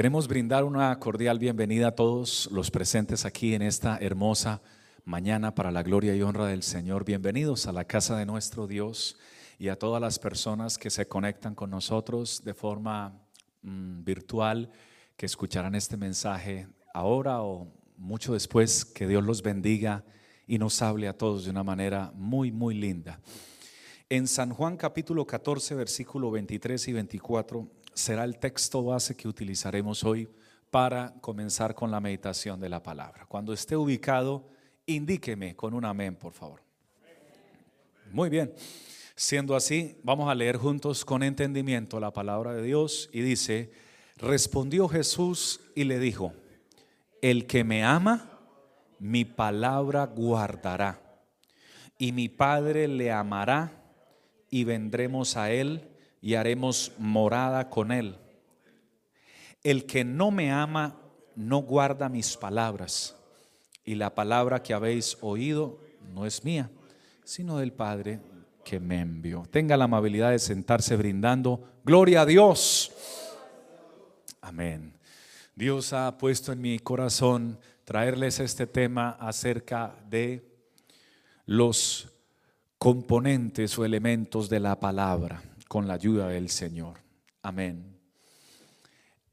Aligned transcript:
Queremos 0.00 0.28
brindar 0.28 0.64
una 0.64 0.98
cordial 0.98 1.38
bienvenida 1.38 1.88
a 1.88 1.94
todos 1.94 2.48
los 2.50 2.70
presentes 2.70 3.26
aquí 3.26 3.52
en 3.52 3.60
esta 3.60 3.98
hermosa 3.98 4.62
mañana 5.04 5.54
para 5.54 5.70
la 5.70 5.82
gloria 5.82 6.16
y 6.16 6.22
honra 6.22 6.46
del 6.46 6.62
Señor. 6.62 7.04
Bienvenidos 7.04 7.66
a 7.66 7.72
la 7.72 7.84
casa 7.84 8.16
de 8.16 8.24
nuestro 8.24 8.66
Dios 8.66 9.18
y 9.58 9.68
a 9.68 9.78
todas 9.78 10.00
las 10.00 10.18
personas 10.18 10.78
que 10.78 10.88
se 10.88 11.06
conectan 11.06 11.54
con 11.54 11.68
nosotros 11.68 12.42
de 12.42 12.54
forma 12.54 13.12
mm, 13.60 14.02
virtual, 14.02 14.70
que 15.18 15.26
escucharán 15.26 15.74
este 15.74 15.98
mensaje 15.98 16.66
ahora 16.94 17.42
o 17.42 17.70
mucho 17.98 18.32
después. 18.32 18.86
Que 18.86 19.06
Dios 19.06 19.22
los 19.22 19.42
bendiga 19.42 20.02
y 20.46 20.56
nos 20.56 20.80
hable 20.80 21.08
a 21.08 21.18
todos 21.18 21.44
de 21.44 21.50
una 21.50 21.62
manera 21.62 22.10
muy, 22.14 22.50
muy 22.50 22.74
linda. 22.74 23.20
En 24.08 24.26
San 24.26 24.54
Juan 24.54 24.78
capítulo 24.78 25.26
14, 25.26 25.74
versículo 25.74 26.30
23 26.30 26.88
y 26.88 26.92
24 26.94 27.79
será 28.00 28.24
el 28.24 28.38
texto 28.38 28.82
base 28.82 29.14
que 29.16 29.28
utilizaremos 29.28 30.02
hoy 30.04 30.28
para 30.70 31.14
comenzar 31.20 31.74
con 31.74 31.90
la 31.90 32.00
meditación 32.00 32.58
de 32.60 32.68
la 32.68 32.82
palabra. 32.82 33.26
Cuando 33.26 33.52
esté 33.52 33.76
ubicado, 33.76 34.48
indíqueme 34.86 35.54
con 35.54 35.74
un 35.74 35.84
amén, 35.84 36.16
por 36.16 36.32
favor. 36.32 36.62
Muy 38.10 38.30
bien. 38.30 38.52
Siendo 39.14 39.54
así, 39.54 39.98
vamos 40.02 40.30
a 40.30 40.34
leer 40.34 40.56
juntos 40.56 41.04
con 41.04 41.22
entendimiento 41.22 42.00
la 42.00 42.12
palabra 42.12 42.54
de 42.54 42.62
Dios 42.62 43.10
y 43.12 43.20
dice, 43.20 43.70
respondió 44.16 44.88
Jesús 44.88 45.60
y 45.74 45.84
le 45.84 45.98
dijo, 45.98 46.32
el 47.20 47.46
que 47.46 47.64
me 47.64 47.84
ama, 47.84 48.38
mi 48.98 49.26
palabra 49.26 50.06
guardará, 50.06 51.00
y 51.98 52.12
mi 52.12 52.30
Padre 52.30 52.88
le 52.88 53.12
amará, 53.12 53.72
y 54.48 54.64
vendremos 54.64 55.36
a 55.36 55.52
él 55.52 55.89
y 56.20 56.34
haremos 56.34 56.92
morada 56.98 57.70
con 57.70 57.92
él. 57.92 58.16
El 59.62 59.86
que 59.86 60.04
no 60.04 60.30
me 60.30 60.52
ama, 60.52 60.96
no 61.34 61.58
guarda 61.58 62.08
mis 62.08 62.36
palabras, 62.36 63.16
y 63.84 63.94
la 63.94 64.14
palabra 64.14 64.62
que 64.62 64.74
habéis 64.74 65.16
oído 65.20 65.80
no 66.14 66.26
es 66.26 66.44
mía, 66.44 66.70
sino 67.24 67.58
del 67.58 67.72
Padre 67.72 68.20
que 68.64 68.78
me 68.78 69.00
envió. 69.00 69.44
Tenga 69.50 69.76
la 69.76 69.84
amabilidad 69.84 70.30
de 70.30 70.38
sentarse 70.38 70.96
brindando. 70.96 71.62
Gloria 71.84 72.22
a 72.22 72.26
Dios. 72.26 72.92
Amén. 74.40 74.94
Dios 75.54 75.92
ha 75.92 76.16
puesto 76.18 76.52
en 76.52 76.60
mi 76.60 76.78
corazón 76.78 77.58
traerles 77.84 78.40
este 78.40 78.66
tema 78.66 79.10
acerca 79.20 79.94
de 80.08 80.46
los 81.46 82.08
componentes 82.78 83.78
o 83.78 83.84
elementos 83.84 84.48
de 84.48 84.60
la 84.60 84.78
palabra 84.78 85.42
con 85.70 85.86
la 85.86 85.94
ayuda 85.94 86.26
del 86.26 86.48
Señor. 86.48 86.98
Amén. 87.42 87.96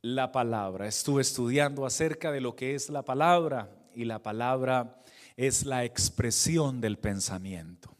La 0.03 0.31
palabra. 0.31 0.87
Estuve 0.87 1.23
estudiando 1.23 1.83
acerca 1.83 2.31
de 2.31 2.41
lo 2.41 2.55
que 2.55 2.75
es 2.75 2.89
la 2.89 3.01
palabra 3.01 3.75
y 3.95 4.05
la 4.05 4.21
palabra 4.21 5.01
es 5.35 5.65
la 5.65 5.83
expresión 5.83 6.79
del 6.79 6.99
pensamiento. 6.99 7.97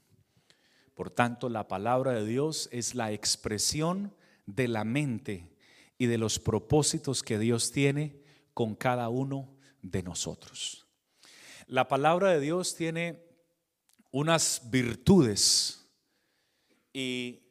Por 0.94 1.10
tanto, 1.10 1.50
la 1.50 1.68
palabra 1.68 2.12
de 2.12 2.28
Dios 2.28 2.70
es 2.72 2.94
la 2.94 3.12
expresión 3.12 4.16
de 4.46 4.68
la 4.68 4.84
mente 4.84 5.52
y 5.98 6.06
de 6.06 6.20
los 6.20 6.38
propósitos 6.38 7.24
que 7.24 7.40
Dios 7.40 7.72
tiene 7.72 8.22
con 8.54 8.76
cada 8.76 9.10
uno 9.10 9.58
de 9.82 10.04
nosotros. 10.04 10.86
La 11.66 11.88
palabra 11.88 12.34
de 12.34 12.40
Dios 12.40 12.76
tiene 12.76 13.20
unas 14.12 14.70
virtudes 14.70 15.90
y 16.94 17.47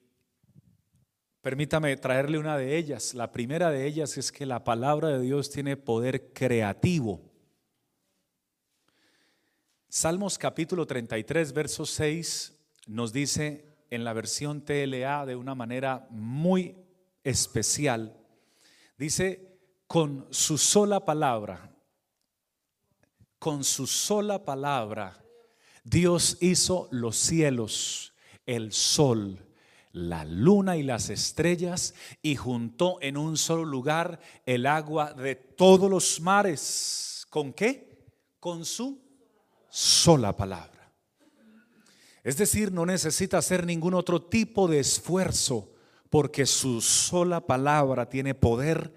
permítame 1.46 1.96
traerle 1.96 2.40
una 2.40 2.58
de 2.58 2.76
ellas. 2.76 3.14
La 3.14 3.30
primera 3.30 3.70
de 3.70 3.86
ellas 3.86 4.18
es 4.18 4.32
que 4.32 4.44
la 4.46 4.64
palabra 4.64 5.10
de 5.10 5.20
Dios 5.20 5.48
tiene 5.48 5.76
poder 5.76 6.32
creativo. 6.32 7.22
Salmos 9.88 10.38
capítulo 10.38 10.88
33, 10.88 11.52
verso 11.52 11.86
6 11.86 12.52
nos 12.88 13.12
dice 13.12 13.64
en 13.90 14.02
la 14.02 14.12
versión 14.12 14.64
TLA 14.64 15.24
de 15.24 15.36
una 15.36 15.54
manera 15.54 16.08
muy 16.10 16.74
especial, 17.22 18.16
dice, 18.98 19.56
con 19.86 20.26
su 20.30 20.58
sola 20.58 21.04
palabra, 21.04 21.70
con 23.38 23.62
su 23.62 23.86
sola 23.86 24.44
palabra, 24.44 25.24
Dios 25.84 26.38
hizo 26.40 26.88
los 26.90 27.16
cielos, 27.16 28.14
el 28.46 28.72
sol, 28.72 29.45
la 29.96 30.26
luna 30.26 30.76
y 30.76 30.82
las 30.82 31.08
estrellas 31.08 31.94
y 32.20 32.36
juntó 32.36 32.98
en 33.00 33.16
un 33.16 33.38
solo 33.38 33.64
lugar 33.64 34.20
el 34.44 34.66
agua 34.66 35.14
de 35.14 35.36
todos 35.36 35.90
los 35.90 36.20
mares. 36.20 37.26
¿Con 37.30 37.54
qué? 37.54 38.04
Con 38.38 38.66
su 38.66 39.00
sola 39.70 40.36
palabra. 40.36 40.92
Es 42.22 42.36
decir, 42.36 42.72
no 42.72 42.84
necesita 42.84 43.38
hacer 43.38 43.64
ningún 43.64 43.94
otro 43.94 44.20
tipo 44.20 44.68
de 44.68 44.80
esfuerzo 44.80 45.72
porque 46.10 46.44
su 46.44 46.82
sola 46.82 47.40
palabra 47.40 48.06
tiene 48.10 48.34
poder 48.34 48.92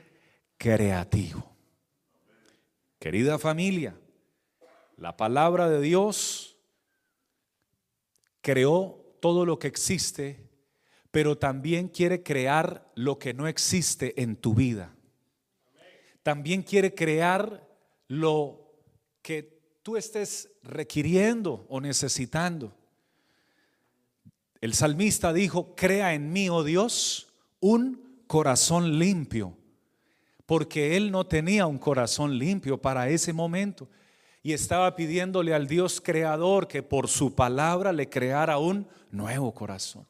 creativo. 0.57 1.49
Querida 2.99 3.39
familia, 3.39 3.97
la 4.97 5.15
palabra 5.15 5.69
de 5.69 5.79
Dios 5.79 6.57
creó 8.41 9.15
todo 9.21 9.45
lo 9.45 9.59
que 9.59 9.67
existe, 9.67 10.48
pero 11.11 11.37
también 11.37 11.87
quiere 11.87 12.23
crear 12.23 12.91
lo 12.95 13.17
que 13.17 13.33
no 13.33 13.47
existe 13.47 14.21
en 14.21 14.35
tu 14.35 14.53
vida. 14.53 14.93
También 16.23 16.61
quiere 16.61 16.93
crear 16.93 17.67
lo 18.07 18.73
que 19.21 19.59
tú 19.81 19.97
estés 19.97 20.51
requiriendo 20.63 21.65
o 21.69 21.81
necesitando. 21.81 22.75
El 24.61 24.73
salmista 24.73 25.31
dijo, 25.33 25.73
crea 25.75 26.13
en 26.13 26.31
mí, 26.31 26.49
oh 26.49 26.63
Dios, 26.63 27.33
un 27.59 28.21
corazón 28.27 28.99
limpio, 28.99 29.57
porque 30.45 30.97
él 30.97 31.11
no 31.11 31.25
tenía 31.25 31.65
un 31.65 31.77
corazón 31.77 32.37
limpio 32.37 32.79
para 32.79 33.09
ese 33.09 33.33
momento 33.33 33.87
y 34.43 34.53
estaba 34.53 34.95
pidiéndole 34.95 35.53
al 35.53 35.67
Dios 35.67 36.01
creador 36.01 36.67
que 36.67 36.83
por 36.83 37.07
su 37.07 37.33
palabra 37.35 37.91
le 37.93 38.09
creara 38.09 38.57
un 38.57 38.87
nuevo 39.11 39.53
corazón. 39.53 40.05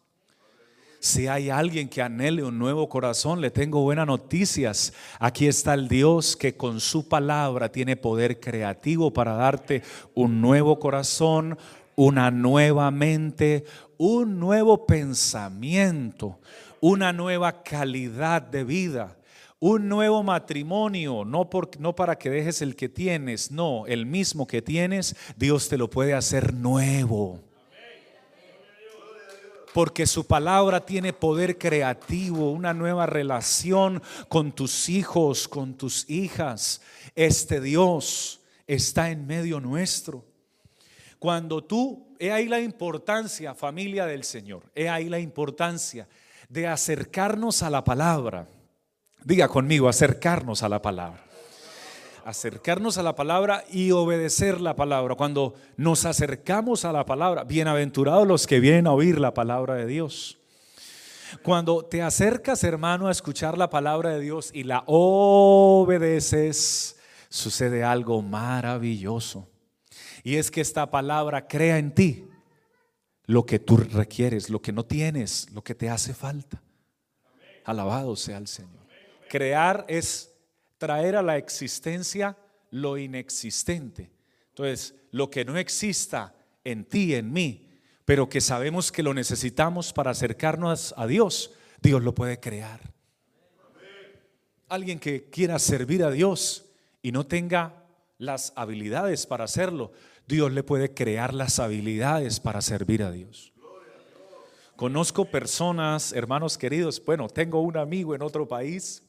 Si 1.00 1.28
hay 1.28 1.50
alguien 1.50 1.88
que 1.88 2.02
anhele 2.02 2.44
un 2.44 2.60
nuevo 2.60 2.90
corazón, 2.90 3.40
le 3.40 3.52
tengo 3.52 3.82
buenas 3.82 4.06
noticias. 4.06 4.92
Aquí 5.18 5.48
está 5.48 5.74
el 5.74 5.88
Dios 5.88 6.36
que 6.36 6.58
con 6.58 6.82
su 6.82 7.08
palabra 7.08 7.72
tiene 7.72 7.96
poder 7.96 8.42
creativo 8.42 9.14
para 9.14 9.34
darte 9.34 9.82
un 10.14 10.42
nuevo 10.42 10.78
corazón, 10.78 11.58
una 11.96 12.32
nueva 12.32 12.92
mente, 12.92 13.64
un 13.98 14.40
nuevo 14.40 14.86
pensamiento, 14.86 16.40
una 16.82 17.14
nueva 17.14 17.64
calidad 17.64 18.42
de 18.42 18.64
vida 18.66 19.16
un 19.62 19.90
nuevo 19.90 20.24
matrimonio, 20.24 21.26
no, 21.26 21.50
por, 21.50 21.70
no 21.82 21.94
para 21.94 22.18
que 22.18 22.30
dejes 22.30 22.62
el 22.62 22.78
que 22.78 22.88
tienes, 22.88 23.52
no, 23.52 23.86
el 23.88 24.06
mismo 24.06 24.48
que 24.48 24.62
tienes, 24.62 25.18
Dios 25.36 25.68
te 25.68 25.78
lo 25.78 25.90
puede 25.90 26.14
hacer 26.14 26.54
nuevo. 26.54 27.42
Porque 29.74 30.08
su 30.08 30.26
palabra 30.26 30.86
tiene 30.86 31.14
poder 31.14 31.58
creativo, 31.58 32.52
una 32.52 32.74
nueva 32.74 33.06
relación 33.06 34.02
con 34.28 34.52
tus 34.52 34.90
hijos, 34.90 35.48
con 35.48 35.76
tus 35.76 36.10
hijas. 36.10 36.82
Este 37.16 37.62
Dios 37.62 38.42
está 38.66 39.12
en 39.12 39.28
medio 39.28 39.60
nuestro. 39.60 40.26
Cuando 41.20 41.64
tú, 41.64 42.16
he 42.20 42.32
ahí 42.32 42.48
la 42.48 42.60
importancia, 42.60 43.54
familia 43.54 44.06
del 44.06 44.24
Señor, 44.24 44.64
he 44.74 44.90
ahí 44.90 45.10
la 45.10 45.20
importancia 45.20 46.08
de 46.48 46.68
acercarnos 46.68 47.62
a 47.62 47.70
la 47.70 47.84
palabra 47.84 48.48
Diga 49.24 49.50
conmigo, 49.50 49.90
acercarnos 49.90 50.64
a 50.64 50.70
la 50.70 50.82
palabra. 50.82 51.24
Acercarnos 52.26 52.98
a 52.98 53.04
la 53.04 53.16
palabra 53.16 53.64
y 53.72 53.92
obedecer 53.92 54.62
la 54.62 54.76
palabra. 54.76 55.16
Cuando 55.16 55.56
nos 55.78 56.06
acercamos 56.06 56.86
a 56.86 56.92
la 56.92 57.06
palabra, 57.06 57.44
bienaventurados 57.44 58.28
los 58.28 58.48
que 58.48 58.60
vienen 58.60 58.88
a 58.88 58.94
oír 58.94 59.20
la 59.20 59.34
palabra 59.34 59.76
de 59.76 59.86
Dios. 59.86 60.40
Cuando 61.44 61.86
te 61.86 62.02
acercas, 62.02 62.64
hermano, 62.64 63.08
a 63.08 63.12
escuchar 63.12 63.58
la 63.58 63.70
palabra 63.70 64.12
de 64.12 64.20
Dios 64.20 64.50
y 64.54 64.64
la 64.64 64.84
obedeces, 64.88 66.98
sucede 67.30 67.84
algo 67.84 68.22
maravilloso. 68.22 69.48
Y 70.24 70.36
es 70.36 70.52
que 70.52 70.62
esta 70.62 70.90
palabra 70.90 71.48
crea 71.48 71.78
en 71.78 71.94
ti 71.94 72.28
lo 73.26 73.46
que 73.46 73.60
tú 73.60 73.78
requieres, 73.78 74.50
lo 74.50 74.62
que 74.62 74.72
no 74.72 74.84
tienes, 74.84 75.50
lo 75.52 75.64
que 75.64 75.76
te 75.76 75.90
hace 75.90 76.14
falta. 76.14 76.62
Alabado 77.64 78.16
sea 78.16 78.38
el 78.38 78.48
Señor. 78.48 78.80
Crear 79.30 79.86
es 79.88 80.29
traer 80.80 81.16
a 81.16 81.22
la 81.22 81.38
existencia 81.38 82.36
lo 82.72 82.98
inexistente. 82.98 84.10
Entonces, 84.50 84.96
lo 85.12 85.30
que 85.30 85.46
no 85.46 85.58
exista 85.58 86.34
en 86.64 86.86
ti, 86.86 87.14
en 87.14 87.32
mí, 87.32 87.68
pero 88.06 88.28
que 88.28 88.42
sabemos 88.42 88.92
que 88.92 89.04
lo 89.04 89.14
necesitamos 89.14 89.94
para 89.94 90.12
acercarnos 90.12 90.96
a 90.98 91.06
Dios, 91.06 91.52
Dios 91.82 92.02
lo 92.02 92.16
puede 92.16 92.40
crear. 92.40 92.82
alguien 94.68 95.00
que 95.00 95.30
quiera 95.32 95.58
servir 95.58 96.04
a 96.04 96.12
Dios 96.12 96.66
y 97.02 97.12
no 97.12 97.26
tenga 97.26 97.86
las 98.20 98.54
habilidades 98.56 99.26
para 99.26 99.46
hacerlo, 99.46 99.92
Dios 100.28 100.52
le 100.52 100.62
puede 100.62 100.94
crear 100.94 101.34
las 101.34 101.58
habilidades 101.58 102.40
para 102.40 102.62
servir 102.62 103.02
a 103.02 103.12
Dios. 103.12 103.52
Conozco 104.76 105.26
personas, 105.26 106.14
hermanos 106.14 106.58
queridos, 106.58 107.04
bueno, 107.04 107.28
tengo 107.28 107.62
un 107.62 107.78
amigo 107.78 108.14
en 108.14 108.22
otro 108.22 108.48
país 108.48 109.04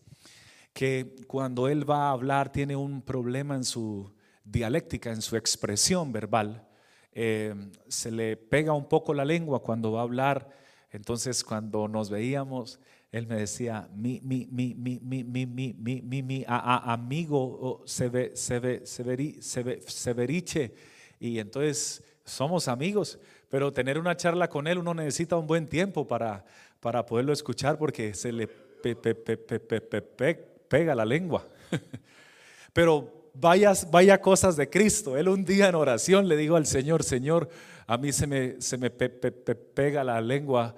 que 0.73 1.17
cuando 1.27 1.69
él 1.69 1.89
va 1.89 2.09
a 2.09 2.13
hablar 2.13 2.53
tiene 2.53 2.77
un 2.77 3.03
problema 3.03 3.55
en 3.55 3.65
su 3.65 4.13
dialéctica, 4.45 5.11
en 5.11 5.23
su 5.23 5.37
expresión 5.37 6.13
verbal. 6.13 6.67
Eh, 7.13 7.55
se 7.89 8.11
le 8.11 8.37
pega 8.37 8.73
un 8.73 8.89
poco 8.89 9.15
la 9.15 9.25
lengua 9.25 9.63
cuando 9.63 9.93
va 9.93 10.01
a 10.01 10.05
hablar. 10.05 10.49
Entonces 10.91 11.45
cuando 11.45 11.89
nos 11.89 12.11
veíamos, 12.11 12.81
él 13.13 13.27
me 13.27 13.37
decía, 13.37 13.89
mi, 13.95 14.21
mi, 14.23 14.47
mi, 14.51 14.75
mi, 14.75 15.01
mi, 15.01 15.25
mi, 15.25 15.47
mi, 15.47 15.75
mi, 15.75 16.03
mi, 16.03 16.23
mi 16.23 16.45
amigo 16.47 17.83
Severiche. 17.85 18.35
Y 21.19 21.39
entonces 21.39 22.05
somos 22.25 22.69
amigos. 22.69 23.19
Pero 23.49 23.73
tener 23.73 23.99
una 23.99 24.17
charla 24.17 24.49
con 24.49 24.69
él 24.69 24.79
uno 24.79 24.95
necesita 24.95 25.37
un 25.37 25.49
buen 25.49 25.69
tiempo 25.69 26.07
para, 26.07 26.45
para 26.79 27.05
poderlo 27.05 27.33
escuchar 27.33 27.79
porque 27.79 28.15
se 28.15 28.33
le 28.33 28.49
pega 30.71 30.95
la 30.95 31.05
lengua. 31.05 31.45
Pero 32.73 33.33
vaya, 33.35 33.73
vaya 33.91 34.21
cosas 34.21 34.57
de 34.57 34.71
Cristo. 34.71 35.19
Él 35.19 35.29
un 35.29 35.45
día 35.45 35.69
en 35.69 35.75
oración 35.75 36.29
le 36.29 36.37
dijo 36.37 36.55
al 36.55 36.65
Señor, 36.65 37.03
Señor, 37.03 37.49
a 37.89 37.99
mí 37.99 38.13
se 38.13 38.29
me, 38.29 38.61
se 38.61 38.79
me 38.79 38.89
pega 38.89 40.05
la 40.05 40.21
lengua 40.21 40.75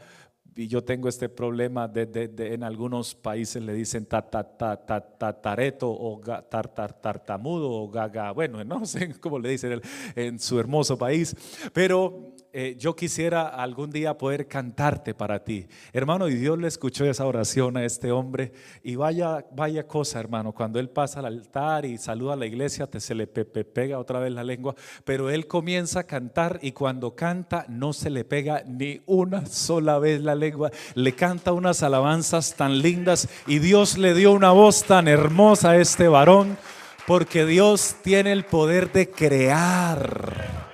y 0.56 0.67
yo 0.67 0.83
tengo 0.83 1.09
este 1.09 1.29
problema 1.29 1.91
en 1.94 2.62
algunos 2.62 3.15
países 3.15 3.62
le 3.62 3.75
dicen 3.75 4.06
tatareto 4.06 5.91
o 5.91 6.21
tartamudo 6.21 7.71
o 7.71 7.88
gaga, 7.88 8.33
bueno, 8.33 8.65
no 8.65 8.85
sé 8.87 9.15
cómo 9.21 9.38
le 9.38 9.50
dicen 9.50 9.81
en 10.15 10.38
su 10.38 10.59
hermoso 10.59 10.97
país, 10.99 11.35
pero 11.73 12.35
eh, 12.54 12.76
yo 12.78 12.94
quisiera 12.94 13.49
algún 13.49 13.90
día 13.90 14.19
poder 14.19 14.46
cantarte 14.46 15.14
para 15.14 15.43
ti. 15.43 15.66
Hermano, 15.93 16.28
y 16.28 16.34
Dios 16.34 16.58
le 16.58 16.69
escuchó 16.69 17.06
esa 17.06 17.25
oración 17.25 17.78
a 17.78 17.84
este 17.84 18.12
hombre. 18.12 18.52
Y 18.82 18.96
vaya, 18.96 19.46
vaya 19.52 19.87
cosa, 19.87 20.20
hermano, 20.20 20.52
cuando 20.52 20.78
él 20.78 20.90
pasa 20.90 21.20
al 21.20 21.26
altar 21.26 21.87
y 21.87 21.96
saluda 21.96 22.34
a 22.34 22.37
la 22.37 22.44
iglesia, 22.44 22.87
te 22.87 23.00
se 23.00 23.14
le 23.14 23.26
pega 23.26 23.99
otra 23.99 24.19
vez 24.19 24.32
la 24.32 24.44
lengua, 24.44 24.75
pero 25.04 25.31
él 25.31 25.46
comienza 25.46 26.00
a 26.00 26.04
cantar 26.04 26.58
y 26.60 26.72
cuando 26.72 27.14
canta 27.14 27.64
no 27.69 27.94
se 27.94 28.10
le 28.10 28.25
pega 28.25 28.62
ni 28.66 29.00
una 29.06 29.46
sola 29.46 29.99
vez 29.99 30.20
la 30.20 30.34
lengua. 30.34 30.70
Le 30.94 31.12
canta 31.14 31.52
unas 31.52 31.82
alabanzas 31.82 32.54
tan 32.54 32.81
lindas 32.81 33.28
y 33.46 33.60
Dios 33.60 33.96
le 33.96 34.12
dio 34.12 34.32
una 34.32 34.50
voz 34.50 34.84
tan 34.84 35.08
hermosa 35.08 35.70
a 35.70 35.76
este 35.76 36.06
varón 36.06 36.58
porque 37.06 37.46
Dios 37.46 37.96
tiene 38.02 38.32
el 38.32 38.44
poder 38.44 38.93
de 38.93 39.08
crear. 39.08 40.72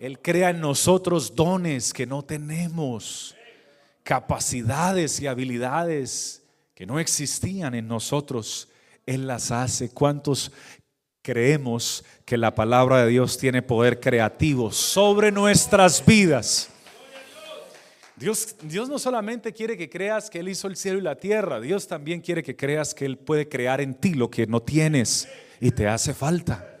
Él 0.00 0.18
crea 0.18 0.48
en 0.48 0.62
nosotros 0.62 1.34
dones 1.34 1.92
que 1.92 2.06
no 2.06 2.22
tenemos, 2.22 3.36
capacidades 4.02 5.20
y 5.20 5.26
habilidades 5.26 6.42
que 6.74 6.86
no 6.86 6.98
existían 6.98 7.74
en 7.74 7.86
nosotros. 7.86 8.70
Él 9.04 9.26
las 9.26 9.50
hace. 9.50 9.90
¿Cuántos 9.90 10.52
creemos 11.20 12.02
que 12.24 12.38
la 12.38 12.54
palabra 12.54 13.04
de 13.04 13.10
Dios 13.10 13.36
tiene 13.36 13.60
poder 13.60 14.00
creativo 14.00 14.72
sobre 14.72 15.30
nuestras 15.30 16.02
vidas? 16.06 16.70
Dios, 18.16 18.56
Dios 18.62 18.88
no 18.88 18.98
solamente 18.98 19.52
quiere 19.52 19.76
que 19.76 19.90
creas 19.90 20.30
que 20.30 20.38
Él 20.38 20.48
hizo 20.48 20.66
el 20.66 20.76
cielo 20.76 20.98
y 20.98 21.02
la 21.02 21.16
tierra, 21.16 21.60
Dios 21.60 21.86
también 21.86 22.22
quiere 22.22 22.42
que 22.42 22.56
creas 22.56 22.94
que 22.94 23.04
Él 23.04 23.18
puede 23.18 23.50
crear 23.50 23.82
en 23.82 23.92
ti 23.92 24.14
lo 24.14 24.30
que 24.30 24.46
no 24.46 24.62
tienes 24.62 25.28
y 25.60 25.72
te 25.72 25.86
hace 25.86 26.14
falta. 26.14 26.79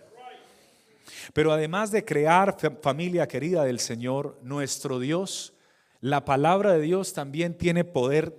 Pero 1.32 1.52
además 1.52 1.90
de 1.90 2.04
crear 2.04 2.56
familia 2.82 3.28
querida 3.28 3.64
del 3.64 3.78
Señor, 3.78 4.38
nuestro 4.42 4.98
Dios, 4.98 5.54
la 6.00 6.24
palabra 6.24 6.72
de 6.72 6.80
Dios 6.80 7.12
también 7.12 7.56
tiene 7.56 7.84
poder 7.84 8.34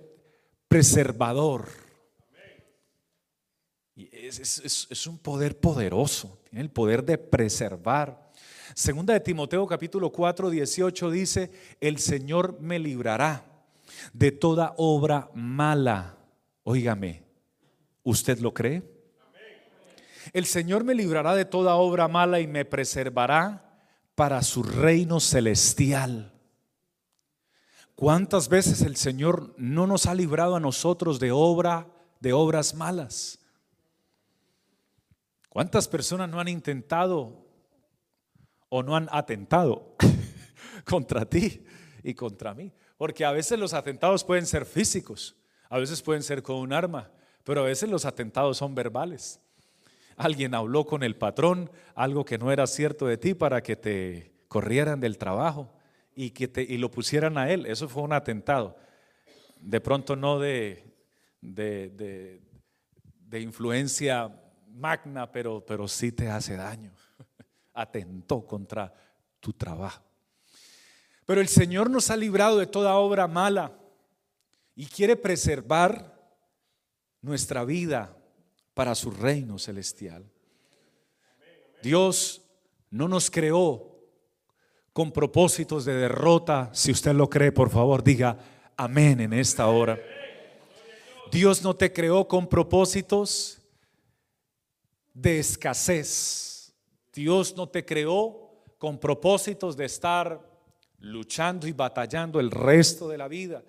preservador. 0.68 1.68
Y 3.94 4.08
es, 4.12 5.06
un 5.06 5.18
poder 5.18 5.58
poderoso, 5.58 6.40
tiene 6.44 6.62
el 6.62 6.70
poder 6.70 7.04
de 7.04 7.18
preservar. 7.18 8.32
Segunda 8.74 9.12
de 9.12 9.20
Timoteo 9.20 9.66
capítulo 9.66 10.10
4, 10.10 10.50
18 10.50 11.10
dice, 11.10 11.50
el 11.80 11.98
Señor 11.98 12.58
me 12.60 12.78
librará 12.78 13.44
de 14.12 14.32
toda 14.32 14.74
obra 14.78 15.30
mala. 15.34 16.16
Óigame, 16.64 17.22
¿usted 18.02 18.38
lo 18.38 18.54
cree? 18.54 18.82
El 20.32 20.46
Señor 20.46 20.84
me 20.84 20.94
librará 20.94 21.34
de 21.34 21.44
toda 21.44 21.74
obra 21.74 22.08
mala 22.08 22.40
y 22.40 22.46
me 22.46 22.64
preservará 22.64 23.72
para 24.14 24.42
su 24.42 24.62
reino 24.62 25.20
celestial. 25.20 26.32
¿Cuántas 27.94 28.48
veces 28.48 28.82
el 28.82 28.96
Señor 28.96 29.54
no 29.58 29.86
nos 29.86 30.06
ha 30.06 30.14
librado 30.14 30.56
a 30.56 30.60
nosotros 30.60 31.18
de 31.18 31.30
obra, 31.32 31.88
de 32.20 32.32
obras 32.32 32.74
malas? 32.74 33.38
¿Cuántas 35.48 35.86
personas 35.88 36.30
no 36.30 36.40
han 36.40 36.48
intentado 36.48 37.46
o 38.68 38.82
no 38.82 38.96
han 38.96 39.08
atentado 39.12 39.96
contra 40.84 41.26
ti 41.26 41.64
y 42.02 42.14
contra 42.14 42.54
mí? 42.54 42.72
Porque 42.96 43.24
a 43.24 43.32
veces 43.32 43.58
los 43.58 43.74
atentados 43.74 44.24
pueden 44.24 44.46
ser 44.46 44.64
físicos, 44.64 45.36
a 45.68 45.78
veces 45.78 46.00
pueden 46.00 46.22
ser 46.22 46.42
con 46.42 46.56
un 46.56 46.72
arma, 46.72 47.10
pero 47.44 47.62
a 47.62 47.66
veces 47.66 47.90
los 47.90 48.04
atentados 48.04 48.56
son 48.56 48.74
verbales 48.74 49.41
alguien 50.24 50.54
habló 50.54 50.84
con 50.86 51.02
el 51.02 51.16
patrón 51.16 51.70
algo 51.94 52.24
que 52.24 52.38
no 52.38 52.52
era 52.52 52.66
cierto 52.66 53.06
de 53.06 53.16
ti 53.16 53.34
para 53.34 53.62
que 53.62 53.76
te 53.76 54.32
corrieran 54.48 55.00
del 55.00 55.18
trabajo 55.18 55.72
y, 56.14 56.30
que 56.30 56.48
te, 56.48 56.62
y 56.62 56.78
lo 56.78 56.90
pusieran 56.90 57.38
a 57.38 57.50
él. 57.50 57.66
Eso 57.66 57.88
fue 57.88 58.02
un 58.02 58.12
atentado. 58.12 58.76
De 59.60 59.80
pronto 59.80 60.16
no 60.16 60.38
de, 60.38 60.84
de, 61.40 62.40
de, 63.28 63.40
influencia 63.40 64.30
magna, 64.68 65.30
pero, 65.30 65.64
pero 65.64 65.88
sí 65.88 66.12
te 66.12 66.28
hace 66.28 66.56
daño. 66.56 66.92
Atentó 67.74 68.46
contra 68.46 68.92
tu 69.40 69.52
trabajo. 69.52 70.02
Pero 71.24 71.40
el 71.40 71.48
Señor 71.48 71.88
nos 71.88 72.10
ha 72.10 72.16
librado 72.16 72.58
de 72.58 72.66
toda 72.66 72.96
obra 72.96 73.26
mala 73.26 73.78
y 74.74 74.86
quiere 74.86 75.16
preservar 75.16 76.12
nuestra 77.20 77.64
vida 77.64 78.16
para 78.74 78.94
su 78.94 79.10
reino 79.10 79.58
celestial. 79.58 80.24
Dios 81.82 82.42
no 82.90 83.08
nos 83.08 83.30
creó 83.30 83.98
con 84.92 85.12
propósitos 85.12 85.84
de 85.84 85.94
derrota. 85.94 86.70
Si 86.72 86.92
usted 86.92 87.12
lo 87.12 87.28
cree, 87.28 87.52
por 87.52 87.70
favor, 87.70 88.02
diga 88.02 88.38
amén 88.76 89.20
en 89.20 89.32
esta 89.32 89.66
hora. 89.66 89.98
Dios 91.30 91.62
no 91.62 91.74
te 91.74 91.92
creó 91.92 92.28
con 92.28 92.46
propósitos 92.46 93.58
de 95.14 95.38
escasez. 95.38 96.74
Dios 97.12 97.56
no 97.56 97.68
te 97.68 97.84
creó 97.84 98.62
con 98.78 98.98
propósitos 98.98 99.76
de 99.76 99.86
estar 99.86 100.40
luchando 100.98 101.66
y 101.66 101.72
batallando 101.72 102.38
el 102.38 102.50
resto 102.50 103.08
de 103.08 103.18
la 103.18 103.28
vida. 103.28 103.62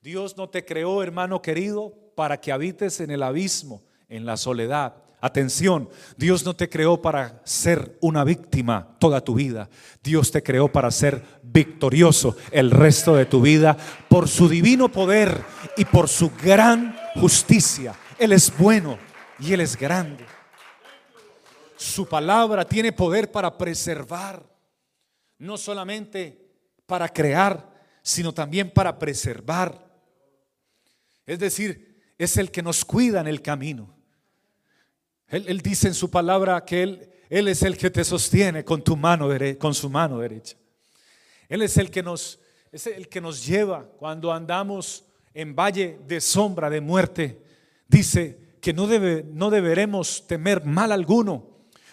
Dios 0.00 0.36
no 0.36 0.48
te 0.48 0.64
creó, 0.64 1.02
hermano 1.02 1.42
querido, 1.42 1.94
para 2.14 2.40
que 2.40 2.52
habites 2.52 3.00
en 3.00 3.10
el 3.10 3.22
abismo 3.22 3.82
en 4.10 4.26
la 4.26 4.36
soledad. 4.36 4.96
Atención, 5.22 5.88
Dios 6.16 6.44
no 6.44 6.56
te 6.56 6.68
creó 6.68 7.00
para 7.00 7.42
ser 7.44 7.96
una 8.00 8.24
víctima 8.24 8.96
toda 8.98 9.22
tu 9.22 9.34
vida. 9.34 9.68
Dios 10.02 10.30
te 10.30 10.42
creó 10.42 10.72
para 10.72 10.90
ser 10.90 11.22
victorioso 11.42 12.36
el 12.50 12.70
resto 12.70 13.14
de 13.14 13.26
tu 13.26 13.42
vida 13.42 13.76
por 14.08 14.28
su 14.28 14.48
divino 14.48 14.90
poder 14.90 15.42
y 15.76 15.84
por 15.84 16.08
su 16.08 16.30
gran 16.42 16.96
justicia. 17.14 17.94
Él 18.18 18.32
es 18.32 18.56
bueno 18.56 18.98
y 19.38 19.52
Él 19.52 19.60
es 19.60 19.76
grande. 19.76 20.24
Su 21.76 22.06
palabra 22.06 22.64
tiene 22.64 22.92
poder 22.92 23.30
para 23.30 23.56
preservar, 23.56 24.44
no 25.38 25.56
solamente 25.56 26.50
para 26.86 27.08
crear, 27.08 27.70
sino 28.02 28.32
también 28.32 28.70
para 28.70 28.98
preservar. 28.98 29.86
Es 31.26 31.38
decir, 31.38 32.14
es 32.16 32.38
el 32.38 32.50
que 32.50 32.62
nos 32.62 32.84
cuida 32.84 33.20
en 33.20 33.28
el 33.28 33.42
camino. 33.42 33.99
Él, 35.30 35.60
dice 35.60 35.86
en 35.86 35.94
su 35.94 36.10
palabra 36.10 36.64
que 36.64 36.82
él, 36.82 37.08
él, 37.28 37.46
es 37.46 37.62
el 37.62 37.76
que 37.76 37.88
te 37.88 38.02
sostiene 38.02 38.64
con, 38.64 38.82
tu 38.82 38.96
mano 38.96 39.28
con 39.58 39.74
su 39.74 39.88
mano 39.88 40.18
derecha. 40.18 40.56
Él 41.48 41.62
es 41.62 41.76
el 41.76 41.90
que 41.90 42.02
nos, 42.02 42.40
es 42.72 42.88
el 42.88 43.08
que 43.08 43.20
nos 43.20 43.46
lleva 43.46 43.84
cuando 43.96 44.32
andamos 44.32 45.04
en 45.32 45.54
valle 45.54 46.00
de 46.06 46.20
sombra 46.20 46.68
de 46.68 46.80
muerte. 46.80 47.42
Dice 47.86 48.38
que 48.60 48.72
no, 48.72 48.88
debe, 48.88 49.24
no 49.32 49.50
deberemos 49.50 50.26
temer 50.26 50.64
mal 50.64 50.90
alguno, 50.90 51.46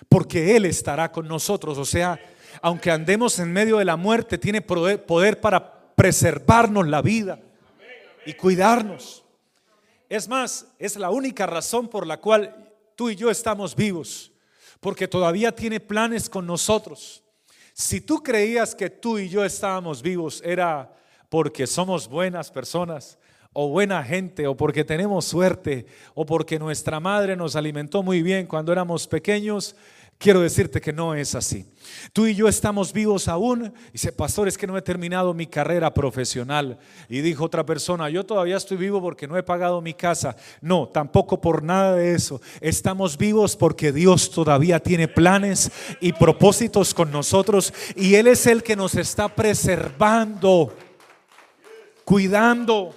porque 0.09 0.55
Él 0.55 0.65
estará 0.65 1.11
con 1.11 1.27
nosotros. 1.27 1.77
O 1.77 1.85
sea, 1.85 2.19
aunque 2.61 2.89
andemos 2.89 3.37
en 3.37 3.53
medio 3.53 3.77
de 3.77 3.85
la 3.85 3.97
muerte, 3.97 4.39
tiene 4.39 4.61
poder 4.61 5.39
para 5.39 5.93
preservarnos 5.95 6.87
la 6.87 7.03
vida 7.03 7.39
y 8.25 8.33
cuidarnos. 8.33 9.23
Es 10.09 10.27
más, 10.27 10.67
es 10.79 10.95
la 10.95 11.11
única 11.11 11.45
razón 11.45 11.87
por 11.87 12.07
la 12.07 12.17
cual 12.17 12.66
tú 12.97 13.09
y 13.09 13.15
yo 13.15 13.29
estamos 13.29 13.75
vivos, 13.75 14.33
porque 14.81 15.07
todavía 15.07 15.53
tiene 15.53 15.79
planes 15.79 16.29
con 16.29 16.45
nosotros. 16.45 17.23
Si 17.73 18.01
tú 18.01 18.23
creías 18.23 18.75
que 18.75 18.89
tú 18.89 19.19
y 19.19 19.29
yo 19.29 19.45
estábamos 19.45 20.01
vivos 20.01 20.41
era 20.43 20.93
porque 21.29 21.67
somos 21.67 22.07
buenas 22.09 22.49
personas 22.49 23.19
o 23.53 23.69
buena 23.69 24.03
gente 24.03 24.47
o 24.47 24.57
porque 24.57 24.83
tenemos 24.83 25.25
suerte 25.25 25.85
o 26.15 26.25
porque 26.25 26.57
nuestra 26.57 26.99
madre 26.99 27.35
nos 27.35 27.55
alimentó 27.55 28.01
muy 28.01 28.23
bien 28.23 28.47
cuando 28.47 28.71
éramos 28.71 29.07
pequeños, 29.07 29.75
Quiero 30.17 30.41
decirte 30.41 30.81
que 30.81 30.91
no 30.91 31.13
es 31.13 31.35
así. 31.35 31.65
Tú 32.13 32.27
y 32.27 32.35
yo 32.35 32.47
estamos 32.47 32.93
vivos 32.93 33.27
aún. 33.27 33.73
Dice, 33.91 34.11
pastor, 34.11 34.47
es 34.47 34.57
que 34.57 34.67
no 34.67 34.77
he 34.77 34.81
terminado 34.81 35.33
mi 35.33 35.47
carrera 35.47 35.93
profesional. 35.93 36.79
Y 37.09 37.21
dijo 37.21 37.45
otra 37.45 37.65
persona, 37.65 38.09
yo 38.09 38.25
todavía 38.25 38.57
estoy 38.57 38.77
vivo 38.77 39.01
porque 39.01 39.27
no 39.27 39.37
he 39.37 39.43
pagado 39.43 39.81
mi 39.81 39.93
casa. 39.93 40.35
No, 40.61 40.87
tampoco 40.87 41.41
por 41.41 41.63
nada 41.63 41.95
de 41.95 42.13
eso. 42.13 42.41
Estamos 42.61 43.17
vivos 43.17 43.55
porque 43.55 43.91
Dios 43.91 44.31
todavía 44.31 44.79
tiene 44.79 45.07
planes 45.07 45.71
y 46.01 46.13
propósitos 46.13 46.93
con 46.93 47.11
nosotros. 47.11 47.73
Y 47.95 48.15
Él 48.15 48.27
es 48.27 48.47
el 48.47 48.63
que 48.63 48.75
nos 48.75 48.95
está 48.95 49.27
preservando, 49.27 50.73
cuidando, 52.03 52.95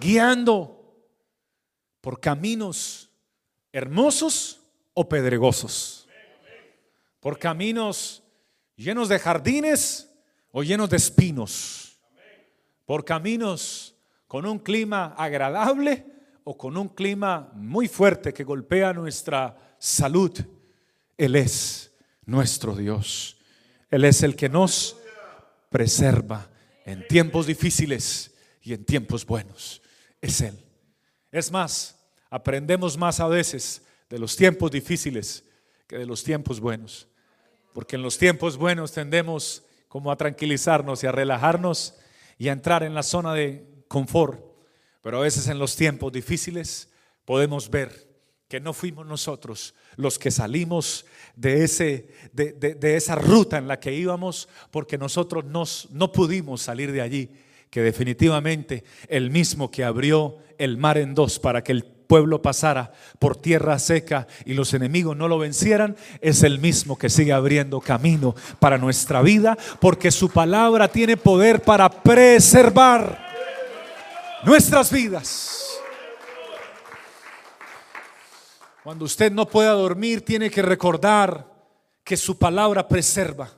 guiando 0.00 0.82
por 2.00 2.20
caminos 2.20 3.08
hermosos 3.72 4.60
o 4.92 5.08
pedregosos, 5.08 6.01
por 7.22 7.38
caminos 7.38 8.24
llenos 8.74 9.08
de 9.08 9.20
jardines 9.20 10.10
o 10.50 10.64
llenos 10.64 10.90
de 10.90 10.96
espinos, 10.96 12.00
por 12.84 13.04
caminos 13.04 13.94
con 14.26 14.44
un 14.44 14.58
clima 14.58 15.14
agradable 15.16 16.04
o 16.42 16.58
con 16.58 16.76
un 16.76 16.88
clima 16.88 17.52
muy 17.54 17.86
fuerte 17.86 18.34
que 18.34 18.42
golpea 18.42 18.92
nuestra 18.92 19.76
salud. 19.78 20.32
Él 21.16 21.36
es 21.36 21.92
nuestro 22.26 22.74
Dios. 22.74 23.38
Él 23.88 24.04
es 24.04 24.24
el 24.24 24.34
que 24.34 24.48
nos 24.48 24.96
preserva 25.70 26.50
en 26.84 27.06
tiempos 27.06 27.46
difíciles 27.46 28.34
y 28.62 28.72
en 28.72 28.84
tiempos 28.84 29.24
buenos. 29.24 29.80
Es 30.20 30.40
Él. 30.40 30.58
Es 31.30 31.52
más, 31.52 32.00
aprendemos 32.30 32.98
más 32.98 33.20
a 33.20 33.28
veces 33.28 33.82
de 34.10 34.18
los 34.18 34.34
tiempos 34.34 34.72
difíciles 34.72 35.44
que 35.86 35.98
de 35.98 36.06
los 36.06 36.24
tiempos 36.24 36.58
buenos. 36.58 37.06
Porque 37.72 37.96
en 37.96 38.02
los 38.02 38.18
tiempos 38.18 38.56
buenos 38.56 38.92
tendemos 38.92 39.64
como 39.88 40.10
a 40.10 40.16
tranquilizarnos 40.16 41.02
y 41.02 41.06
a 41.06 41.12
relajarnos 41.12 41.94
y 42.38 42.48
a 42.48 42.52
entrar 42.52 42.82
en 42.82 42.94
la 42.94 43.02
zona 43.02 43.34
de 43.34 43.84
confort. 43.88 44.42
Pero 45.02 45.18
a 45.18 45.22
veces 45.22 45.48
en 45.48 45.58
los 45.58 45.76
tiempos 45.76 46.12
difíciles 46.12 46.90
podemos 47.24 47.68
ver 47.70 48.12
que 48.48 48.60
no 48.60 48.72
fuimos 48.72 49.06
nosotros 49.06 49.74
los 49.96 50.18
que 50.18 50.30
salimos 50.30 51.06
de, 51.36 51.64
ese, 51.64 52.08
de, 52.32 52.96
esa 52.96 53.14
ruta 53.14 53.56
en 53.56 53.66
la 53.66 53.80
que 53.80 53.94
íbamos 53.94 54.48
porque 54.70 54.98
nosotros 54.98 55.44
nos, 55.44 55.88
no 55.90 56.12
pudimos 56.12 56.60
salir 56.60 56.92
de 56.92 57.00
allí, 57.00 57.30
que 57.70 57.80
definitivamente 57.80 58.84
el 59.08 59.30
mismo 59.30 59.70
que 59.70 59.84
abrió 59.84 60.36
el 60.58 60.76
mar 60.76 60.98
en 60.98 61.14
dos 61.14 61.38
para 61.38 61.64
que 61.64 61.72
el 61.72 61.84
pueblo 62.12 62.42
pasara 62.42 62.92
por 63.18 63.36
tierra 63.36 63.78
seca 63.78 64.26
y 64.44 64.52
los 64.52 64.74
enemigos 64.74 65.16
no 65.16 65.28
lo 65.28 65.38
vencieran, 65.38 65.96
es 66.20 66.42
el 66.42 66.58
mismo 66.58 66.98
que 66.98 67.08
sigue 67.08 67.32
abriendo 67.32 67.80
camino 67.80 68.34
para 68.58 68.76
nuestra 68.76 69.22
vida, 69.22 69.56
porque 69.80 70.10
su 70.10 70.28
palabra 70.28 70.88
tiene 70.88 71.16
poder 71.16 71.62
para 71.62 71.88
preservar 71.88 73.18
nuestras 74.44 74.92
vidas. 74.92 75.70
Cuando 78.84 79.06
usted 79.06 79.32
no 79.32 79.48
pueda 79.48 79.72
dormir, 79.72 80.22
tiene 80.22 80.50
que 80.50 80.60
recordar 80.60 81.50
que 82.04 82.18
su 82.18 82.36
palabra 82.36 82.86
preserva. 82.86 83.48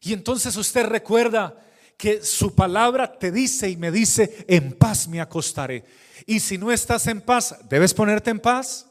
Y 0.00 0.12
entonces 0.12 0.56
usted 0.56 0.86
recuerda 0.86 1.56
que 1.96 2.22
su 2.22 2.54
palabra 2.54 3.18
te 3.18 3.30
dice 3.30 3.68
y 3.68 3.76
me 3.76 3.90
dice, 3.90 4.44
en 4.48 4.72
paz 4.72 5.08
me 5.08 5.20
acostaré. 5.20 5.84
Y 6.26 6.40
si 6.40 6.58
no 6.58 6.70
estás 6.72 7.06
en 7.06 7.20
paz, 7.20 7.56
debes 7.68 7.94
ponerte 7.94 8.30
en 8.30 8.40
paz. 8.40 8.90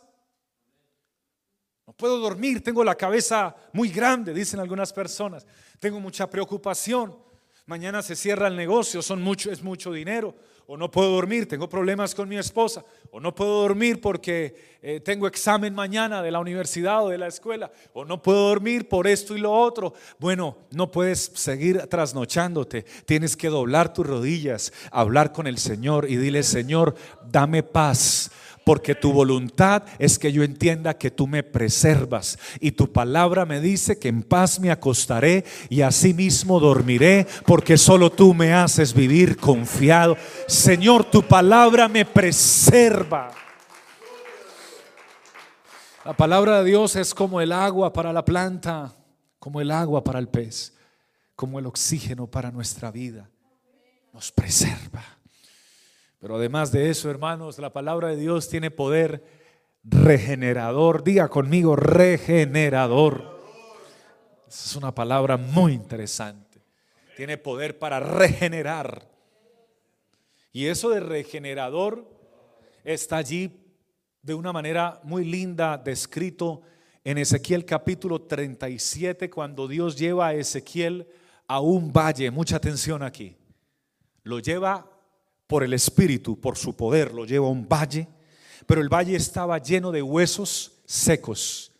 No 1.85 1.93
puedo 1.93 2.17
dormir, 2.19 2.63
tengo 2.63 2.83
la 2.83 2.95
cabeza 2.95 3.55
muy 3.73 3.89
grande, 3.89 4.33
dicen 4.33 4.59
algunas 4.59 4.93
personas. 4.93 5.45
Tengo 5.79 5.99
mucha 5.99 6.29
preocupación. 6.29 7.17
Mañana 7.65 8.01
se 8.01 8.15
cierra 8.15 8.47
el 8.47 8.55
negocio, 8.55 9.01
son 9.01 9.21
mucho, 9.21 9.51
es 9.51 9.61
mucho 9.63 9.91
dinero 9.91 10.35
o 10.67 10.77
no 10.77 10.89
puedo 10.89 11.11
dormir, 11.11 11.47
tengo 11.47 11.67
problemas 11.67 12.15
con 12.15 12.29
mi 12.29 12.37
esposa, 12.37 12.83
o 13.11 13.19
no 13.19 13.35
puedo 13.35 13.61
dormir 13.61 13.99
porque 14.01 14.77
eh, 14.81 14.99
tengo 14.99 15.27
examen 15.27 15.73
mañana 15.73 16.21
de 16.21 16.31
la 16.31 16.39
universidad 16.39 17.05
o 17.05 17.09
de 17.09 17.17
la 17.17 17.27
escuela, 17.27 17.71
o 17.93 18.05
no 18.05 18.21
puedo 18.21 18.49
dormir 18.49 18.87
por 18.87 19.07
esto 19.07 19.35
y 19.35 19.39
lo 19.39 19.51
otro. 19.51 19.93
Bueno, 20.19 20.57
no 20.71 20.91
puedes 20.91 21.31
seguir 21.35 21.87
trasnochándote, 21.87 22.83
tienes 23.05 23.35
que 23.35 23.49
doblar 23.49 23.93
tus 23.93 24.07
rodillas, 24.07 24.73
hablar 24.91 25.31
con 25.31 25.47
el 25.47 25.57
Señor 25.57 26.09
y 26.09 26.15
dile, 26.17 26.43
Señor, 26.43 26.95
dame 27.29 27.63
paz 27.63 28.31
porque 28.63 28.95
tu 28.95 29.11
voluntad 29.11 29.83
es 29.99 30.17
que 30.17 30.31
yo 30.31 30.43
entienda 30.43 30.97
que 30.97 31.11
tú 31.11 31.27
me 31.27 31.43
preservas 31.43 32.39
y 32.59 32.71
tu 32.71 32.91
palabra 32.91 33.45
me 33.45 33.59
dice 33.59 33.99
que 33.99 34.07
en 34.07 34.23
paz 34.23 34.59
me 34.59 34.71
acostaré 34.71 35.45
y 35.69 35.81
asimismo 35.81 36.59
dormiré, 36.59 37.27
porque 37.45 37.77
solo 37.77 38.11
tú 38.11 38.33
me 38.33 38.53
haces 38.53 38.93
vivir 38.93 39.37
confiado. 39.37 40.15
Señor, 40.47 41.05
tu 41.05 41.23
palabra 41.23 41.87
me 41.87 42.05
preserva. 42.05 43.31
La 46.05 46.13
palabra 46.13 46.59
de 46.59 46.69
Dios 46.69 46.95
es 46.95 47.13
como 47.13 47.39
el 47.39 47.51
agua 47.51 47.93
para 47.93 48.11
la 48.11 48.25
planta, 48.25 48.93
como 49.39 49.61
el 49.61 49.71
agua 49.71 50.03
para 50.03 50.19
el 50.19 50.27
pez, 50.27 50.73
como 51.35 51.59
el 51.59 51.65
oxígeno 51.65 52.27
para 52.27 52.51
nuestra 52.51 52.91
vida. 52.91 53.29
Nos 54.13 54.31
preserva. 54.31 55.12
Pero 56.23 56.37
además 56.37 56.71
de 56.71 56.89
eso, 56.89 57.09
hermanos, 57.11 57.59
la 57.59 57.73
palabra 57.73 58.07
de 58.07 58.15
Dios 58.15 58.47
tiene 58.47 58.71
poder 58.71 59.25
regenerador. 59.83 61.03
Diga 61.03 61.27
conmigo, 61.27 61.75
regenerador. 61.75 63.41
es 64.47 64.73
una 64.77 64.95
palabra 64.95 65.35
muy 65.35 65.73
interesante. 65.73 66.61
Tiene 67.17 67.37
poder 67.37 67.77
para 67.77 67.99
regenerar. 67.99 69.05
Y 70.53 70.67
eso 70.67 70.91
de 70.91 71.01
regenerador 71.01 72.07
está 72.85 73.17
allí 73.17 73.59
de 74.21 74.33
una 74.33 74.53
manera 74.53 75.01
muy 75.03 75.25
linda 75.25 75.77
descrito 75.77 76.61
en 77.03 77.17
Ezequiel 77.17 77.65
capítulo 77.65 78.21
37, 78.21 79.29
cuando 79.29 79.67
Dios 79.67 79.97
lleva 79.97 80.27
a 80.27 80.33
Ezequiel 80.35 81.05
a 81.47 81.59
un 81.59 81.91
valle. 81.91 82.31
Mucha 82.31 82.55
atención 82.55 83.03
aquí. 83.03 83.35
Lo 84.23 84.39
lleva 84.39 84.92
por 85.47 85.63
el 85.63 85.73
Espíritu, 85.73 86.39
por 86.39 86.57
su 86.57 86.75
poder, 86.75 87.13
lo 87.13 87.25
lleva 87.25 87.47
a 87.47 87.51
un 87.51 87.67
valle, 87.67 88.07
pero 88.65 88.81
el 88.81 88.89
valle 88.89 89.15
estaba 89.15 89.57
lleno 89.57 89.91
de 89.91 90.01
huesos 90.01 90.81
secos. 90.85 91.71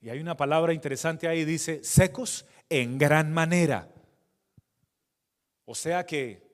Y 0.00 0.08
hay 0.08 0.20
una 0.20 0.36
palabra 0.36 0.72
interesante 0.72 1.28
ahí, 1.28 1.44
dice, 1.44 1.84
secos 1.84 2.46
en 2.68 2.98
gran 2.98 3.32
manera. 3.32 3.88
O 5.64 5.74
sea 5.74 6.06
que 6.06 6.50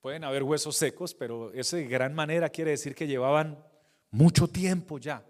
pueden 0.00 0.24
haber 0.24 0.42
huesos 0.42 0.76
secos, 0.76 1.14
pero 1.14 1.52
ese 1.52 1.84
gran 1.84 2.14
manera 2.14 2.48
quiere 2.48 2.72
decir 2.72 2.94
que 2.94 3.06
llevaban 3.06 3.62
mucho 4.10 4.48
tiempo 4.48 4.98
ya. 4.98 5.22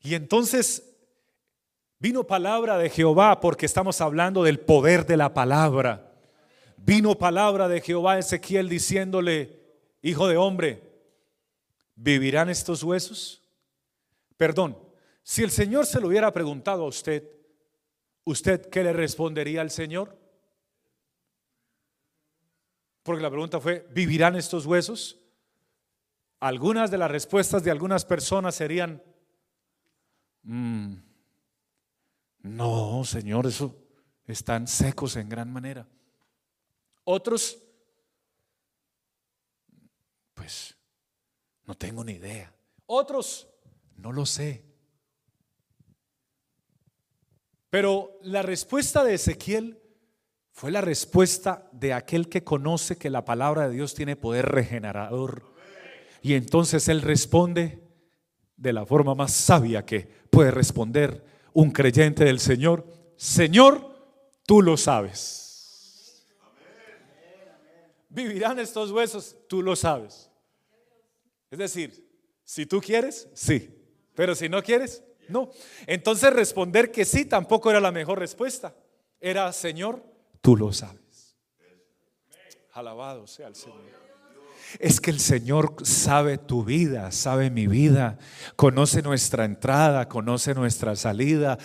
Y 0.00 0.14
entonces 0.14 0.94
vino 1.98 2.24
palabra 2.24 2.78
de 2.78 2.90
Jehová 2.90 3.40
porque 3.40 3.66
estamos 3.66 4.00
hablando 4.00 4.44
del 4.44 4.60
poder 4.60 5.06
de 5.06 5.16
la 5.16 5.34
palabra 5.34 6.13
vino 6.84 7.16
palabra 7.16 7.68
de 7.68 7.80
Jehová 7.80 8.14
a 8.14 8.18
Ezequiel 8.18 8.68
diciéndole, 8.68 9.58
hijo 10.02 10.28
de 10.28 10.36
hombre, 10.36 10.82
¿vivirán 11.94 12.50
estos 12.50 12.82
huesos? 12.82 13.42
Perdón, 14.36 14.78
si 15.22 15.42
el 15.42 15.50
Señor 15.50 15.86
se 15.86 16.00
lo 16.00 16.08
hubiera 16.08 16.32
preguntado 16.32 16.84
a 16.84 16.88
usted, 16.88 17.30
¿usted 18.24 18.68
qué 18.68 18.84
le 18.84 18.92
respondería 18.92 19.62
al 19.62 19.70
Señor? 19.70 20.18
Porque 23.02 23.22
la 23.22 23.30
pregunta 23.30 23.60
fue, 23.60 23.86
¿vivirán 23.90 24.36
estos 24.36 24.66
huesos? 24.66 25.20
Algunas 26.40 26.90
de 26.90 26.98
las 26.98 27.10
respuestas 27.10 27.64
de 27.64 27.70
algunas 27.70 28.04
personas 28.04 28.54
serían, 28.54 29.02
mm, 30.42 30.94
no, 32.42 33.04
Señor, 33.04 33.46
eso 33.46 33.74
están 34.26 34.66
secos 34.66 35.16
en 35.16 35.30
gran 35.30 35.50
manera. 35.50 35.88
Otros, 37.04 37.58
pues, 40.34 40.74
no 41.64 41.74
tengo 41.74 42.02
ni 42.04 42.12
idea. 42.12 42.54
Otros, 42.86 43.48
no 43.96 44.12
lo 44.12 44.26
sé. 44.26 44.64
Pero 47.70 48.18
la 48.22 48.42
respuesta 48.42 49.02
de 49.04 49.14
Ezequiel 49.14 49.80
fue 50.52 50.70
la 50.70 50.80
respuesta 50.80 51.68
de 51.72 51.92
aquel 51.92 52.28
que 52.28 52.44
conoce 52.44 52.96
que 52.96 53.10
la 53.10 53.24
palabra 53.24 53.68
de 53.68 53.74
Dios 53.74 53.94
tiene 53.94 54.14
poder 54.14 54.46
regenerador 54.46 55.52
Y 56.22 56.34
entonces 56.34 56.86
Él 56.88 57.02
responde 57.02 57.82
de 58.56 58.72
la 58.72 58.86
forma 58.86 59.16
más 59.16 59.32
sabia 59.32 59.84
que 59.84 60.08
puede 60.30 60.52
responder 60.52 61.24
un 61.52 61.70
creyente 61.70 62.24
del 62.24 62.38
Señor. 62.38 62.86
Señor, 63.16 63.90
tú 64.46 64.62
lo 64.62 64.76
sabes. 64.76 65.43
¿Vivirán 68.14 68.60
estos 68.60 68.92
huesos? 68.92 69.36
Tú 69.48 69.60
lo 69.60 69.74
sabes. 69.74 70.30
Es 71.50 71.58
decir, 71.58 72.08
si 72.44 72.64
tú 72.64 72.80
quieres, 72.80 73.28
sí. 73.34 73.76
Pero 74.14 74.36
si 74.36 74.48
no 74.48 74.62
quieres, 74.62 75.02
no. 75.28 75.50
Entonces 75.86 76.32
responder 76.32 76.92
que 76.92 77.04
sí 77.04 77.24
tampoco 77.24 77.70
era 77.70 77.80
la 77.80 77.90
mejor 77.90 78.20
respuesta. 78.20 78.76
Era, 79.20 79.52
Señor, 79.52 80.00
tú 80.40 80.56
lo 80.56 80.72
sabes. 80.72 81.36
Alabado 82.72 83.26
sea 83.26 83.48
el 83.48 83.56
Señor. 83.56 83.80
Es 84.80 85.00
que 85.00 85.10
el 85.10 85.20
Señor 85.20 85.76
sabe 85.82 86.38
tu 86.38 86.64
vida, 86.64 87.12
sabe 87.12 87.50
mi 87.50 87.66
vida, 87.66 88.18
conoce 88.56 89.02
nuestra 89.02 89.44
entrada, 89.44 90.08
conoce 90.08 90.54
nuestra 90.54 90.96
salida, 90.96 91.58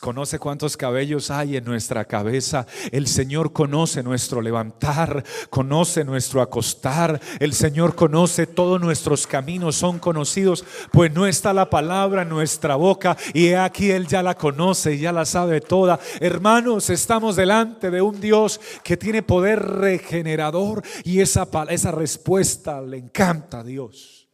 conoce 0.00 0.38
cuántos 0.38 0.76
cabellos 0.76 1.30
hay 1.30 1.56
en 1.56 1.64
nuestra 1.64 2.04
cabeza. 2.04 2.66
El 2.92 3.06
Señor 3.06 3.52
conoce 3.52 4.02
nuestro 4.02 4.42
levantar, 4.42 5.24
conoce 5.48 6.04
nuestro 6.04 6.42
acostar. 6.42 7.20
El 7.38 7.54
Señor 7.54 7.94
conoce 7.94 8.46
todos 8.46 8.80
nuestros 8.80 9.26
caminos, 9.26 9.76
son 9.76 9.98
conocidos, 9.98 10.64
pues 10.92 11.12
no 11.12 11.26
está 11.26 11.52
la 11.52 11.70
palabra 11.70 12.22
en 12.22 12.28
nuestra 12.28 12.76
boca 12.76 13.16
y 13.32 13.52
aquí 13.54 13.90
Él 13.90 14.06
ya 14.06 14.22
la 14.22 14.34
conoce 14.34 14.94
y 14.94 14.98
ya 14.98 15.12
la 15.12 15.24
sabe 15.24 15.60
toda. 15.60 15.98
Hermanos, 16.20 16.90
estamos 16.90 17.36
delante 17.36 17.90
de 17.90 18.02
un 18.02 18.20
Dios 18.20 18.60
que 18.82 18.96
tiene 18.96 19.22
poder 19.22 19.60
regenerador 19.60 20.82
y 21.04 21.20
esa, 21.20 21.48
esa 21.68 21.90
respuesta 21.90 22.49
le 22.86 22.98
encanta 22.98 23.60
a 23.60 23.64
Dios. 23.64 24.28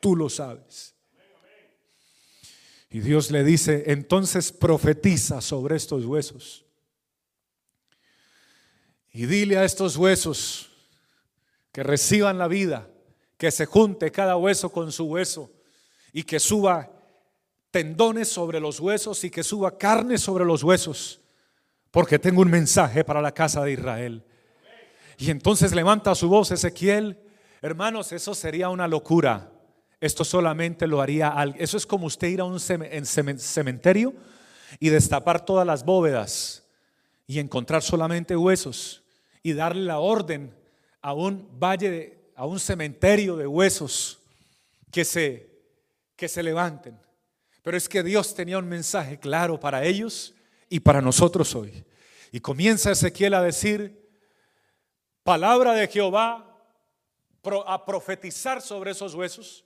Tú 0.00 0.16
lo 0.16 0.28
sabes. 0.28 0.94
Y 2.90 3.00
Dios 3.00 3.30
le 3.30 3.44
dice, 3.44 3.84
entonces 3.88 4.50
profetiza 4.52 5.40
sobre 5.40 5.76
estos 5.76 6.04
huesos. 6.04 6.64
Y 9.12 9.26
dile 9.26 9.58
a 9.58 9.64
estos 9.64 9.96
huesos 9.96 10.70
que 11.72 11.82
reciban 11.82 12.38
la 12.38 12.48
vida, 12.48 12.88
que 13.36 13.50
se 13.50 13.66
junte 13.66 14.10
cada 14.10 14.36
hueso 14.36 14.70
con 14.70 14.90
su 14.90 15.04
hueso 15.04 15.50
y 16.12 16.22
que 16.22 16.40
suba 16.40 16.90
tendones 17.70 18.28
sobre 18.28 18.60
los 18.60 18.80
huesos 18.80 19.22
y 19.24 19.30
que 19.30 19.42
suba 19.42 19.76
carne 19.76 20.16
sobre 20.16 20.44
los 20.44 20.62
huesos, 20.62 21.20
porque 21.90 22.18
tengo 22.18 22.40
un 22.42 22.50
mensaje 22.50 23.04
para 23.04 23.20
la 23.20 23.32
casa 23.32 23.62
de 23.62 23.72
Israel. 23.72 24.24
Y 25.18 25.30
entonces 25.30 25.74
levanta 25.74 26.14
su 26.14 26.28
voz 26.28 26.50
Ezequiel 26.50 27.18
Hermanos, 27.60 28.12
eso 28.12 28.34
sería 28.34 28.68
una 28.68 28.86
locura. 28.86 29.50
Esto 30.00 30.24
solamente 30.24 30.86
lo 30.86 31.00
haría 31.00 31.28
alguien. 31.28 31.62
Eso 31.62 31.76
es 31.76 31.86
como 31.86 32.06
usted 32.06 32.28
ir 32.28 32.40
a 32.40 32.44
un 32.44 32.60
cementerio 32.60 34.14
y 34.78 34.90
destapar 34.90 35.44
todas 35.44 35.66
las 35.66 35.84
bóvedas 35.84 36.64
y 37.26 37.40
encontrar 37.40 37.82
solamente 37.82 38.36
huesos 38.36 39.02
y 39.42 39.52
darle 39.52 39.82
la 39.82 39.98
orden 39.98 40.54
a 41.02 41.12
un 41.14 41.48
valle, 41.58 42.32
a 42.36 42.46
un 42.46 42.60
cementerio 42.60 43.36
de 43.36 43.46
huesos 43.46 44.20
que 44.92 45.04
se, 45.04 45.50
que 46.16 46.28
se 46.28 46.42
levanten. 46.42 46.98
Pero 47.62 47.76
es 47.76 47.88
que 47.88 48.02
Dios 48.02 48.34
tenía 48.34 48.58
un 48.58 48.68
mensaje 48.68 49.18
claro 49.18 49.58
para 49.58 49.84
ellos 49.84 50.34
y 50.68 50.80
para 50.80 51.02
nosotros 51.02 51.54
hoy. 51.54 51.84
Y 52.30 52.40
comienza 52.40 52.92
Ezequiel 52.92 53.34
a 53.34 53.42
decir, 53.42 54.08
palabra 55.24 55.72
de 55.74 55.88
Jehová 55.88 56.47
a 57.66 57.84
profetizar 57.84 58.60
sobre 58.60 58.90
esos 58.90 59.14
huesos 59.14 59.64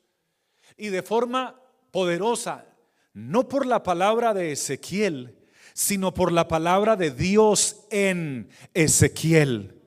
y 0.76 0.88
de 0.88 1.02
forma 1.02 1.60
poderosa, 1.90 2.66
no 3.12 3.48
por 3.48 3.66
la 3.66 3.82
palabra 3.82 4.34
de 4.34 4.52
Ezequiel, 4.52 5.38
sino 5.74 6.14
por 6.14 6.32
la 6.32 6.48
palabra 6.48 6.96
de 6.96 7.10
Dios 7.10 7.84
en 7.90 8.48
Ezequiel. 8.74 9.82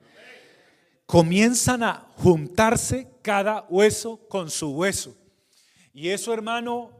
Comienzan 1.06 1.82
a 1.82 2.08
juntarse 2.16 3.08
cada 3.22 3.66
hueso 3.68 4.26
con 4.28 4.50
su 4.50 4.70
hueso. 4.72 5.16
Y 5.92 6.08
eso, 6.08 6.34
hermano, 6.34 6.90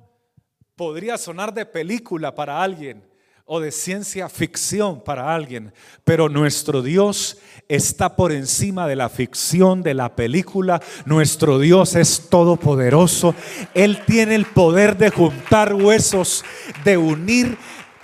podría 0.76 1.18
sonar 1.18 1.52
de 1.52 1.66
película 1.66 2.34
para 2.34 2.62
alguien 2.62 3.02
o 3.48 3.60
de 3.60 3.70
ciencia 3.70 4.28
ficción 4.28 5.00
para 5.00 5.32
alguien, 5.32 5.72
pero 6.02 6.28
nuestro 6.28 6.82
Dios 6.82 7.38
está 7.68 8.16
por 8.16 8.32
encima 8.32 8.88
de 8.88 8.96
la 8.96 9.08
ficción, 9.08 9.84
de 9.84 9.94
la 9.94 10.16
película. 10.16 10.82
Nuestro 11.04 11.60
Dios 11.60 11.94
es 11.94 12.28
todopoderoso. 12.28 13.36
Él 13.72 14.02
tiene 14.04 14.34
el 14.34 14.46
poder 14.46 14.96
de 14.96 15.10
juntar 15.10 15.74
huesos, 15.74 16.44
de 16.84 16.96
unir 16.96 17.56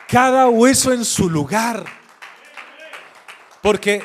cada 0.07 0.49
hueso 0.49 0.93
en 0.93 1.05
su 1.05 1.29
lugar. 1.29 1.87
Porque 3.63 4.05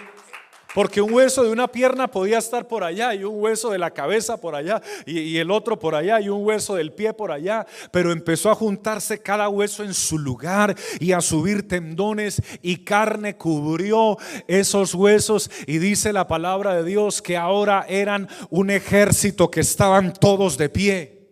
porque 0.78 1.02
un 1.02 1.12
hueso 1.12 1.44
de 1.44 1.50
una 1.50 1.68
pierna 1.68 2.08
podía 2.08 2.38
estar 2.38 2.68
por 2.68 2.84
allá 2.84 3.12
y 3.16 3.24
un 3.24 3.42
hueso 3.42 3.72
de 3.72 3.80
la 3.80 3.90
cabeza 3.90 4.40
por 4.40 4.54
allá 4.54 4.80
y, 5.08 5.36
el 5.40 5.50
otro 5.50 5.80
por 5.80 5.96
allá 5.96 6.22
y 6.22 6.30
un 6.30 6.46
hueso 6.46 6.76
del 6.76 6.94
pie 6.94 7.14
por 7.14 7.32
allá. 7.32 7.66
Pero 7.90 8.12
empezó 8.12 8.52
a 8.52 8.54
juntarse 8.54 9.20
cada 9.20 9.50
hueso 9.50 9.84
en 9.84 9.96
su 9.96 10.20
lugar 10.20 10.76
y 11.00 11.14
a 11.14 11.22
subir 11.22 11.68
tendones 11.68 12.44
y 12.62 12.84
carne 12.84 13.38
cubrió 13.38 14.20
esos 14.48 14.94
huesos. 14.94 15.50
Y 15.66 15.80
dice 15.80 16.14
la 16.14 16.28
palabra 16.28 16.76
de 16.76 16.84
Dios 16.84 17.24
que 17.24 17.38
ahora 17.38 17.84
eran 17.90 18.30
un 18.52 18.70
ejército 18.70 19.50
que 19.50 19.62
estaban 19.62 20.14
todos 20.14 20.60
de 20.60 20.70
pie 20.70 21.28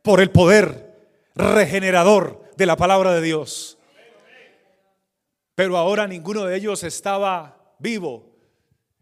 por 0.00 0.22
el 0.22 0.30
poder 0.30 0.96
regenerador 1.34 2.44
de 2.56 2.64
la 2.64 2.78
palabra 2.78 3.12
de 3.12 3.20
Dios. 3.20 3.76
Pero 5.54 5.76
ahora 5.76 6.06
ninguno 6.06 6.46
de 6.46 6.56
ellos 6.56 6.82
estaba 6.82 7.55
vivo. 7.78 8.34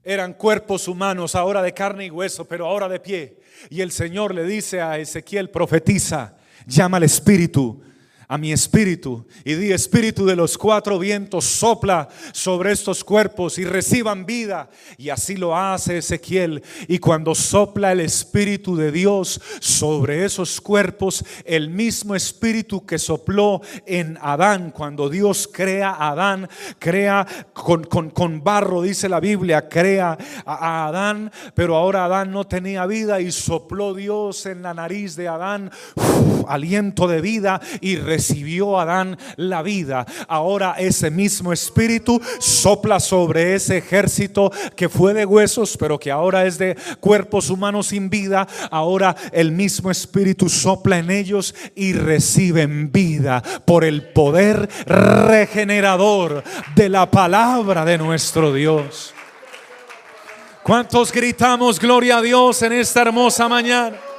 Eran 0.02 0.34
cuerpos 0.34 0.86
humanos, 0.86 1.34
ahora 1.34 1.62
de 1.62 1.72
carne 1.72 2.06
y 2.06 2.10
hueso, 2.10 2.46
pero 2.46 2.66
ahora 2.66 2.88
de 2.88 3.00
pie. 3.00 3.40
Y 3.70 3.80
el 3.80 3.90
Señor 3.90 4.34
le 4.34 4.44
dice 4.44 4.80
a 4.80 4.98
Ezequiel, 4.98 5.50
profetiza, 5.50 6.36
llama 6.66 6.98
al 6.98 7.04
Espíritu 7.04 7.82
a 8.28 8.38
mi 8.38 8.52
espíritu 8.52 9.26
y 9.44 9.54
di 9.54 9.72
espíritu 9.72 10.26
de 10.26 10.36
los 10.36 10.56
cuatro 10.56 10.98
vientos, 10.98 11.44
sopla 11.44 12.08
sobre 12.32 12.72
estos 12.72 13.04
cuerpos 13.04 13.58
y 13.58 13.64
reciban 13.64 14.26
vida. 14.26 14.70
Y 14.96 15.10
así 15.10 15.36
lo 15.36 15.56
hace 15.56 15.98
Ezequiel. 15.98 16.62
Y 16.88 16.98
cuando 16.98 17.34
sopla 17.34 17.92
el 17.92 18.00
espíritu 18.00 18.76
de 18.76 18.92
Dios 18.92 19.40
sobre 19.60 20.24
esos 20.24 20.60
cuerpos, 20.60 21.24
el 21.44 21.70
mismo 21.70 22.14
espíritu 22.14 22.84
que 22.86 22.98
sopló 22.98 23.60
en 23.86 24.18
Adán, 24.20 24.70
cuando 24.70 25.08
Dios 25.08 25.48
crea 25.52 25.90
a 25.90 26.10
Adán, 26.10 26.48
crea 26.78 27.26
con, 27.52 27.84
con, 27.84 28.42
barro, 28.42 28.82
dice 28.82 29.08
la 29.08 29.20
Biblia, 29.20 29.68
crea 29.68 30.16
a, 30.44 30.88
Adán, 30.88 31.32
pero 31.54 31.76
ahora 31.76 32.04
Adán 32.04 32.30
no 32.30 32.46
tenía 32.46 32.86
vida 32.86 33.20
y 33.20 33.32
sopló 33.32 33.94
Dios 33.94 34.46
en 34.46 34.62
la 34.62 34.74
nariz 34.74 35.16
de 35.16 35.28
Adán 35.28 35.70
aliento 36.48 37.06
de 37.08 37.20
vida 37.20 37.60
y 37.80 37.96
recibió 38.14 38.78
Adán 38.78 39.18
la 39.36 39.62
vida. 39.62 40.06
Ahora 40.28 40.76
ese 40.78 41.10
mismo 41.10 41.52
espíritu 41.52 42.20
sopla 42.38 43.00
sobre 43.00 43.56
ese 43.56 43.78
ejército 43.78 44.52
que 44.76 44.88
fue 44.88 45.14
de 45.14 45.26
huesos, 45.26 45.76
pero 45.76 45.98
que 45.98 46.12
ahora 46.12 46.46
es 46.46 46.56
de 46.58 46.76
cuerpos 47.00 47.50
humanos 47.50 47.88
sin 47.88 48.08
vida. 48.08 48.46
Ahora 48.70 49.16
el 49.32 49.50
mismo 49.50 49.90
espíritu 49.90 50.48
sopla 50.48 50.98
en 50.98 51.10
ellos 51.10 51.54
y 51.74 51.92
reciben 51.92 52.92
vida 52.92 53.42
por 53.64 53.84
el 53.84 54.02
poder 54.12 54.68
regenerador 54.86 56.44
de 56.76 56.88
la 56.88 57.10
palabra 57.10 57.84
de 57.84 57.98
nuestro 57.98 58.52
Dios. 58.52 59.12
¿Cuántos 60.62 61.10
gritamos 61.10 61.80
gloria 61.80 62.18
a 62.18 62.22
Dios 62.22 62.62
en 62.62 62.74
esta 62.74 63.02
hermosa 63.02 63.48
mañana? 63.48 64.13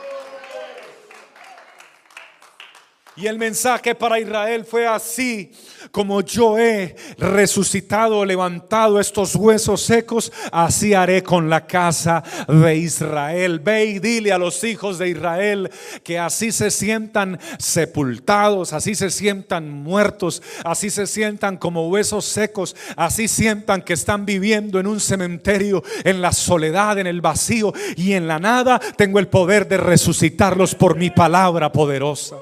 Y 3.17 3.27
el 3.27 3.37
mensaje 3.37 3.95
para 3.95 4.19
Israel 4.19 4.65
fue 4.65 4.85
así, 4.85 5.49
como 5.91 6.19
yo 6.19 6.59
he 6.59 6.97
resucitado, 7.17 8.25
levantado 8.25 8.99
estos 8.99 9.35
huesos 9.35 9.81
secos, 9.83 10.33
así 10.51 10.93
haré 10.93 11.23
con 11.23 11.49
la 11.49 11.65
casa 11.65 12.21
de 12.49 12.75
Israel. 12.75 13.61
Ve 13.61 13.85
y 13.85 13.99
dile 13.99 14.33
a 14.33 14.37
los 14.37 14.61
hijos 14.65 14.97
de 14.97 15.07
Israel 15.07 15.71
que 16.03 16.19
así 16.19 16.51
se 16.51 16.69
sientan 16.69 17.39
sepultados, 17.57 18.73
así 18.73 18.95
se 18.95 19.09
sientan 19.09 19.69
muertos, 19.71 20.43
así 20.65 20.89
se 20.89 21.07
sientan 21.07 21.55
como 21.55 21.87
huesos 21.87 22.25
secos, 22.25 22.75
así 22.97 23.29
sientan 23.29 23.81
que 23.81 23.93
están 23.93 24.25
viviendo 24.25 24.77
en 24.77 24.87
un 24.87 24.99
cementerio, 24.99 25.83
en 26.03 26.21
la 26.21 26.33
soledad, 26.33 26.99
en 26.99 27.07
el 27.07 27.21
vacío 27.21 27.71
y 27.95 28.11
en 28.11 28.27
la 28.27 28.39
nada. 28.39 28.77
Tengo 28.97 29.19
el 29.19 29.29
poder 29.29 29.69
de 29.69 29.77
resucitarlos 29.77 30.75
por 30.75 30.97
mi 30.97 31.11
palabra 31.11 31.71
poderosa. 31.71 32.35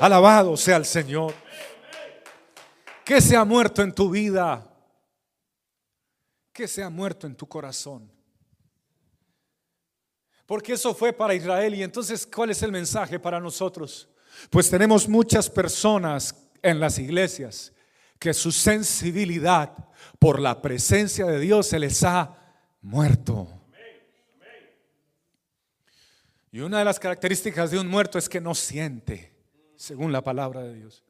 Alabado 0.00 0.56
sea 0.56 0.76
el 0.76 0.84
Señor. 0.84 1.34
¿Qué 3.04 3.20
se 3.20 3.36
ha 3.36 3.44
muerto 3.44 3.82
en 3.82 3.94
tu 3.94 4.10
vida? 4.10 4.66
¿Qué 6.52 6.66
se 6.66 6.82
ha 6.82 6.90
muerto 6.90 7.26
en 7.26 7.34
tu 7.34 7.46
corazón? 7.46 8.10
Porque 10.46 10.74
eso 10.74 10.94
fue 10.94 11.12
para 11.12 11.34
Israel. 11.34 11.74
Y 11.74 11.82
entonces, 11.82 12.26
¿cuál 12.26 12.50
es 12.50 12.62
el 12.62 12.72
mensaje 12.72 13.18
para 13.18 13.40
nosotros? 13.40 14.08
Pues 14.50 14.70
tenemos 14.70 15.08
muchas 15.08 15.48
personas 15.48 16.34
en 16.62 16.80
las 16.80 16.98
iglesias 16.98 17.72
que 18.18 18.32
su 18.32 18.52
sensibilidad 18.52 19.72
por 20.18 20.40
la 20.40 20.62
presencia 20.62 21.26
de 21.26 21.38
Dios 21.38 21.66
se 21.66 21.78
les 21.78 22.02
ha 22.04 22.38
muerto. 22.80 23.48
Y 26.50 26.60
una 26.60 26.78
de 26.78 26.84
las 26.84 27.00
características 27.00 27.72
de 27.72 27.78
un 27.78 27.88
muerto 27.88 28.16
es 28.16 28.28
que 28.28 28.40
no 28.40 28.54
siente, 28.54 29.33
según 29.76 30.12
la 30.12 30.22
palabra 30.22 30.62
de 30.62 30.74
Dios. 30.74 31.04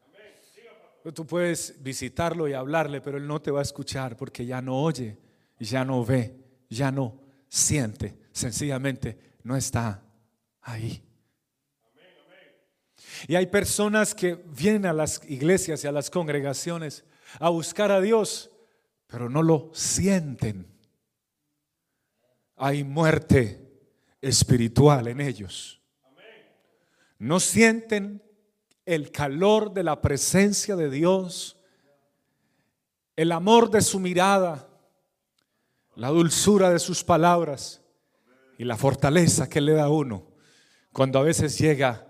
Tú 1.14 1.26
puedes 1.26 1.82
visitarlo 1.82 2.48
y 2.48 2.54
hablarle, 2.54 3.00
pero 3.00 3.18
él 3.18 3.26
no 3.26 3.42
te 3.42 3.50
va 3.50 3.60
a 3.60 3.62
escuchar 3.62 4.16
porque 4.16 4.46
ya 4.46 4.62
no 4.62 4.80
oye, 4.82 5.18
ya 5.58 5.84
no 5.84 6.04
ve, 6.04 6.34
ya 6.70 6.90
no 6.90 7.20
siente, 7.48 8.16
sencillamente 8.32 9.18
no 9.42 9.54
está 9.54 10.02
ahí. 10.62 11.02
Y 13.28 13.36
hay 13.36 13.46
personas 13.46 14.14
que 14.14 14.34
vienen 14.34 14.86
a 14.86 14.92
las 14.92 15.20
iglesias 15.28 15.84
y 15.84 15.86
a 15.86 15.92
las 15.92 16.10
congregaciones 16.10 17.04
a 17.38 17.48
buscar 17.50 17.92
a 17.92 18.00
Dios, 18.00 18.50
pero 19.06 19.28
no 19.28 19.42
lo 19.42 19.70
sienten. 19.74 20.66
Hay 22.56 22.82
muerte 22.82 23.60
espiritual 24.20 25.08
en 25.08 25.20
ellos. 25.20 25.80
No 27.18 27.40
sienten 27.40 28.23
el 28.86 29.10
calor 29.10 29.72
de 29.72 29.82
la 29.82 30.00
presencia 30.00 30.76
de 30.76 30.90
Dios, 30.90 31.58
el 33.16 33.32
amor 33.32 33.70
de 33.70 33.80
su 33.80 34.00
mirada, 34.00 34.68
la 35.94 36.08
dulzura 36.08 36.70
de 36.70 36.78
sus 36.78 37.04
palabras 37.04 37.82
y 38.58 38.64
la 38.64 38.76
fortaleza 38.76 39.48
que 39.48 39.60
le 39.60 39.72
da 39.72 39.84
a 39.84 39.90
uno 39.90 40.34
cuando 40.94 41.18
a 41.18 41.22
veces 41.22 41.58
llega 41.58 42.06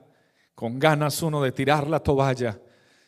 con 0.55 0.79
ganas 0.79 1.23
uno 1.23 1.43
de 1.43 1.53
tirar 1.53 1.89
la 1.89 2.01
toalla, 2.01 2.61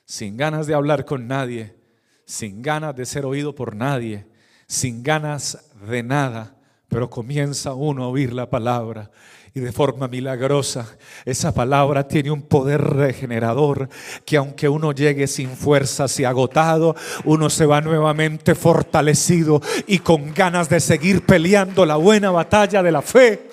sin 0.06 0.36
ganas 0.36 0.66
de 0.66 0.74
hablar 0.74 1.04
con 1.04 1.28
nadie, 1.28 1.76
sin 2.24 2.62
ganas 2.62 2.96
de 2.96 3.04
ser 3.04 3.26
oído 3.26 3.54
por 3.54 3.76
nadie, 3.76 4.26
sin 4.66 5.02
ganas 5.02 5.70
de 5.86 6.02
nada, 6.02 6.56
pero 6.88 7.10
comienza 7.10 7.74
uno 7.74 8.04
a 8.04 8.08
oír 8.08 8.32
la 8.32 8.48
palabra 8.48 9.10
y 9.56 9.60
de 9.60 9.72
forma 9.72 10.06
milagrosa 10.06 10.98
esa 11.24 11.54
palabra 11.54 12.06
tiene 12.06 12.30
un 12.30 12.42
poder 12.42 12.78
regenerador 12.78 13.88
que 14.26 14.36
aunque 14.36 14.68
uno 14.68 14.92
llegue 14.92 15.26
sin 15.26 15.56
fuerzas 15.56 16.20
y 16.20 16.26
agotado, 16.26 16.94
uno 17.24 17.48
se 17.48 17.64
va 17.64 17.80
nuevamente 17.80 18.54
fortalecido 18.54 19.62
y 19.86 20.00
con 20.00 20.34
ganas 20.34 20.68
de 20.68 20.78
seguir 20.78 21.24
peleando 21.24 21.86
la 21.86 21.96
buena 21.96 22.30
batalla 22.30 22.82
de 22.82 22.92
la 22.92 23.00
fe. 23.00 23.48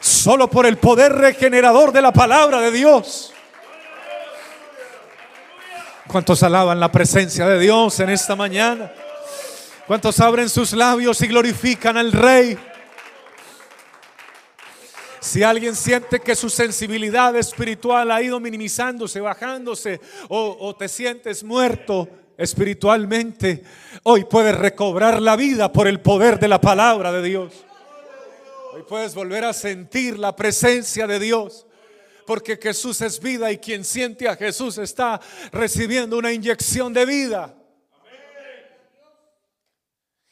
Solo 0.00 0.50
por 0.50 0.66
el 0.66 0.76
poder 0.76 1.12
regenerador 1.12 1.92
de 1.92 2.02
la 2.02 2.12
palabra 2.12 2.60
de 2.60 2.72
Dios. 2.72 3.32
¿Cuántos 6.08 6.42
alaban 6.42 6.80
la 6.80 6.90
presencia 6.90 7.46
de 7.46 7.60
Dios 7.60 8.00
en 8.00 8.10
esta 8.10 8.34
mañana? 8.34 8.90
¿Cuántos 9.86 10.18
abren 10.18 10.48
sus 10.48 10.72
labios 10.72 11.22
y 11.22 11.28
glorifican 11.28 11.96
al 11.96 12.10
Rey? 12.10 12.58
Si 15.20 15.42
alguien 15.42 15.74
siente 15.74 16.20
que 16.20 16.36
su 16.36 16.48
sensibilidad 16.48 17.34
espiritual 17.36 18.10
ha 18.10 18.22
ido 18.22 18.38
minimizándose, 18.40 19.20
bajándose, 19.20 20.00
o, 20.28 20.74
te 20.76 20.88
sientes 20.88 21.42
muerto 21.42 22.08
espiritualmente, 22.36 23.64
hoy 24.04 24.24
puedes 24.24 24.56
recobrar 24.56 25.20
la 25.20 25.36
vida 25.36 25.72
por 25.72 25.88
el 25.88 26.00
poder 26.00 26.38
de 26.38 26.48
la 26.48 26.60
palabra 26.60 27.10
de 27.12 27.22
Dios. 27.22 27.52
Hoy 28.72 28.84
puedes 28.88 29.14
volver 29.14 29.44
a 29.44 29.52
sentir 29.52 30.18
la 30.18 30.36
presencia 30.36 31.06
de 31.06 31.18
Dios 31.18 31.66
porque 32.24 32.58
Jesús 32.62 33.00
es 33.00 33.18
vida 33.20 33.50
y 33.50 33.56
quien 33.56 33.84
siente 33.84 34.28
a 34.28 34.36
Jesús 34.36 34.76
está 34.76 35.18
recibiendo 35.50 36.18
una 36.18 36.30
inyección 36.30 36.92
de 36.92 37.06
vida. 37.06 37.56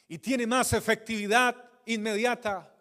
Y 0.07 0.19
tiene 0.19 0.45
más 0.45 0.73
efectividad 0.73 1.55
inmediata. 1.87 2.71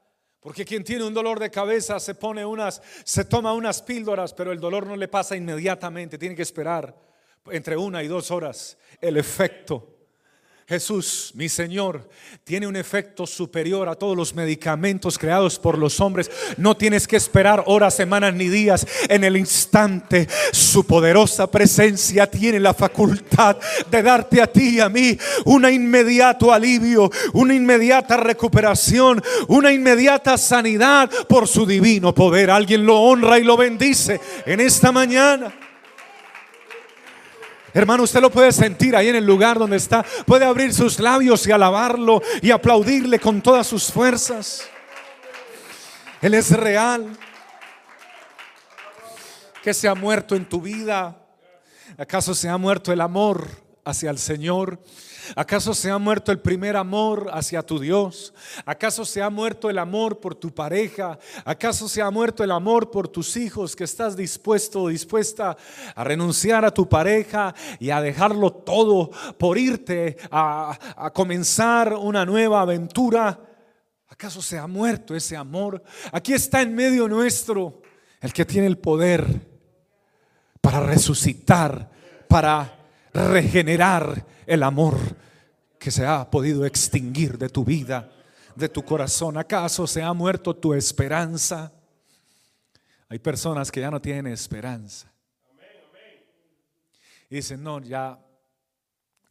Porque 0.47 0.65
quien 0.65 0.85
tiene 0.85 1.03
un 1.03 1.13
dolor 1.13 1.41
de 1.41 1.51
cabeza 1.51 1.99
se 1.99 2.15
pone 2.15 2.47
unas, 2.47 2.81
se 3.03 3.25
toma 3.25 3.53
unas 3.53 3.83
píldoras, 3.83 4.33
pero 4.33 4.53
el 4.53 4.61
dolor 4.61 4.87
no 4.87 4.95
le 4.95 5.09
pasa 5.09 5.35
inmediatamente, 5.35 6.19
tiene 6.19 6.37
que 6.37 6.43
esperar 6.43 6.97
entre 7.51 7.77
una 7.77 8.01
y 8.05 8.07
dos 8.07 8.31
horas 8.31 8.79
el 9.01 9.17
efecto. 9.17 9.96
Jesús, 10.69 11.31
mi 11.37 11.49
Señor, 11.49 12.09
tiene 12.43 12.67
un 12.67 12.75
efecto 12.75 13.25
superior 13.25 13.89
a 13.89 13.95
todos 13.95 14.17
los 14.17 14.35
medicamentos 14.35 15.17
creados 15.17 15.61
por 15.61 15.79
los 15.79 16.01
hombres. 16.01 16.29
No 16.57 16.77
tienes 16.77 17.07
que 17.07 17.15
esperar 17.15 17.63
horas, 17.67 17.95
semanas 17.95 18.35
ni 18.35 18.49
días. 18.49 18.85
En 19.09 19.23
el 19.23 19.37
instante, 19.37 20.27
su 20.51 20.85
poderosa 20.85 21.49
presencia 21.49 22.29
tiene 22.29 22.59
la 22.59 22.75
facultad 22.75 23.59
de 23.89 24.03
darte 24.03 24.43
a 24.43 24.49
ti 24.49 24.71
y 24.71 24.81
a 24.81 24.89
mí 24.89 25.17
un 25.45 25.71
inmediato 25.71 26.53
alivio, 26.53 27.13
una 27.33 27.55
inmediata 27.55 28.17
recuperación, 28.17 29.23
una 29.47 29.73
inmediata 29.73 30.37
sanidad 30.37 31.09
por 31.29 31.47
su 31.47 31.65
divino 31.65 32.13
poder. 32.13 32.51
Alguien 32.51 32.85
lo 32.85 33.01
honra 33.03 33.39
y 33.39 33.45
lo 33.45 33.57
bendice 33.57 34.21
en 34.45 34.59
esta 34.59 34.91
mañana. 34.91 35.66
Hermano, 37.77 38.05
usted 38.05 38.23
lo 38.23 38.31
puede 38.31 38.53
sentir 38.53 38.97
ahí 38.97 39.09
en 39.09 39.17
el 39.17 39.27
lugar 39.27 39.59
donde 39.59 39.77
está. 39.77 40.03
Puede 40.25 40.47
abrir 40.47 40.73
sus 40.73 40.99
labios 40.99 41.47
y 41.47 41.53
alabarlo 41.53 42.23
y 42.41 42.51
aplaudirle 42.51 43.19
con 43.19 43.43
todas 43.43 43.67
sus 43.67 43.93
fuerzas. 43.93 44.67
Él 46.23 46.33
es 46.33 46.53
real. 46.53 47.07
Que 49.63 49.75
se 49.75 49.89
ha 49.89 49.95
muerto 49.95 50.35
en 50.35 50.49
tu 50.49 50.63
vida? 50.63 51.19
¿Acaso 51.99 52.35
se 52.35 52.49
ha 52.49 52.57
muerto 52.57 52.95
el 52.95 53.01
amor 53.03 53.47
hacia 53.87 54.11
el 54.11 54.19
Señor? 54.19 54.81
¿Acaso 55.35 55.75
se 55.75 55.91
ha 55.91 55.99
muerto 55.99 56.31
el 56.31 56.41
primer 56.41 56.77
amor 56.77 57.31
hacia 57.33 57.63
tu 57.63 57.79
Dios? 57.79 58.35
¿Acaso 58.65 59.05
se 59.05 59.23
ha 59.23 59.31
muerto 59.31 59.71
el 59.71 59.79
amor 59.79 60.21
por 60.21 60.35
tu 60.35 60.55
pareja? 60.55 61.19
¿Acaso 61.45 61.89
se 61.89 62.03
ha 62.03 62.11
muerto 62.11 62.45
el 62.45 62.51
amor 62.51 62.91
por 62.91 63.09
tus 63.09 63.37
hijos 63.37 63.75
que 63.75 63.85
estás 63.85 64.17
dispuesto 64.17 64.83
o 64.83 64.89
dispuesta 64.89 65.57
a 65.95 66.05
renunciar 66.05 66.65
a 66.65 66.75
tu 66.75 66.89
pareja 66.89 67.55
y 67.81 67.91
a 67.91 68.01
dejarlo 68.01 68.53
todo 68.53 69.11
por 69.39 69.57
irte 69.57 70.17
a, 70.31 70.79
a 70.97 71.11
comenzar 71.13 71.95
una 71.95 72.27
nueva 72.27 72.61
aventura? 72.61 73.41
¿Acaso 74.09 74.43
se 74.43 74.59
ha 74.59 74.67
muerto 74.67 75.15
ese 75.15 75.37
amor? 75.37 75.83
Aquí 76.13 76.33
está 76.33 76.63
en 76.63 76.75
medio 76.75 77.09
nuestro 77.09 77.83
el 78.21 78.33
que 78.33 78.45
tiene 78.45 78.67
el 78.67 78.79
poder 78.79 79.57
para 80.61 80.81
resucitar, 80.81 81.91
para 82.29 82.76
regenerar 83.17 84.27
el 84.47 84.63
amor 84.63 84.97
que 85.79 85.91
se 85.91 86.07
ha 86.07 86.29
podido 86.31 86.65
extinguir 86.65 87.39
de 87.39 87.49
tu 87.49 87.65
vida, 87.65 88.13
de 88.55 88.69
tu 88.69 88.85
corazón. 88.85 89.37
¿Acaso 89.37 89.87
se 89.87 90.03
ha 90.03 90.13
muerto 90.13 90.55
tu 90.55 90.75
esperanza? 90.75 91.73
Hay 93.09 93.19
personas 93.19 93.71
que 93.71 93.81
ya 93.81 93.91
no 93.91 94.01
tienen 94.01 94.33
esperanza. 94.33 95.13
Y 97.29 97.37
dicen, 97.37 97.63
no, 97.63 97.81
ya, 97.81 98.19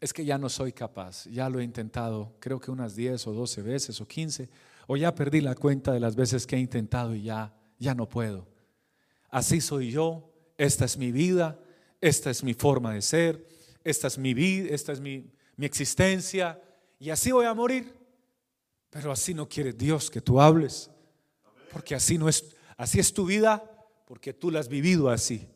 es 0.02 0.14
que 0.14 0.26
ya 0.26 0.38
no 0.38 0.50
soy 0.50 0.74
capaz, 0.74 1.26
ya 1.26 1.50
lo 1.50 1.60
he 1.60 1.64
intentado, 1.64 2.36
creo 2.40 2.60
que 2.60 2.72
unas 2.72 2.96
10 2.96 3.28
o 3.28 3.34
12 3.34 3.62
veces 3.62 4.02
o 4.02 4.08
15, 4.08 4.50
o 4.88 4.98
ya 4.98 5.16
perdí 5.16 5.42
la 5.42 5.56
cuenta 5.56 5.94
de 5.94 6.00
las 6.00 6.16
veces 6.16 6.46
que 6.46 6.58
he 6.58 6.60
intentado 6.60 7.16
y 7.16 7.24
ya, 7.24 7.54
ya 7.80 7.96
no 7.96 8.08
puedo. 8.08 8.48
Así 9.30 9.62
soy 9.62 9.92
yo, 9.92 10.32
esta 10.58 10.86
es 10.86 10.98
mi 10.98 11.12
vida, 11.12 11.58
esta 12.02 12.30
es 12.30 12.44
mi 12.44 12.54
forma 12.54 12.94
de 12.94 13.02
ser, 13.02 13.48
esta 13.86 14.08
es 14.08 14.18
mi 14.18 14.34
vida, 14.34 14.74
esta 14.74 14.92
es 14.92 15.00
mi, 15.00 15.32
existencia, 15.60 16.60
y 17.00 17.12
así 17.12 17.32
voy 17.32 17.46
a 17.46 17.54
morir. 17.54 17.94
Pero 18.90 19.12
así 19.12 19.34
no 19.34 19.48
quiere 19.48 19.72
Dios 19.72 20.10
que 20.10 20.22
tú 20.22 20.42
hables, 20.42 20.90
porque 21.72 21.96
así 21.96 22.18
no 22.18 22.28
es, 22.28 22.56
así 22.78 23.00
es 23.00 23.14
tu 23.14 23.26
vida, 23.26 23.64
porque 24.06 24.34
tú 24.34 24.52
la 24.52 24.60
has 24.60 24.68
vivido 24.68 25.10
así. 25.10 25.48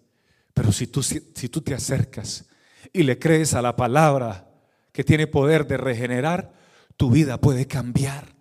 Pero 0.54 0.72
si 0.72 0.88
tú, 0.88 1.02
si, 1.02 1.32
si 1.34 1.50
tú 1.50 1.62
te 1.62 1.74
acercas 1.74 2.46
y 2.94 3.04
le 3.04 3.18
crees 3.18 3.54
a 3.54 3.62
la 3.62 3.76
palabra 3.76 4.50
que 4.92 5.04
tiene 5.04 5.26
poder 5.26 5.66
de 5.66 5.78
regenerar, 5.78 6.54
tu 6.98 7.10
vida 7.10 7.40
puede 7.40 7.66
cambiar. 7.66 8.36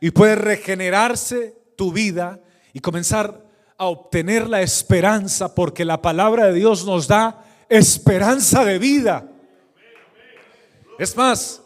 Y 0.00 0.10
puede 0.10 0.34
regenerarse 0.34 1.56
tu 1.76 1.92
vida 1.92 2.40
y 2.72 2.80
comenzar 2.80 3.46
a 3.78 3.86
obtener 3.86 4.48
la 4.48 4.60
esperanza 4.60 5.54
porque 5.54 5.84
la 5.84 6.02
palabra 6.02 6.46
de 6.46 6.54
Dios 6.54 6.84
nos 6.84 7.06
da 7.06 7.46
esperanza 7.70 8.64
de 8.64 8.78
vida. 8.78 9.26
Es 10.98 11.16
más, 11.16 11.62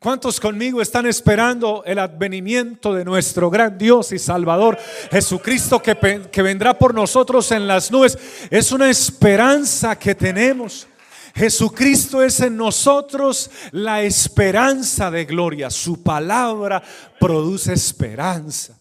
¿cuántos 0.00 0.40
conmigo 0.40 0.82
están 0.82 1.06
esperando 1.06 1.84
el 1.86 1.98
advenimiento 1.98 2.94
de 2.94 3.04
nuestro 3.04 3.50
gran 3.50 3.78
Dios 3.78 4.10
y 4.10 4.18
Salvador 4.18 4.76
Jesucristo 5.10 5.80
que, 5.80 6.22
que 6.32 6.42
vendrá 6.42 6.76
por 6.76 6.94
nosotros 6.94 7.52
en 7.52 7.68
las 7.68 7.92
nubes? 7.92 8.18
Es 8.50 8.72
una 8.72 8.90
esperanza 8.90 9.96
que 9.96 10.14
tenemos. 10.14 10.88
Jesucristo 11.34 12.22
es 12.22 12.40
en 12.40 12.56
nosotros 12.56 13.50
la 13.70 14.02
esperanza 14.02 15.10
de 15.10 15.24
gloria. 15.24 15.70
Su 15.70 16.02
palabra 16.02 16.82
produce 17.20 17.72
esperanza. 17.72 18.78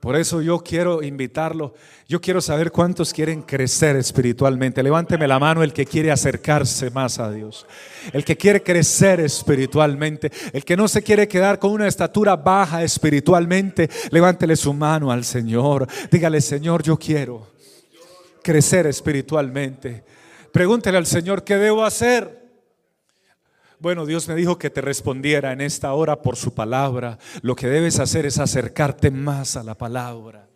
Por 0.00 0.14
eso 0.14 0.40
yo 0.40 0.58
quiero 0.58 1.02
invitarlo. 1.02 1.74
Yo 2.06 2.20
quiero 2.20 2.40
saber 2.40 2.70
cuántos 2.70 3.12
quieren 3.12 3.42
crecer 3.42 3.96
espiritualmente. 3.96 4.82
Levánteme 4.82 5.26
la 5.26 5.38
mano 5.38 5.62
el 5.62 5.72
que 5.72 5.86
quiere 5.86 6.12
acercarse 6.12 6.90
más 6.90 7.18
a 7.18 7.32
Dios. 7.32 7.66
El 8.12 8.24
que 8.24 8.36
quiere 8.36 8.62
crecer 8.62 9.18
espiritualmente. 9.20 10.30
El 10.52 10.64
que 10.64 10.76
no 10.76 10.86
se 10.86 11.02
quiere 11.02 11.26
quedar 11.26 11.58
con 11.58 11.72
una 11.72 11.88
estatura 11.88 12.36
baja 12.36 12.82
espiritualmente. 12.84 13.90
Levántele 14.10 14.54
su 14.54 14.72
mano 14.72 15.10
al 15.10 15.24
Señor. 15.24 15.86
Dígale, 16.10 16.40
Señor, 16.40 16.82
yo 16.82 16.96
quiero 16.96 17.48
crecer 18.42 18.86
espiritualmente. 18.86 20.04
Pregúntele 20.52 20.96
al 20.96 21.06
Señor, 21.06 21.44
¿qué 21.44 21.56
debo 21.56 21.84
hacer? 21.84 22.37
Bueno, 23.80 24.06
Dios 24.06 24.26
me 24.26 24.34
dijo 24.34 24.58
que 24.58 24.70
te 24.70 24.80
respondiera 24.80 25.52
en 25.52 25.60
esta 25.60 25.92
hora 25.92 26.20
por 26.20 26.34
su 26.34 26.52
palabra. 26.52 27.18
Lo 27.42 27.54
que 27.54 27.68
debes 27.68 28.00
hacer 28.00 28.26
es 28.26 28.38
acercarte 28.38 29.12
más 29.12 29.56
a 29.56 29.62
la 29.62 29.76
palabra. 29.76 30.48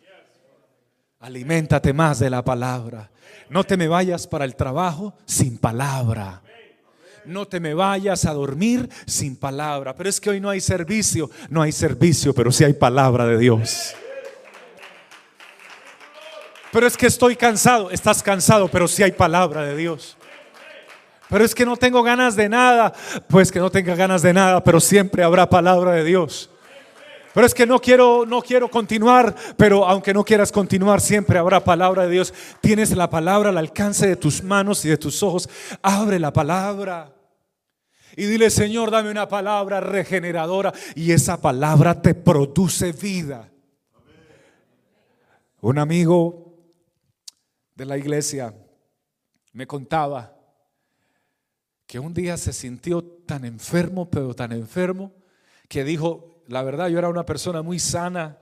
Aliméntate 1.20 1.92
más 1.92 2.18
de 2.18 2.30
la 2.30 2.42
palabra. 2.42 3.12
No 3.48 3.62
te 3.62 3.76
me 3.76 3.86
vayas 3.86 4.26
para 4.26 4.44
el 4.44 4.56
trabajo 4.56 5.14
sin 5.24 5.56
palabra. 5.56 6.42
No 7.24 7.46
te 7.46 7.60
me 7.60 7.74
vayas 7.74 8.24
a 8.24 8.32
dormir 8.32 8.88
sin 9.06 9.36
palabra. 9.36 9.94
Pero 9.94 10.08
es 10.08 10.20
que 10.20 10.30
hoy 10.30 10.40
no 10.40 10.50
hay 10.50 10.60
servicio. 10.60 11.30
No 11.48 11.62
hay 11.62 11.70
servicio, 11.70 12.34
pero 12.34 12.50
sí 12.50 12.64
hay 12.64 12.72
palabra 12.72 13.24
de 13.26 13.38
Dios. 13.38 13.94
Pero 16.72 16.88
es 16.88 16.96
que 16.96 17.06
estoy 17.06 17.36
cansado. 17.36 17.92
Estás 17.92 18.20
cansado, 18.20 18.66
pero 18.66 18.88
sí 18.88 19.04
hay 19.04 19.12
palabra 19.12 19.62
de 19.62 19.76
Dios. 19.76 20.16
Pero 21.32 21.46
es 21.46 21.54
que 21.54 21.64
no 21.64 21.78
tengo 21.78 22.02
ganas 22.02 22.36
de 22.36 22.46
nada. 22.46 22.92
Pues 23.26 23.50
que 23.50 23.58
no 23.58 23.70
tenga 23.70 23.94
ganas 23.94 24.20
de 24.20 24.34
nada, 24.34 24.62
pero 24.62 24.78
siempre 24.80 25.22
habrá 25.22 25.48
palabra 25.48 25.92
de 25.92 26.04
Dios. 26.04 26.50
Pero 27.32 27.46
es 27.46 27.54
que 27.54 27.66
no 27.66 27.80
quiero, 27.80 28.26
no 28.26 28.42
quiero 28.42 28.68
continuar, 28.68 29.34
pero 29.56 29.86
aunque 29.86 30.12
no 30.12 30.26
quieras 30.26 30.52
continuar, 30.52 31.00
siempre 31.00 31.38
habrá 31.38 31.64
palabra 31.64 32.04
de 32.04 32.10
Dios. 32.10 32.34
Tienes 32.60 32.94
la 32.94 33.08
palabra 33.08 33.48
al 33.48 33.56
alcance 33.56 34.06
de 34.06 34.16
tus 34.16 34.42
manos 34.42 34.84
y 34.84 34.90
de 34.90 34.98
tus 34.98 35.22
ojos. 35.22 35.48
Abre 35.80 36.18
la 36.18 36.34
palabra. 36.34 37.14
Y 38.14 38.26
dile, 38.26 38.50
Señor, 38.50 38.90
dame 38.90 39.10
una 39.10 39.26
palabra 39.26 39.80
regeneradora. 39.80 40.74
Y 40.94 41.12
esa 41.12 41.40
palabra 41.40 42.02
te 42.02 42.14
produce 42.14 42.92
vida. 42.92 43.50
Un 45.62 45.78
amigo 45.78 46.58
de 47.74 47.86
la 47.86 47.96
iglesia 47.96 48.54
me 49.54 49.66
contaba 49.66 50.41
que 51.86 51.98
un 51.98 52.14
día 52.14 52.36
se 52.36 52.52
sintió 52.52 53.02
tan 53.02 53.44
enfermo, 53.44 54.08
pero 54.10 54.34
tan 54.34 54.52
enfermo, 54.52 55.12
que 55.68 55.84
dijo, 55.84 56.42
la 56.48 56.62
verdad, 56.62 56.88
yo 56.88 56.98
era 56.98 57.08
una 57.08 57.26
persona 57.26 57.62
muy 57.62 57.78
sana, 57.78 58.38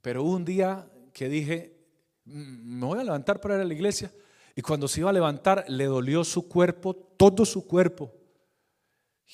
pero 0.00 0.22
un 0.22 0.44
día 0.44 0.90
que 1.12 1.28
dije, 1.28 1.76
mm, 2.24 2.78
me 2.78 2.86
voy 2.86 3.00
a 3.00 3.04
levantar 3.04 3.40
para 3.40 3.56
ir 3.56 3.60
a 3.62 3.64
la 3.64 3.74
iglesia, 3.74 4.12
y 4.54 4.62
cuando 4.62 4.88
se 4.88 5.00
iba 5.00 5.10
a 5.10 5.12
levantar, 5.12 5.64
le 5.68 5.84
dolió 5.84 6.24
su 6.24 6.48
cuerpo, 6.48 6.94
todo 6.94 7.44
su 7.44 7.66
cuerpo. 7.66 8.12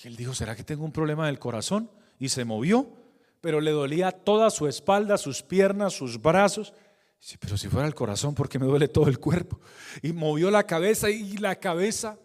Y 0.02 0.08
él 0.08 0.16
dijo, 0.16 0.34
¿será 0.34 0.54
que 0.54 0.64
tengo 0.64 0.84
un 0.84 0.92
problema 0.92 1.26
del 1.26 1.38
corazón? 1.38 1.90
Y 2.18 2.28
se 2.28 2.44
movió, 2.44 2.88
pero 3.40 3.60
le 3.60 3.70
dolía 3.70 4.10
toda 4.10 4.50
su 4.50 4.66
espalda, 4.66 5.16
sus 5.16 5.42
piernas, 5.42 5.92
sus 5.92 6.20
brazos. 6.20 6.74
pero 7.40 7.56
si 7.56 7.68
fuera 7.68 7.87
el 7.87 7.94
corazón, 7.94 8.34
¿por 8.34 8.48
qué 8.48 8.58
me 8.58 8.66
duele 8.66 8.88
todo 8.88 9.08
el 9.08 9.18
cuerpo? 9.18 9.60
Y 10.02 10.12
movió 10.12 10.50
la 10.50 10.64
cabeza 10.64 11.10
y 11.10 11.37
la 11.37 11.56
cabeza 11.56 12.18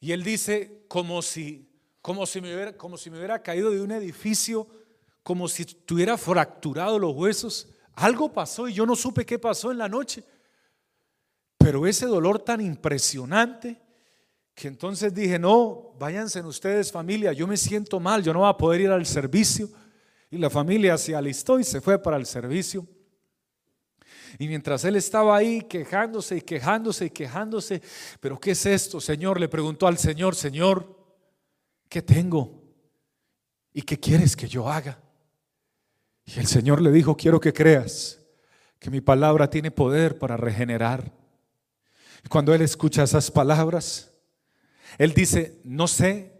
y 0.00 0.12
él 0.12 0.22
dice, 0.22 0.84
como 0.88 1.22
si, 1.22 1.68
como 2.00 2.24
si, 2.26 2.40
me, 2.40 2.54
hubiera, 2.54 2.76
como 2.76 2.96
si 2.96 3.10
me 3.10 3.18
hubiera 3.18 3.42
caído 3.42 3.70
de 3.70 3.80
un 3.80 3.90
edificio, 3.90 4.68
como 5.22 5.48
si 5.48 5.64
tuviera 5.64 6.16
fracturado 6.16 6.98
los 6.98 7.14
huesos. 7.14 7.68
Algo 7.94 8.32
pasó 8.32 8.68
y 8.68 8.74
yo 8.74 8.86
no 8.86 8.94
supe 8.94 9.26
qué 9.26 9.38
pasó 9.38 9.72
en 9.72 9.78
la 9.78 9.88
noche. 9.88 10.24
Pero 11.58 11.86
ese 11.86 12.06
dolor 12.06 12.38
tan 12.38 12.60
impresionante 12.60 13.80
que 14.54 14.68
entonces 14.68 15.12
dije, 15.12 15.38
no, 15.38 15.94
váyanse 15.98 16.40
ustedes 16.42 16.90
familia, 16.90 17.32
yo 17.32 17.46
me 17.46 17.56
siento 17.56 18.00
mal, 18.00 18.22
yo 18.22 18.32
no 18.32 18.40
voy 18.40 18.50
a 18.50 18.56
poder 18.56 18.80
ir 18.80 18.90
al 18.90 19.06
servicio. 19.06 19.68
Y 20.30 20.38
la 20.38 20.50
familia 20.50 20.96
se 20.98 21.14
alistó 21.14 21.58
y 21.58 21.64
se 21.64 21.80
fue 21.80 22.00
para 22.00 22.16
el 22.16 22.26
servicio. 22.26 22.86
Y 24.38 24.48
mientras 24.48 24.84
él 24.84 24.96
estaba 24.96 25.36
ahí 25.36 25.62
quejándose 25.62 26.36
y 26.36 26.40
quejándose 26.40 27.06
y 27.06 27.10
quejándose, 27.10 27.82
pero 28.20 28.38
¿qué 28.38 28.50
es 28.50 28.66
esto, 28.66 29.00
Señor? 29.00 29.40
Le 29.40 29.48
preguntó 29.48 29.86
al 29.86 29.98
Señor, 29.98 30.34
Señor, 30.34 30.96
¿qué 31.88 32.02
tengo? 32.02 32.62
¿Y 33.72 33.82
qué 33.82 33.98
quieres 33.98 34.36
que 34.36 34.48
yo 34.48 34.68
haga? 34.68 35.00
Y 36.24 36.38
el 36.38 36.46
Señor 36.46 36.82
le 36.82 36.90
dijo, 36.90 37.16
quiero 37.16 37.40
que 37.40 37.52
creas 37.52 38.20
que 38.78 38.90
mi 38.90 39.00
palabra 39.00 39.48
tiene 39.48 39.70
poder 39.70 40.18
para 40.18 40.36
regenerar. 40.36 41.12
Y 42.24 42.28
cuando 42.28 42.54
él 42.54 42.62
escucha 42.62 43.04
esas 43.04 43.30
palabras, 43.30 44.12
él 44.98 45.14
dice, 45.14 45.60
no 45.64 45.88
sé, 45.88 46.38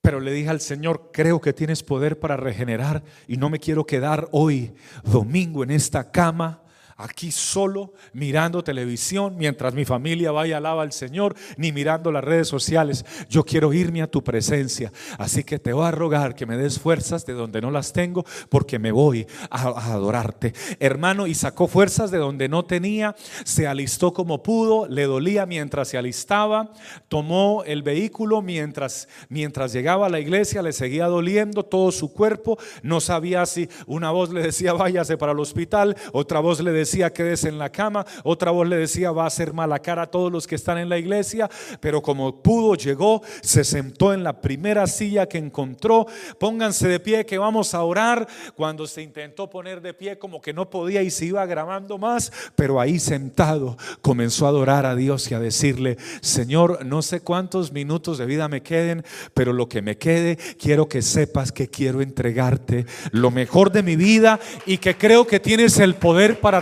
pero 0.00 0.20
le 0.20 0.32
dije 0.32 0.48
al 0.48 0.60
Señor, 0.60 1.10
creo 1.12 1.40
que 1.40 1.52
tienes 1.52 1.82
poder 1.82 2.18
para 2.18 2.36
regenerar 2.36 3.02
y 3.28 3.36
no 3.36 3.50
me 3.50 3.58
quiero 3.58 3.84
quedar 3.86 4.28
hoy, 4.32 4.74
domingo, 5.04 5.62
en 5.62 5.70
esta 5.70 6.10
cama 6.10 6.62
aquí 7.00 7.32
solo 7.32 7.92
mirando 8.12 8.62
televisión 8.62 9.36
mientras 9.36 9.74
mi 9.74 9.84
familia 9.84 10.32
vaya 10.32 10.58
alaba 10.58 10.82
al 10.82 10.92
Señor, 10.92 11.34
ni 11.56 11.72
mirando 11.72 12.12
las 12.12 12.24
redes 12.24 12.48
sociales. 12.48 13.04
Yo 13.28 13.44
quiero 13.44 13.72
irme 13.72 14.02
a 14.02 14.06
tu 14.06 14.22
presencia. 14.22 14.92
Así 15.18 15.44
que 15.44 15.58
te 15.58 15.72
voy 15.72 15.86
a 15.86 15.90
rogar 15.90 16.34
que 16.34 16.46
me 16.46 16.56
des 16.56 16.78
fuerzas 16.78 17.24
de 17.24 17.32
donde 17.32 17.60
no 17.60 17.70
las 17.70 17.92
tengo, 17.92 18.24
porque 18.48 18.78
me 18.78 18.92
voy 18.92 19.26
a, 19.50 19.92
adorarte. 19.92 20.52
Hermano, 20.78 21.26
y 21.26 21.34
sacó 21.34 21.68
fuerzas 21.68 22.10
de 22.10 22.18
donde 22.18 22.48
no 22.48 22.64
tenía, 22.64 23.16
se 23.44 23.66
alistó 23.66 24.12
como 24.12 24.42
pudo, 24.42 24.86
le 24.86 25.04
dolía 25.04 25.46
mientras 25.46 25.88
se 25.88 25.98
alistaba, 25.98 26.72
tomó 27.08 27.64
el 27.66 27.82
vehículo 27.82 28.42
mientras, 28.42 29.08
mientras 29.28 29.72
llegaba 29.72 30.06
a 30.06 30.10
la 30.10 30.20
iglesia, 30.20 30.62
le 30.62 30.72
seguía 30.72 31.06
doliendo 31.06 31.64
todo 31.64 31.92
su 31.92 32.12
cuerpo, 32.12 32.58
no 32.82 33.00
sabía 33.00 33.46
si 33.46 33.68
una 33.86 34.10
voz 34.10 34.30
le 34.30 34.42
decía 34.42 34.72
váyase 34.72 35.16
para 35.16 35.32
el 35.32 35.40
hospital, 35.40 35.96
otra 36.12 36.40
voz 36.40 36.60
le 36.60 36.72
decía 36.72 36.89
decía 36.90 37.12
quédese 37.12 37.48
en 37.48 37.58
la 37.58 37.70
cama, 37.70 38.04
otra 38.24 38.50
voz 38.50 38.66
le 38.66 38.76
decía 38.76 39.12
va 39.12 39.22
a 39.22 39.28
hacer 39.28 39.52
mala 39.52 39.78
cara 39.78 40.02
a 40.02 40.06
todos 40.10 40.32
los 40.32 40.48
que 40.48 40.56
están 40.56 40.76
en 40.76 40.88
la 40.88 40.98
iglesia, 40.98 41.48
pero 41.78 42.02
como 42.02 42.42
pudo 42.42 42.74
llegó, 42.74 43.22
se 43.42 43.62
sentó 43.62 44.12
en 44.12 44.24
la 44.24 44.40
primera 44.40 44.88
silla 44.88 45.26
que 45.26 45.38
encontró, 45.38 46.06
pónganse 46.40 46.88
de 46.88 46.98
pie 46.98 47.24
que 47.24 47.38
vamos 47.38 47.74
a 47.74 47.84
orar, 47.84 48.26
cuando 48.56 48.88
se 48.88 49.02
intentó 49.02 49.48
poner 49.48 49.80
de 49.80 49.94
pie 49.94 50.18
como 50.18 50.40
que 50.40 50.52
no 50.52 50.68
podía 50.68 51.00
y 51.00 51.10
se 51.10 51.26
iba 51.26 51.46
grabando 51.46 51.96
más, 51.96 52.32
pero 52.56 52.80
ahí 52.80 52.98
sentado 52.98 53.76
comenzó 54.02 54.46
a 54.46 54.48
adorar 54.48 54.84
a 54.84 54.96
Dios 54.96 55.30
y 55.30 55.34
a 55.34 55.38
decirle, 55.38 55.96
Señor, 56.22 56.84
no 56.84 57.02
sé 57.02 57.20
cuántos 57.20 57.70
minutos 57.70 58.18
de 58.18 58.26
vida 58.26 58.48
me 58.48 58.64
queden, 58.64 59.04
pero 59.32 59.52
lo 59.52 59.68
que 59.68 59.80
me 59.80 59.96
quede, 59.96 60.36
quiero 60.58 60.88
que 60.88 61.02
sepas 61.02 61.52
que 61.52 61.68
quiero 61.68 62.02
entregarte 62.02 62.84
lo 63.12 63.30
mejor 63.30 63.70
de 63.70 63.84
mi 63.84 63.94
vida 63.94 64.40
y 64.66 64.78
que 64.78 64.96
creo 64.96 65.28
que 65.28 65.38
tienes 65.38 65.78
el 65.78 65.94
poder 65.94 66.40
para 66.40 66.58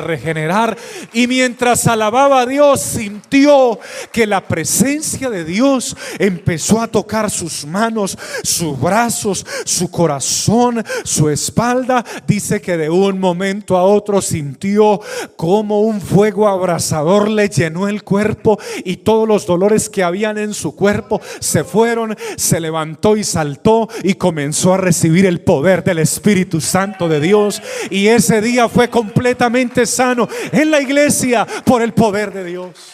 Y 1.13 1.27
mientras 1.27 1.87
alababa 1.87 2.43
a 2.43 2.47
Dios, 2.47 2.81
sintió 2.81 3.79
que 4.13 4.27
la 4.27 4.47
presencia 4.47 5.31
de 5.31 5.45
Dios 5.45 5.97
empezó 6.19 6.81
a 6.81 6.89
tocar 6.89 7.31
sus 7.31 7.67
manos, 7.67 8.17
sus 8.43 8.79
brazos, 8.81 9.47
su 9.65 9.91
corazón, 9.91 10.85
su 11.05 11.29
espalda. 11.29 12.05
Dice 12.27 12.61
que 12.61 12.77
de 12.77 12.91
un 12.91 13.19
momento 13.19 13.77
a 13.77 13.85
otro 13.85 14.21
sintió 14.23 15.01
como 15.37 15.83
un 15.83 16.01
fuego 16.01 16.49
abrasador 16.49 17.29
le 17.29 17.49
llenó 17.49 17.89
el 17.89 18.03
cuerpo 18.03 18.59
y 18.85 18.99
todos 18.99 19.27
los 19.27 19.47
dolores 19.47 19.89
que 19.89 20.03
habían 20.03 20.39
en 20.39 20.55
su 20.55 20.75
cuerpo 20.75 21.21
se 21.41 21.65
fueron, 21.65 22.17
se 22.37 22.61
levantó 22.61 23.17
y 23.17 23.25
saltó 23.25 23.89
y 24.03 24.15
comenzó 24.15 24.75
a 24.75 24.79
recibir 24.79 25.27
el 25.27 25.41
poder 25.41 25.85
del 25.85 25.99
Espíritu 25.99 26.61
Santo 26.61 27.09
de 27.09 27.21
Dios. 27.21 27.63
Y 27.91 28.09
ese 28.09 28.41
día 28.41 28.69
fue 28.69 28.89
completamente 28.89 29.87
en 30.01 30.71
la 30.71 30.81
iglesia 30.81 31.47
por 31.65 31.83
el 31.83 31.93
poder 31.93 32.33
de 32.33 32.45
Dios. 32.45 32.93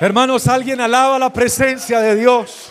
Hermanos, 0.00 0.48
alguien 0.48 0.80
alaba 0.80 1.18
la 1.18 1.32
presencia 1.32 2.00
de 2.00 2.16
Dios. 2.16 2.70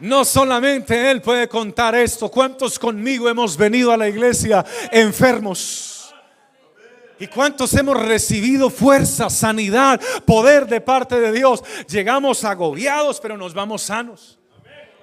No 0.00 0.24
solamente 0.24 1.10
Él 1.10 1.20
puede 1.20 1.48
contar 1.48 1.94
esto. 1.94 2.28
¿Cuántos 2.28 2.78
conmigo 2.78 3.28
hemos 3.28 3.56
venido 3.56 3.92
a 3.92 3.96
la 3.96 4.08
iglesia 4.08 4.64
enfermos? 4.90 6.12
¿Y 7.18 7.28
cuántos 7.28 7.72
hemos 7.74 7.96
recibido 8.00 8.68
fuerza, 8.68 9.30
sanidad, 9.30 10.00
poder 10.24 10.66
de 10.66 10.80
parte 10.80 11.20
de 11.20 11.30
Dios? 11.30 11.62
Llegamos 11.88 12.42
agobiados, 12.44 13.20
pero 13.20 13.36
nos 13.36 13.54
vamos 13.54 13.82
sanos. 13.82 14.40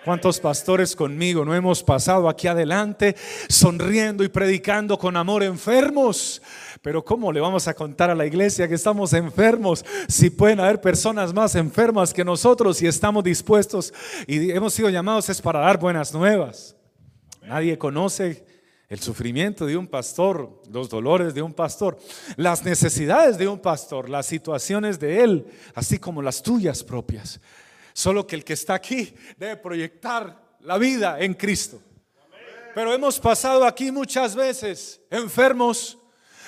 ¿Cuántos 0.06 0.40
pastores 0.40 0.96
conmigo 0.96 1.44
no 1.44 1.54
hemos 1.54 1.84
pasado 1.84 2.30
aquí 2.30 2.48
adelante 2.48 3.18
sonriendo 3.50 4.24
y 4.24 4.30
predicando 4.30 4.98
con 4.98 5.18
amor 5.18 5.44
enfermos? 5.44 6.42
Pero 6.82 7.04
¿cómo 7.04 7.34
le 7.34 7.42
vamos 7.42 7.68
a 7.68 7.74
contar 7.74 8.10
a 8.10 8.16
la 8.16 8.26
iglesia 8.26 8.68
que 8.70 8.76
estamos 8.76 9.12
enfermos 9.12 9.84
si 10.08 10.30
pueden 10.30 10.62
haber 10.62 10.80
personas 10.80 11.34
más 11.34 11.56
enfermas 11.56 12.14
que 12.14 12.24
nosotros 12.24 12.82
y 12.82 12.88
estamos 12.88 13.26
dispuestos 13.26 13.94
y 14.26 14.52
hemos 14.52 14.74
sido 14.74 14.90
llamados 14.90 15.28
es 15.30 15.42
para 15.42 15.60
dar 15.60 15.78
buenas 15.78 16.14
nuevas? 16.14 16.78
Nadie 17.42 17.78
conoce 17.78 18.46
el 18.88 19.00
sufrimiento 19.00 19.66
de 19.66 19.76
un 19.76 19.86
pastor, 19.86 20.62
los 20.72 20.90
dolores 20.90 21.34
de 21.34 21.42
un 21.42 21.54
pastor, 21.54 21.98
las 22.38 22.64
necesidades 22.64 23.38
de 23.38 23.48
un 23.48 23.60
pastor, 23.60 24.10
las 24.10 24.26
situaciones 24.26 24.98
de 24.98 25.24
él, 25.24 25.46
así 25.76 26.00
como 26.00 26.22
las 26.22 26.42
tuyas 26.42 26.84
propias. 26.84 27.42
Solo 28.00 28.26
que 28.26 28.38
el 28.38 28.46
que 28.46 28.54
está 28.54 28.76
aquí 28.76 29.14
debe 29.36 29.58
proyectar 29.58 30.56
la 30.62 30.78
vida 30.78 31.20
en 31.20 31.34
Cristo. 31.34 31.82
Pero 32.74 32.94
hemos 32.94 33.20
pasado 33.20 33.66
aquí 33.66 33.92
muchas 33.92 34.38
veces 34.38 35.02
enfermos, 35.12 35.98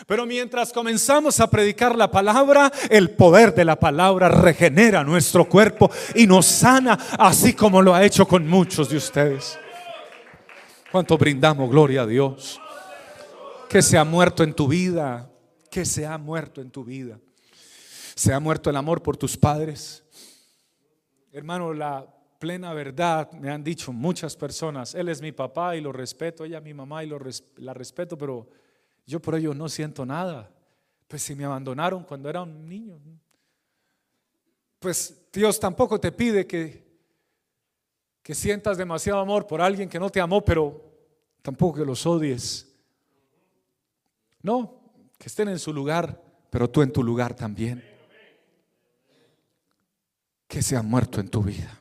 pero 0.07 0.25
mientras 0.25 0.71
comenzamos 0.71 1.41
a 1.41 1.49
predicar 1.49 1.93
la 1.97 2.09
palabra, 2.09 2.71
el 2.89 3.09
poder 3.09 3.53
de 3.53 3.65
la 3.65 3.77
palabra 3.77 4.29
regenera 4.29 5.03
nuestro 5.03 5.43
cuerpo 5.43 5.91
y 6.15 6.25
nos 6.25 6.45
sana, 6.45 6.97
así 7.19 7.51
como 7.51 7.81
lo 7.81 7.93
ha 7.93 8.05
hecho 8.05 8.25
con 8.25 8.47
muchos 8.47 8.87
de 8.87 8.95
ustedes. 8.95 9.59
¿Cuánto 10.89 11.17
brindamos 11.17 11.69
gloria 11.69 12.03
a 12.03 12.07
Dios? 12.07 12.61
Que 13.67 13.81
se 13.81 13.97
ha 13.97 14.05
muerto 14.05 14.43
en 14.43 14.53
tu 14.53 14.69
vida, 14.69 15.29
que 15.69 15.83
se 15.83 16.05
ha 16.05 16.17
muerto 16.17 16.61
en 16.61 16.71
tu 16.71 16.85
vida. 16.85 17.19
Se 18.15 18.31
ha 18.33 18.39
muerto 18.39 18.69
el 18.69 18.77
amor 18.77 19.03
por 19.03 19.17
tus 19.17 19.35
padres. 19.35 20.01
Hermano, 21.31 21.73
la 21.73 22.05
plena 22.39 22.73
verdad, 22.73 23.31
me 23.33 23.49
han 23.49 23.63
dicho 23.63 23.93
muchas 23.93 24.35
personas, 24.35 24.95
él 24.95 25.09
es 25.09 25.21
mi 25.21 25.31
papá 25.31 25.75
y 25.75 25.81
lo 25.81 25.91
respeto, 25.91 26.43
ella 26.43 26.57
es 26.57 26.63
mi 26.63 26.73
mamá 26.73 27.03
y 27.03 27.07
lo 27.07 27.19
la 27.57 27.73
respeto, 27.73 28.17
pero 28.17 28.49
yo 29.05 29.21
por 29.21 29.35
ello 29.35 29.53
no 29.53 29.69
siento 29.69 30.05
nada. 30.05 30.51
Pues 31.07 31.21
si 31.21 31.35
me 31.35 31.45
abandonaron 31.45 32.03
cuando 32.03 32.29
era 32.29 32.41
un 32.41 32.67
niño, 32.67 32.99
pues 34.79 35.27
Dios 35.31 35.59
tampoco 35.59 35.99
te 35.99 36.11
pide 36.11 36.47
que 36.47 36.91
que 38.23 38.35
sientas 38.35 38.77
demasiado 38.77 39.19
amor 39.19 39.47
por 39.47 39.61
alguien 39.61 39.89
que 39.89 39.99
no 39.99 40.09
te 40.09 40.21
amó, 40.21 40.43
pero 40.43 40.81
tampoco 41.41 41.79
que 41.79 41.85
los 41.85 42.05
odies. 42.05 42.67
No, 44.41 44.79
que 45.17 45.27
estén 45.27 45.49
en 45.49 45.59
su 45.59 45.73
lugar, 45.73 46.21
pero 46.49 46.69
tú 46.69 46.81
en 46.81 46.91
tu 46.91 47.03
lugar 47.03 47.35
también. 47.35 47.83
Que 50.51 50.61
se 50.61 50.75
ha 50.75 50.81
muerto 50.81 51.21
en 51.21 51.29
tu 51.29 51.41
vida. 51.41 51.79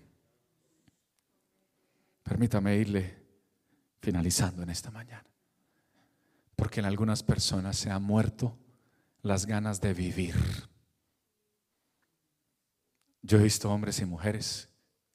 Permítame 2.23 2.77
irle 2.77 3.17
finalizando 4.01 4.63
en 4.63 4.71
esta 4.71 4.93
mañana. 4.93 5.27
Porque 6.55 6.79
en 6.79 6.87
algunas 6.87 7.25
personas 7.25 7.77
se 7.77 7.91
han 7.91 8.05
muerto 8.05 8.57
las 9.23 9.47
ganas 9.47 9.81
de 9.81 9.93
vivir. 9.93 10.37
Yo 13.23 13.41
he 13.41 13.43
visto 13.43 13.69
hombres 13.69 13.99
y 13.99 14.05
mujeres 14.05 14.69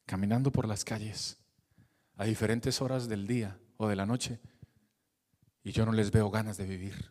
caminando 0.06 0.52
por 0.52 0.68
las 0.68 0.84
calles 0.84 1.38
a 2.18 2.26
diferentes 2.26 2.82
horas 2.82 3.08
del 3.08 3.26
día 3.26 3.58
o 3.78 3.88
de 3.88 3.96
la 3.96 4.06
noche 4.06 4.42
y 5.64 5.72
yo 5.72 5.86
no 5.86 5.94
les 5.94 6.12
veo 6.12 6.30
ganas 6.30 6.58
de 6.58 6.66
vivir. 6.66 7.10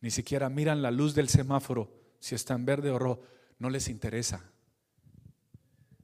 Ni 0.00 0.10
siquiera 0.10 0.48
miran 0.48 0.82
la 0.82 0.90
luz 0.90 1.14
del 1.14 1.28
semáforo, 1.28 2.16
si 2.18 2.34
está 2.34 2.54
en 2.54 2.66
verde 2.66 2.90
o 2.90 2.98
rojo, 2.98 3.22
no 3.60 3.70
les 3.70 3.88
interesa. 3.88 4.50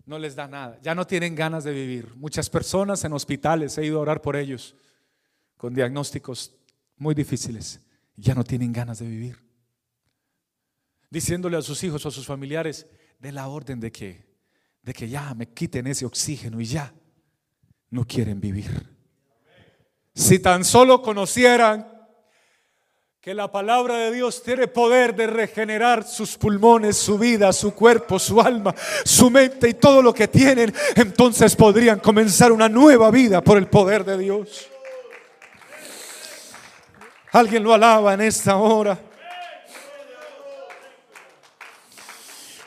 No 0.07 0.19
les 0.19 0.35
da 0.35 0.47
nada, 0.49 0.79
ya 0.81 0.95
no 0.95 1.07
tienen 1.07 1.35
ganas 1.35 1.65
de 1.65 1.73
vivir. 1.73 2.15
Muchas 2.15 2.49
personas 2.49 3.05
en 3.05 3.13
hospitales, 3.13 3.77
he 3.77 3.85
ido 3.85 3.99
a 3.99 4.03
orar 4.03 4.23
por 4.23 4.37
ellos, 4.37 4.75
con 5.57 5.75
diagnósticos 5.75 6.55
muy 6.97 7.15
difíciles, 7.15 7.81
ya 8.17 8.35
no 8.35 8.45
tienen 8.45 8.73
ganas 8.73 9.01
de 9.01 9.07
vivir. 9.07 9.45
Diciéndole 11.11 11.57
a 11.57 11.63
sus 11.63 11.83
hijos 11.85 12.07
o 12.07 12.09
a 12.09 12.13
sus 12.13 12.25
familiares, 12.25 12.87
de 13.19 13.33
la 13.33 13.49
orden 13.49 13.81
de 13.81 13.91
que 13.91 14.27
de 14.87 14.95
que 14.95 15.09
ya 15.09 15.35
me 15.35 15.49
quiten 15.49 15.89
ese 15.89 16.07
oxígeno 16.07 16.61
y 16.61 16.65
ya 16.65 16.95
no 17.91 18.07
quieren 18.07 18.41
vivir. 18.41 18.89
Si 20.15 20.39
tan 20.39 20.65
solo 20.65 21.03
conocieran 21.03 21.96
que 23.27 23.35
la 23.35 23.51
palabra 23.51 23.97
de 23.97 24.13
Dios 24.13 24.41
tiene 24.41 24.69
poder 24.69 25.13
de 25.17 25.27
regenerar 25.27 26.07
sus 26.07 26.37
pulmones, 26.37 26.97
su 26.97 27.19
vida, 27.19 27.53
su 27.53 27.75
cuerpo, 27.75 28.21
su 28.21 28.41
alma, 28.41 28.73
su 29.05 29.31
mente 29.33 29.69
y 29.69 29.75
todo 29.75 30.01
lo 30.01 30.15
que 30.15 30.29
tienen, 30.29 30.73
entonces 30.95 31.57
podrían 31.57 31.99
comenzar 31.99 32.53
una 32.53 32.69
nueva 32.69 33.11
vida 33.11 33.43
por 33.43 33.59
el 33.59 33.67
poder 33.67 34.05
de 34.05 34.17
Dios. 34.17 34.69
Alguien 37.33 37.65
lo 37.65 37.75
alaba 37.75 38.15
en 38.15 38.21
esta 38.21 38.59
hora. 38.59 38.97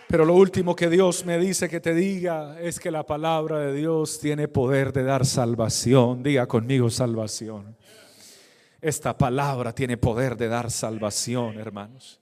Pero 0.09 0.25
lo 0.25 0.33
último 0.33 0.75
que 0.75 0.89
Dios 0.89 1.23
me 1.23 1.37
dice 1.37 1.69
que 1.69 1.79
te 1.79 1.93
diga 1.93 2.59
es 2.59 2.81
que 2.81 2.91
la 2.91 3.03
palabra 3.03 3.59
de 3.59 3.73
Dios 3.73 4.19
tiene 4.19 4.49
poder 4.49 4.91
de 4.91 5.03
dar 5.03 5.25
salvación. 5.25 6.21
Diga 6.21 6.47
conmigo 6.47 6.89
salvación. 6.89 7.78
Esta 8.81 9.17
palabra 9.17 9.73
tiene 9.73 9.97
poder 9.97 10.37
de 10.37 10.47
dar 10.47 10.71
salvación, 10.71 11.59
hermanos. 11.59 12.21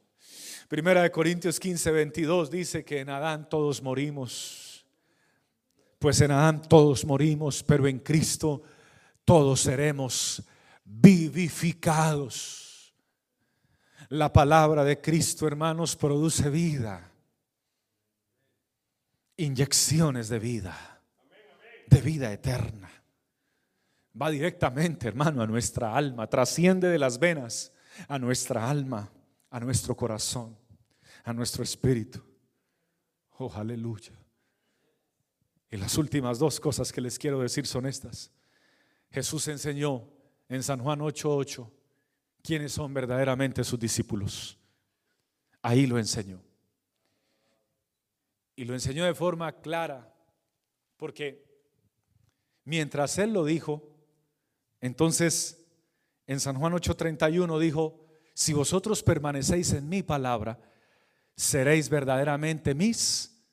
Primera 0.67 1.03
de 1.03 1.11
Corintios 1.11 1.59
15, 1.59 1.91
22 1.91 2.51
dice 2.51 2.83
que 2.83 2.99
en 2.99 3.09
Adán 3.09 3.47
todos 3.47 3.81
morimos. 3.81 4.85
Pues 5.99 6.19
en 6.21 6.31
Adán 6.31 6.61
todos 6.67 7.05
morimos, 7.05 7.63
pero 7.63 7.87
en 7.87 7.99
Cristo 7.99 8.63
todos 9.23 9.61
seremos 9.61 10.43
vivificados. 10.83 12.93
La 14.09 14.31
palabra 14.31 14.83
de 14.83 14.99
Cristo, 14.99 15.47
hermanos, 15.47 15.95
produce 15.95 16.49
vida 16.49 17.11
inyecciones 19.37 20.29
de 20.29 20.39
vida, 20.39 21.01
de 21.87 22.01
vida 22.01 22.33
eterna. 22.33 22.91
Va 24.19 24.29
directamente, 24.29 25.07
hermano, 25.07 25.41
a 25.41 25.47
nuestra 25.47 25.95
alma, 25.95 26.27
trasciende 26.27 26.87
de 26.89 26.97
las 26.97 27.19
venas 27.19 27.71
a 28.07 28.19
nuestra 28.19 28.69
alma, 28.69 29.11
a 29.49 29.59
nuestro 29.59 29.95
corazón, 29.95 30.57
a 31.23 31.33
nuestro 31.33 31.63
espíritu. 31.63 32.21
Oh, 33.37 33.51
aleluya. 33.53 34.13
Y 35.69 35.77
las 35.77 35.97
últimas 35.97 36.39
dos 36.39 36.59
cosas 36.59 36.91
que 36.91 37.01
les 37.01 37.19
quiero 37.19 37.41
decir 37.41 37.67
son 37.67 37.85
estas. 37.85 38.31
Jesús 39.11 39.47
enseñó 39.47 40.09
en 40.49 40.63
San 40.63 40.79
Juan 40.79 40.99
8:8 41.01 41.69
quiénes 42.41 42.71
son 42.71 42.93
verdaderamente 42.93 43.63
sus 43.63 43.79
discípulos. 43.79 44.57
Ahí 45.61 45.85
lo 45.85 45.97
enseñó. 45.97 46.41
Y 48.55 48.65
lo 48.65 48.73
enseñó 48.73 49.05
de 49.05 49.13
forma 49.13 49.51
clara, 49.61 50.13
porque 50.95 51.45
mientras 52.63 53.17
él 53.19 53.33
lo 53.33 53.45
dijo, 53.45 53.96
entonces 54.87 55.63
en 56.25 56.39
San 56.39 56.57
Juan 56.57 56.73
8:31 56.73 57.59
dijo, 57.59 58.03
si 58.33 58.53
vosotros 58.53 59.03
permanecéis 59.03 59.73
en 59.73 59.87
mi 59.87 60.03
palabra, 60.03 60.59
seréis 61.35 61.89
verdaderamente 61.89 62.73
mis 62.73 63.45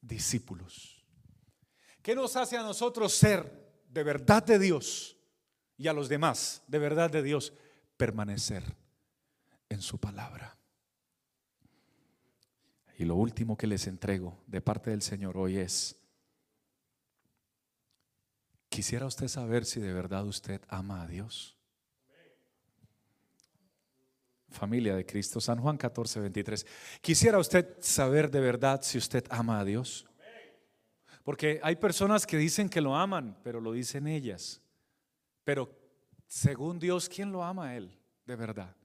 discípulos. 0.00 1.04
¿Qué 2.02 2.14
nos 2.14 2.36
hace 2.36 2.56
a 2.56 2.62
nosotros 2.62 3.12
ser 3.12 3.82
de 3.88 4.02
verdad 4.02 4.42
de 4.42 4.58
Dios 4.58 5.16
y 5.76 5.88
a 5.88 5.92
los 5.92 6.08
demás 6.08 6.62
de 6.66 6.78
verdad 6.78 7.10
de 7.10 7.22
Dios? 7.22 7.52
Permanecer 7.96 8.62
en 9.68 9.82
su 9.82 9.98
palabra. 9.98 10.56
Y 12.98 13.04
lo 13.04 13.16
último 13.16 13.56
que 13.56 13.66
les 13.66 13.86
entrego 13.86 14.42
de 14.46 14.60
parte 14.60 14.90
del 14.90 15.02
Señor 15.02 15.36
hoy 15.36 15.58
es, 15.58 15.96
quisiera 18.76 19.06
usted 19.06 19.28
saber 19.28 19.64
si 19.64 19.80
de 19.80 19.90
verdad 19.90 20.26
usted 20.26 20.60
ama 20.68 21.00
a 21.00 21.06
Dios. 21.06 21.56
Familia 24.50 24.94
de 24.94 25.06
Cristo, 25.06 25.40
San 25.40 25.58
Juan 25.58 25.78
14, 25.78 26.20
23. 26.20 26.66
Quisiera 27.00 27.38
usted 27.38 27.78
saber 27.80 28.30
de 28.30 28.40
verdad 28.40 28.82
si 28.82 28.98
usted 28.98 29.24
ama 29.30 29.60
a 29.60 29.64
Dios. 29.64 30.04
Porque 31.24 31.58
hay 31.62 31.76
personas 31.76 32.26
que 32.26 32.36
dicen 32.36 32.68
que 32.68 32.82
lo 32.82 32.94
aman, 32.94 33.38
pero 33.42 33.62
lo 33.62 33.72
dicen 33.72 34.06
ellas. 34.06 34.60
Pero 35.42 35.74
según 36.26 36.78
Dios, 36.78 37.08
¿quién 37.08 37.32
lo 37.32 37.42
ama 37.42 37.68
a 37.68 37.76
Él 37.78 37.98
de 38.26 38.36
verdad? 38.36 38.76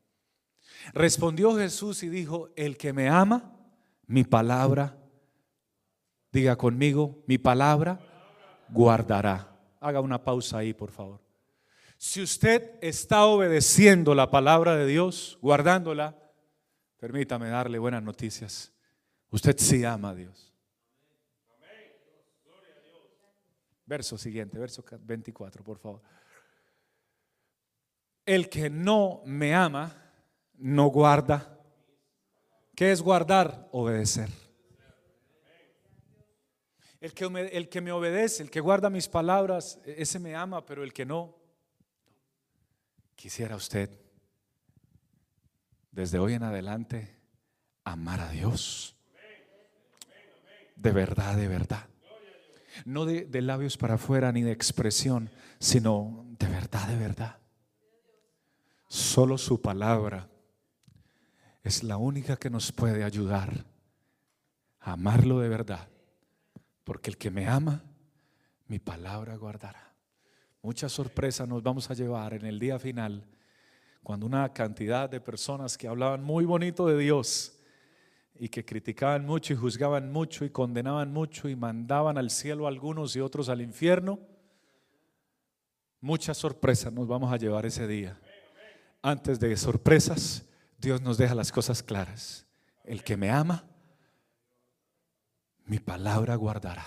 Respondió 0.94 1.58
Jesús 1.58 2.02
y 2.04 2.08
dijo, 2.08 2.50
el 2.56 2.78
que 2.78 2.94
me 2.94 3.10
ama, 3.10 3.60
mi 4.08 4.24
palabra, 4.24 4.98
diga 6.32 6.56
conmigo, 6.56 7.22
mi 7.28 7.38
palabra 7.38 8.00
guardará. 8.70 9.51
Haga 9.82 10.00
una 10.00 10.24
pausa 10.24 10.60
ahí, 10.60 10.74
por 10.74 10.92
favor. 10.92 11.20
Si 11.98 12.22
usted 12.22 12.80
está 12.82 13.26
obedeciendo 13.26 14.16
la 14.16 14.32
palabra 14.32 14.78
de 14.78 14.86
Dios, 14.86 15.38
guardándola, 15.42 16.18
permítame 16.98 17.50
darle 17.50 17.78
buenas 17.78 18.02
noticias. 18.02 18.72
Usted 19.30 19.58
sí 19.58 19.84
ama 19.84 20.12
a 20.12 20.16
Dios. 20.16 20.54
Verso 23.86 24.18
siguiente, 24.18 24.58
verso 24.58 24.86
24, 25.02 25.62
por 25.66 25.78
favor. 25.78 26.02
El 28.26 28.48
que 28.48 28.70
no 28.70 29.22
me 29.26 29.54
ama, 29.54 29.94
no 30.54 30.88
guarda 30.88 31.58
¿Qué 32.82 32.92
es 32.92 33.02
guardar? 33.02 33.68
Obedecer. 33.72 34.30
El 37.02 37.14
que, 37.14 37.26
el 37.26 37.68
que 37.68 37.82
me 37.82 37.92
obedece, 37.92 38.44
el 38.44 38.50
que 38.50 38.62
guarda 38.62 38.90
mis 38.90 39.10
palabras, 39.10 39.80
e-, 39.84 39.96
ese 40.04 40.20
me 40.20 40.36
ama, 40.36 40.66
pero 40.66 40.84
el 40.84 40.94
que 40.94 41.06
no, 41.06 41.42
Quisiera 43.22 43.56
usted, 43.56 43.88
desde 45.92 46.18
hoy 46.18 46.34
en 46.34 46.42
adelante, 46.42 47.20
amar 47.84 48.20
a 48.20 48.32
Dios. 48.32 48.96
De 50.76 50.92
verdad, 50.92 51.38
de 51.38 51.48
verdad. 51.48 51.88
No 52.84 53.06
de, 53.06 53.26
de 53.26 53.42
labios 53.44 53.78
para 53.78 53.94
afuera 53.94 54.32
ni 54.32 54.42
de 54.42 54.52
expresión, 54.52 55.30
sino 55.60 56.26
de 56.40 56.48
verdad, 56.48 56.88
de 56.88 56.98
verdad. 56.98 57.38
Solo 58.88 59.38
su 59.38 59.62
palabra 59.62 60.28
es 61.62 61.84
la 61.84 61.98
única 61.98 62.38
que 62.38 62.50
nos 62.50 62.72
puede 62.72 63.04
ayudar 63.04 63.66
a 64.80 64.94
amarlo 64.94 65.42
de 65.42 65.50
verdad. 65.50 65.88
Porque 66.84 67.10
el 67.10 67.18
que 67.18 67.32
me 67.32 67.48
ama, 67.48 67.84
mi 68.68 68.80
palabra 68.80 69.36
guardará. 69.36 69.94
Muchas 70.62 70.92
sorpresas 70.92 71.48
nos 71.48 71.64
vamos 71.64 71.90
a 71.90 71.94
llevar 71.94 72.34
en 72.34 72.46
el 72.46 72.60
día 72.60 72.78
final, 72.80 73.26
cuando 74.04 74.26
una 74.26 74.52
cantidad 74.54 75.10
de 75.10 75.20
personas 75.20 75.78
que 75.78 75.88
hablaban 75.88 76.24
muy 76.24 76.46
bonito 76.46 76.88
de 76.88 76.98
Dios 76.98 77.60
y 78.36 78.50
que 78.50 78.66
criticaban 78.66 79.26
mucho 79.26 79.54
y 79.54 79.56
juzgaban 79.56 80.12
mucho 80.12 80.46
y 80.46 80.50
condenaban 80.50 81.12
mucho 81.12 81.50
y 81.50 81.56
mandaban 81.56 82.18
al 82.18 82.32
cielo 82.32 82.66
a 82.66 82.70
algunos 82.70 83.16
y 83.16 83.20
otros 83.20 83.50
al 83.50 83.62
infierno, 83.62 84.20
muchas 86.00 86.38
sorpresas 86.38 86.92
nos 86.92 87.08
vamos 87.08 87.32
a 87.32 87.38
llevar 87.38 87.66
ese 87.66 87.88
día. 87.88 88.20
Antes 89.04 89.40
de 89.40 89.56
sorpresas, 89.58 90.48
Dios 90.78 91.02
nos 91.02 91.18
deja 91.18 91.36
las 91.36 91.52
cosas 91.52 91.84
claras. 91.84 92.48
El 92.84 93.04
que 93.04 93.18
me 93.18 93.30
ama, 93.30 93.64
mi 95.72 95.80
palabra 95.80 96.36
guardará. 96.36 96.86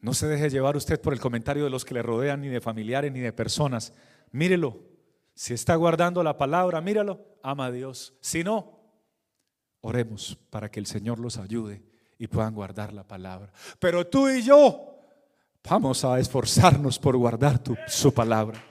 No 0.00 0.12
se 0.12 0.26
deje 0.26 0.50
llevar 0.50 0.76
usted 0.76 1.00
por 1.00 1.14
el 1.14 1.18
comentario 1.18 1.64
de 1.64 1.70
los 1.70 1.82
que 1.82 1.94
le 1.94 2.02
rodean, 2.02 2.42
ni 2.42 2.48
de 2.48 2.60
familiares, 2.60 3.10
ni 3.10 3.20
de 3.20 3.32
personas. 3.32 3.94
Mírelo. 4.32 4.78
Si 5.34 5.54
está 5.54 5.74
guardando 5.76 6.22
la 6.22 6.36
palabra, 6.36 6.82
míralo, 6.82 7.24
ama 7.42 7.64
a 7.64 7.70
Dios. 7.70 8.12
Si 8.20 8.44
no, 8.44 8.80
oremos 9.80 10.36
para 10.50 10.70
que 10.70 10.78
el 10.78 10.84
Señor 10.84 11.18
los 11.18 11.38
ayude 11.38 11.82
y 12.18 12.26
puedan 12.26 12.54
guardar 12.54 12.92
la 12.92 13.04
palabra. 13.04 13.50
Pero 13.78 14.06
tú 14.06 14.28
y 14.28 14.42
yo 14.42 14.98
vamos 15.66 16.04
a 16.04 16.20
esforzarnos 16.20 16.98
por 16.98 17.16
guardar 17.16 17.62
su 17.86 18.12
palabra. 18.12 18.62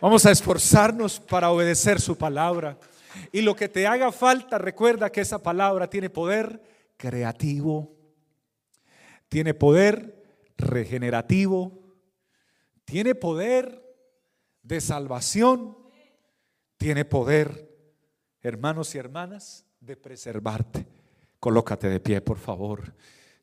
Vamos 0.00 0.26
a 0.26 0.32
esforzarnos 0.32 1.20
para 1.20 1.52
obedecer 1.52 2.00
su 2.00 2.18
palabra. 2.18 2.76
Y 3.30 3.42
lo 3.42 3.54
que 3.54 3.68
te 3.68 3.86
haga 3.86 4.10
falta, 4.10 4.58
recuerda 4.58 5.08
que 5.10 5.20
esa 5.20 5.40
palabra 5.40 5.88
tiene 5.88 6.10
poder 6.10 6.79
creativo, 7.00 7.96
tiene 9.30 9.54
poder 9.54 10.22
regenerativo, 10.58 11.96
tiene 12.84 13.14
poder 13.14 13.82
de 14.62 14.82
salvación, 14.82 15.78
tiene 16.76 17.06
poder, 17.06 17.74
hermanos 18.42 18.94
y 18.94 18.98
hermanas, 18.98 19.64
de 19.80 19.96
preservarte. 19.96 20.86
Colócate 21.38 21.88
de 21.88 22.00
pie, 22.00 22.20
por 22.20 22.36
favor. 22.36 22.94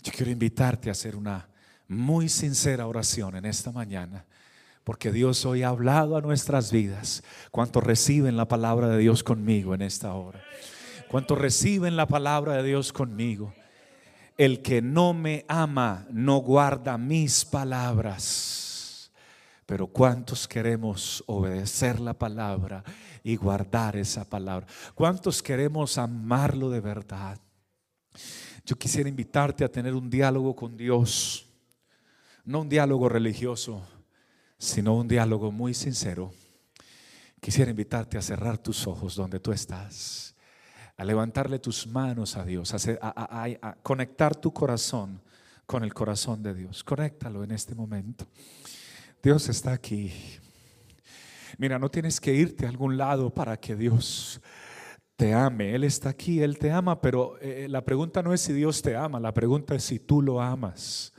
Yo 0.04 0.12
quiero 0.12 0.32
invitarte 0.32 0.90
a 0.90 0.92
hacer 0.92 1.16
una 1.16 1.50
muy 1.88 2.30
sincera 2.30 2.86
oración 2.86 3.38
en 3.38 3.46
esta 3.46 3.72
mañana, 3.72 4.28
porque 4.84 5.12
Dios 5.12 5.46
hoy 5.46 5.64
ha 5.64 5.70
hablado 5.70 6.16
a 6.16 6.22
nuestras 6.22 6.72
vidas. 6.72 7.24
¿Cuántos 7.50 7.84
reciben 7.84 8.38
la 8.38 8.48
palabra 8.48 8.88
de 8.90 9.00
Dios 9.00 9.24
conmigo 9.24 9.74
en 9.74 9.82
esta 9.82 10.14
hora? 10.14 10.44
¿Cuántos 11.10 11.38
reciben 11.38 11.96
la 11.96 12.06
palabra 12.06 12.58
de 12.58 12.64
Dios 12.64 12.92
conmigo? 12.92 13.54
El 14.38 14.62
que 14.62 14.82
no 14.82 15.14
me 15.14 15.46
ama 15.48 16.06
no 16.12 16.38
guarda 16.38 16.98
mis 16.98 17.46
palabras. 17.46 19.12
Pero 19.66 19.88
¿cuántos 19.88 20.48
queremos 20.48 21.24
obedecer 21.28 22.02
la 22.02 22.14
palabra 22.14 22.84
y 23.24 23.38
guardar 23.38 23.96
esa 23.96 24.26
palabra? 24.30 24.68
¿Cuántos 24.96 25.42
queremos 25.42 25.98
amarlo 25.98 26.70
de 26.70 26.82
verdad? 26.82 27.40
Yo 28.66 28.76
quisiera 28.78 29.08
invitarte 29.08 29.64
a 29.64 29.72
tener 29.72 29.94
un 29.94 30.10
diálogo 30.10 30.56
con 30.56 30.76
Dios. 30.76 31.46
No 32.44 32.62
un 32.62 32.70
diálogo 32.70 33.08
religioso, 33.08 33.82
sino 34.58 34.96
un 34.96 35.08
diálogo 35.08 35.52
muy 35.52 35.74
sincero. 35.74 36.34
Quisiera 37.40 37.72
invitarte 37.72 38.18
a 38.18 38.22
cerrar 38.22 38.58
tus 38.58 38.86
ojos 38.88 39.16
donde 39.16 39.40
tú 39.40 39.54
estás 39.54 40.27
a 40.98 41.06
levantarle 41.06 41.60
tus 41.60 41.86
manos 41.86 42.36
a 42.36 42.44
Dios, 42.44 42.74
a, 42.74 43.78
conectar 43.84 44.36
tu 44.36 44.52
corazón 44.52 45.22
con 45.68 45.84
el 45.84 45.94
corazón 45.94 46.42
de 46.42 46.56
Dios. 46.56 46.84
Conéctalo 46.84 47.44
en 47.44 47.52
este 47.52 47.76
momento. 47.76 48.26
Dios 49.22 49.48
está 49.48 49.74
aquí. 49.74 50.12
Mira, 51.60 51.78
no 51.78 51.90
tienes 51.90 52.20
que 52.20 52.34
irte 52.34 52.66
a 52.66 52.70
algún 52.70 52.98
lado 52.98 53.30
para 53.30 53.58
que 53.58 53.76
Dios 53.76 54.42
te 55.16 55.34
ame. 55.34 55.76
Él 55.76 55.84
está 55.84 56.10
aquí, 56.10 56.42
Él 56.42 56.58
te 56.58 56.72
ama, 56.72 57.00
pero 57.00 57.38
eh, 57.42 57.68
la 57.70 57.84
pregunta 57.84 58.24
no 58.24 58.34
es 58.34 58.42
si 58.42 58.54
Dios 58.54 58.82
te 58.82 58.96
ama, 58.96 59.20
la 59.20 59.34
pregunta 59.34 59.76
es 59.76 59.84
si 59.84 60.00
tú 60.00 60.22
lo 60.22 60.42
amas. 60.42 61.14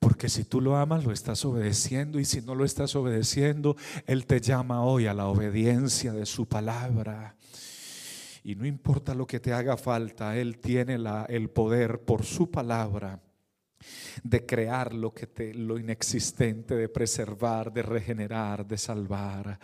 Porque 0.00 0.28
si 0.28 0.44
tú 0.44 0.60
lo 0.60 0.76
amas, 0.76 1.04
lo 1.04 1.12
estás 1.12 1.44
obedeciendo 1.44 2.18
y 2.18 2.24
si 2.24 2.42
no 2.42 2.54
lo 2.54 2.64
estás 2.64 2.94
obedeciendo, 2.96 3.76
Él 4.06 4.26
te 4.26 4.40
llama 4.40 4.82
hoy 4.82 5.06
a 5.06 5.14
la 5.14 5.26
obediencia 5.28 6.12
de 6.12 6.26
su 6.26 6.46
palabra. 6.46 7.36
Y 8.44 8.54
no 8.56 8.66
importa 8.66 9.14
lo 9.14 9.26
que 9.26 9.40
te 9.40 9.54
haga 9.54 9.76
falta, 9.78 10.36
Él 10.36 10.58
tiene 10.58 10.98
la, 10.98 11.24
el 11.24 11.48
poder 11.48 12.00
por 12.00 12.24
su 12.24 12.50
palabra 12.50 13.18
de 14.22 14.44
crear 14.44 14.92
lo, 14.94 15.12
que 15.14 15.26
te, 15.26 15.54
lo 15.54 15.78
inexistente, 15.78 16.74
de 16.74 16.90
preservar, 16.90 17.72
de 17.72 17.82
regenerar, 17.82 18.66
de 18.66 18.76
salvar. 18.76 19.58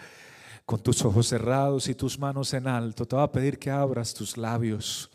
Con 0.65 0.83
tus 0.83 1.05
ojos 1.05 1.29
cerrados 1.29 1.89
y 1.89 1.95
tus 1.95 2.19
manos 2.19 2.55
en 2.55 2.67
alto, 2.67 3.07
te 3.07 3.17
va 3.17 3.25
a 3.25 3.33
pedir 3.33 3.59
que 3.59 3.71
abras 3.71 4.15
tus 4.15 4.39
labios 4.39 5.11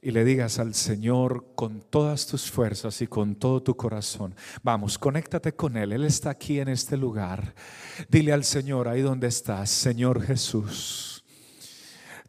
y 0.00 0.10
le 0.10 0.24
digas 0.24 0.58
al 0.58 0.74
Señor 0.74 1.52
con 1.54 1.80
todas 1.80 2.26
tus 2.26 2.50
fuerzas 2.50 3.00
y 3.00 3.06
con 3.06 3.34
todo 3.36 3.62
tu 3.62 3.76
corazón. 3.76 4.34
Vamos, 4.62 4.98
conéctate 4.98 5.54
con 5.54 5.76
Él. 5.76 5.92
Él 5.92 6.04
está 6.04 6.30
aquí 6.30 6.60
en 6.60 6.68
este 6.68 6.96
lugar. 6.96 7.54
Dile 8.08 8.32
al 8.32 8.44
Señor 8.44 8.88
ahí 8.88 9.00
donde 9.00 9.28
estás, 9.28 9.70
Señor 9.70 10.22
Jesús. 10.22 11.17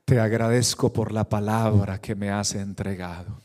Te 0.10 0.20
agradezco 0.20 0.92
por 0.92 1.12
la 1.12 1.30
palabra 1.30 2.02
que 2.02 2.16
me 2.16 2.32
has 2.32 2.56
entregado. 2.56 3.44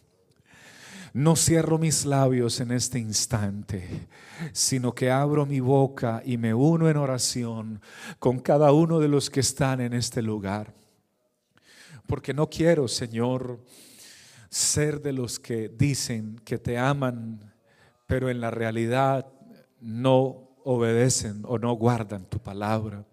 No 1.12 1.36
cierro 1.36 1.76
mis 1.76 2.06
labios 2.06 2.58
en 2.58 2.70
este 2.70 2.98
instante, 2.98 4.08
sino 4.54 4.94
que 4.94 5.10
abro 5.10 5.44
mi 5.44 5.60
boca 5.60 6.22
y 6.24 6.38
me 6.38 6.54
uno 6.54 6.88
en 6.88 6.96
oración 6.96 7.82
con 8.18 8.38
cada 8.38 8.72
uno 8.72 8.98
de 8.98 9.08
los 9.08 9.28
que 9.28 9.40
están 9.40 9.82
en 9.82 9.92
este 9.92 10.22
lugar. 10.22 10.72
Porque 12.06 12.32
no 12.32 12.48
quiero, 12.48 12.88
Señor, 12.88 13.62
ser 14.48 15.02
de 15.02 15.12
los 15.12 15.38
que 15.38 15.68
dicen 15.68 16.40
que 16.46 16.56
te 16.56 16.78
aman, 16.78 17.52
pero 18.06 18.30
en 18.30 18.40
la 18.40 18.50
realidad 18.50 19.26
no 19.82 20.56
obedecen 20.64 21.42
o 21.44 21.58
no 21.58 21.74
guardan 21.74 22.24
tu 22.24 22.38
palabra. 22.38 23.04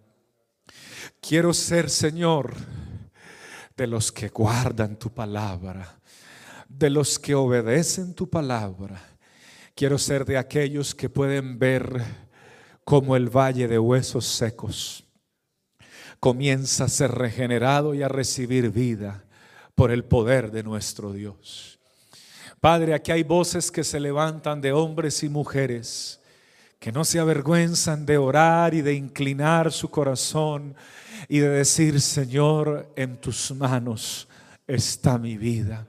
Quiero 1.19 1.53
ser, 1.53 1.89
Señor, 1.89 2.55
de 3.75 3.87
los 3.87 4.11
que 4.11 4.29
guardan 4.29 4.97
tu 4.97 5.09
palabra, 5.09 5.99
de 6.67 6.89
los 6.89 7.19
que 7.19 7.35
obedecen 7.35 8.13
tu 8.13 8.29
palabra. 8.29 9.01
Quiero 9.75 9.97
ser 9.97 10.25
de 10.25 10.37
aquellos 10.37 10.93
que 10.93 11.09
pueden 11.09 11.57
ver 11.57 12.03
como 12.83 13.15
el 13.15 13.29
valle 13.29 13.67
de 13.67 13.79
huesos 13.79 14.25
secos 14.25 15.05
comienza 16.21 16.83
a 16.83 16.87
ser 16.87 17.11
regenerado 17.11 17.95
y 17.95 18.03
a 18.03 18.07
recibir 18.07 18.69
vida 18.69 19.25
por 19.73 19.89
el 19.89 20.05
poder 20.05 20.51
de 20.51 20.61
nuestro 20.61 21.11
Dios. 21.11 21.79
Padre, 22.59 22.93
aquí 22.93 23.11
hay 23.11 23.23
voces 23.23 23.71
que 23.71 23.83
se 23.83 23.99
levantan 23.99 24.61
de 24.61 24.71
hombres 24.71 25.23
y 25.23 25.29
mujeres 25.29 26.21
que 26.77 26.91
no 26.91 27.05
se 27.05 27.19
avergüenzan 27.19 28.05
de 28.05 28.19
orar 28.19 28.75
y 28.75 28.81
de 28.81 28.93
inclinar 28.93 29.71
su 29.71 29.89
corazón 29.89 30.75
y 31.27 31.39
de 31.39 31.49
decir, 31.49 31.99
Señor, 32.01 32.93
en 32.95 33.17
tus 33.17 33.51
manos 33.51 34.27
está 34.67 35.17
mi 35.17 35.37
vida. 35.37 35.85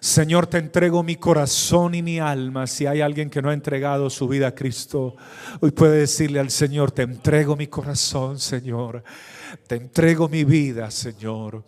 Señor, 0.00 0.46
te 0.46 0.58
entrego 0.58 1.02
mi 1.02 1.16
corazón 1.16 1.94
y 1.94 2.02
mi 2.02 2.18
alma. 2.18 2.66
Si 2.66 2.84
hay 2.84 3.00
alguien 3.00 3.30
que 3.30 3.40
no 3.40 3.48
ha 3.48 3.54
entregado 3.54 4.10
su 4.10 4.28
vida 4.28 4.48
a 4.48 4.54
Cristo, 4.54 5.16
hoy 5.60 5.70
puede 5.70 6.00
decirle 6.00 6.40
al 6.40 6.50
Señor, 6.50 6.92
te 6.92 7.02
entrego 7.02 7.56
mi 7.56 7.68
corazón, 7.68 8.38
Señor. 8.38 9.02
Te 9.66 9.76
entrego 9.76 10.28
mi 10.28 10.44
vida, 10.44 10.90
Señor. 10.90 11.64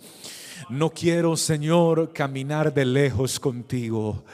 No 0.69 0.91
quiero, 0.91 1.35
Señor, 1.37 2.13
caminar 2.13 2.75
de 2.75 2.85
lejos 2.85 3.41
contigo. 3.41 4.25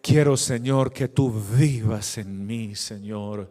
Quiero, 0.00 0.36
Señor, 0.36 0.92
que 0.92 1.08
tú 1.08 1.32
vivas 1.58 2.18
en 2.18 2.46
mí, 2.46 2.76
Señor. 2.76 3.50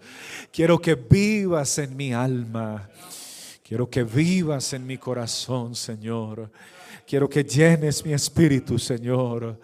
Quiero 0.51 0.79
que 0.79 0.95
vivas 0.95 1.77
en 1.77 1.97
mi 1.97 2.13
alma. 2.13 2.89
Quiero 3.69 3.87
que 3.87 4.03
vivas 4.03 4.73
en 4.73 4.87
mi 4.87 4.97
corazón, 4.97 5.75
Señor. 5.75 6.49
Quiero 7.05 7.29
que 7.29 7.43
llenes 7.43 8.03
mi 8.03 8.13
espíritu, 8.13 8.79
Señor. 8.79 9.59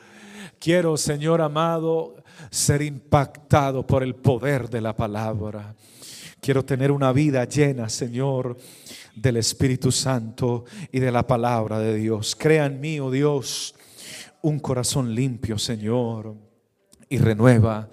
Quiero, 0.59 0.95
Señor 0.95 1.41
amado, 1.41 2.17
ser 2.51 2.83
impactado 2.83 3.87
por 3.87 4.03
el 4.03 4.13
poder 4.13 4.69
de 4.69 4.79
la 4.79 4.95
palabra. 4.95 5.73
Quiero 6.39 6.63
tener 6.63 6.91
una 6.91 7.11
vida 7.13 7.45
llena, 7.45 7.89
Señor, 7.89 8.55
del 9.15 9.37
Espíritu 9.37 9.91
Santo 9.91 10.65
y 10.91 10.99
de 10.99 11.11
la 11.11 11.25
palabra 11.25 11.79
de 11.79 11.95
Dios. 11.95 12.35
Crea 12.35 12.67
en 12.67 12.79
mí, 12.79 12.99
oh 12.99 13.09
Dios, 13.09 13.73
un 14.43 14.59
corazón 14.59 15.15
limpio, 15.15 15.57
Señor, 15.57 16.35
y 17.09 17.17
renueva 17.17 17.89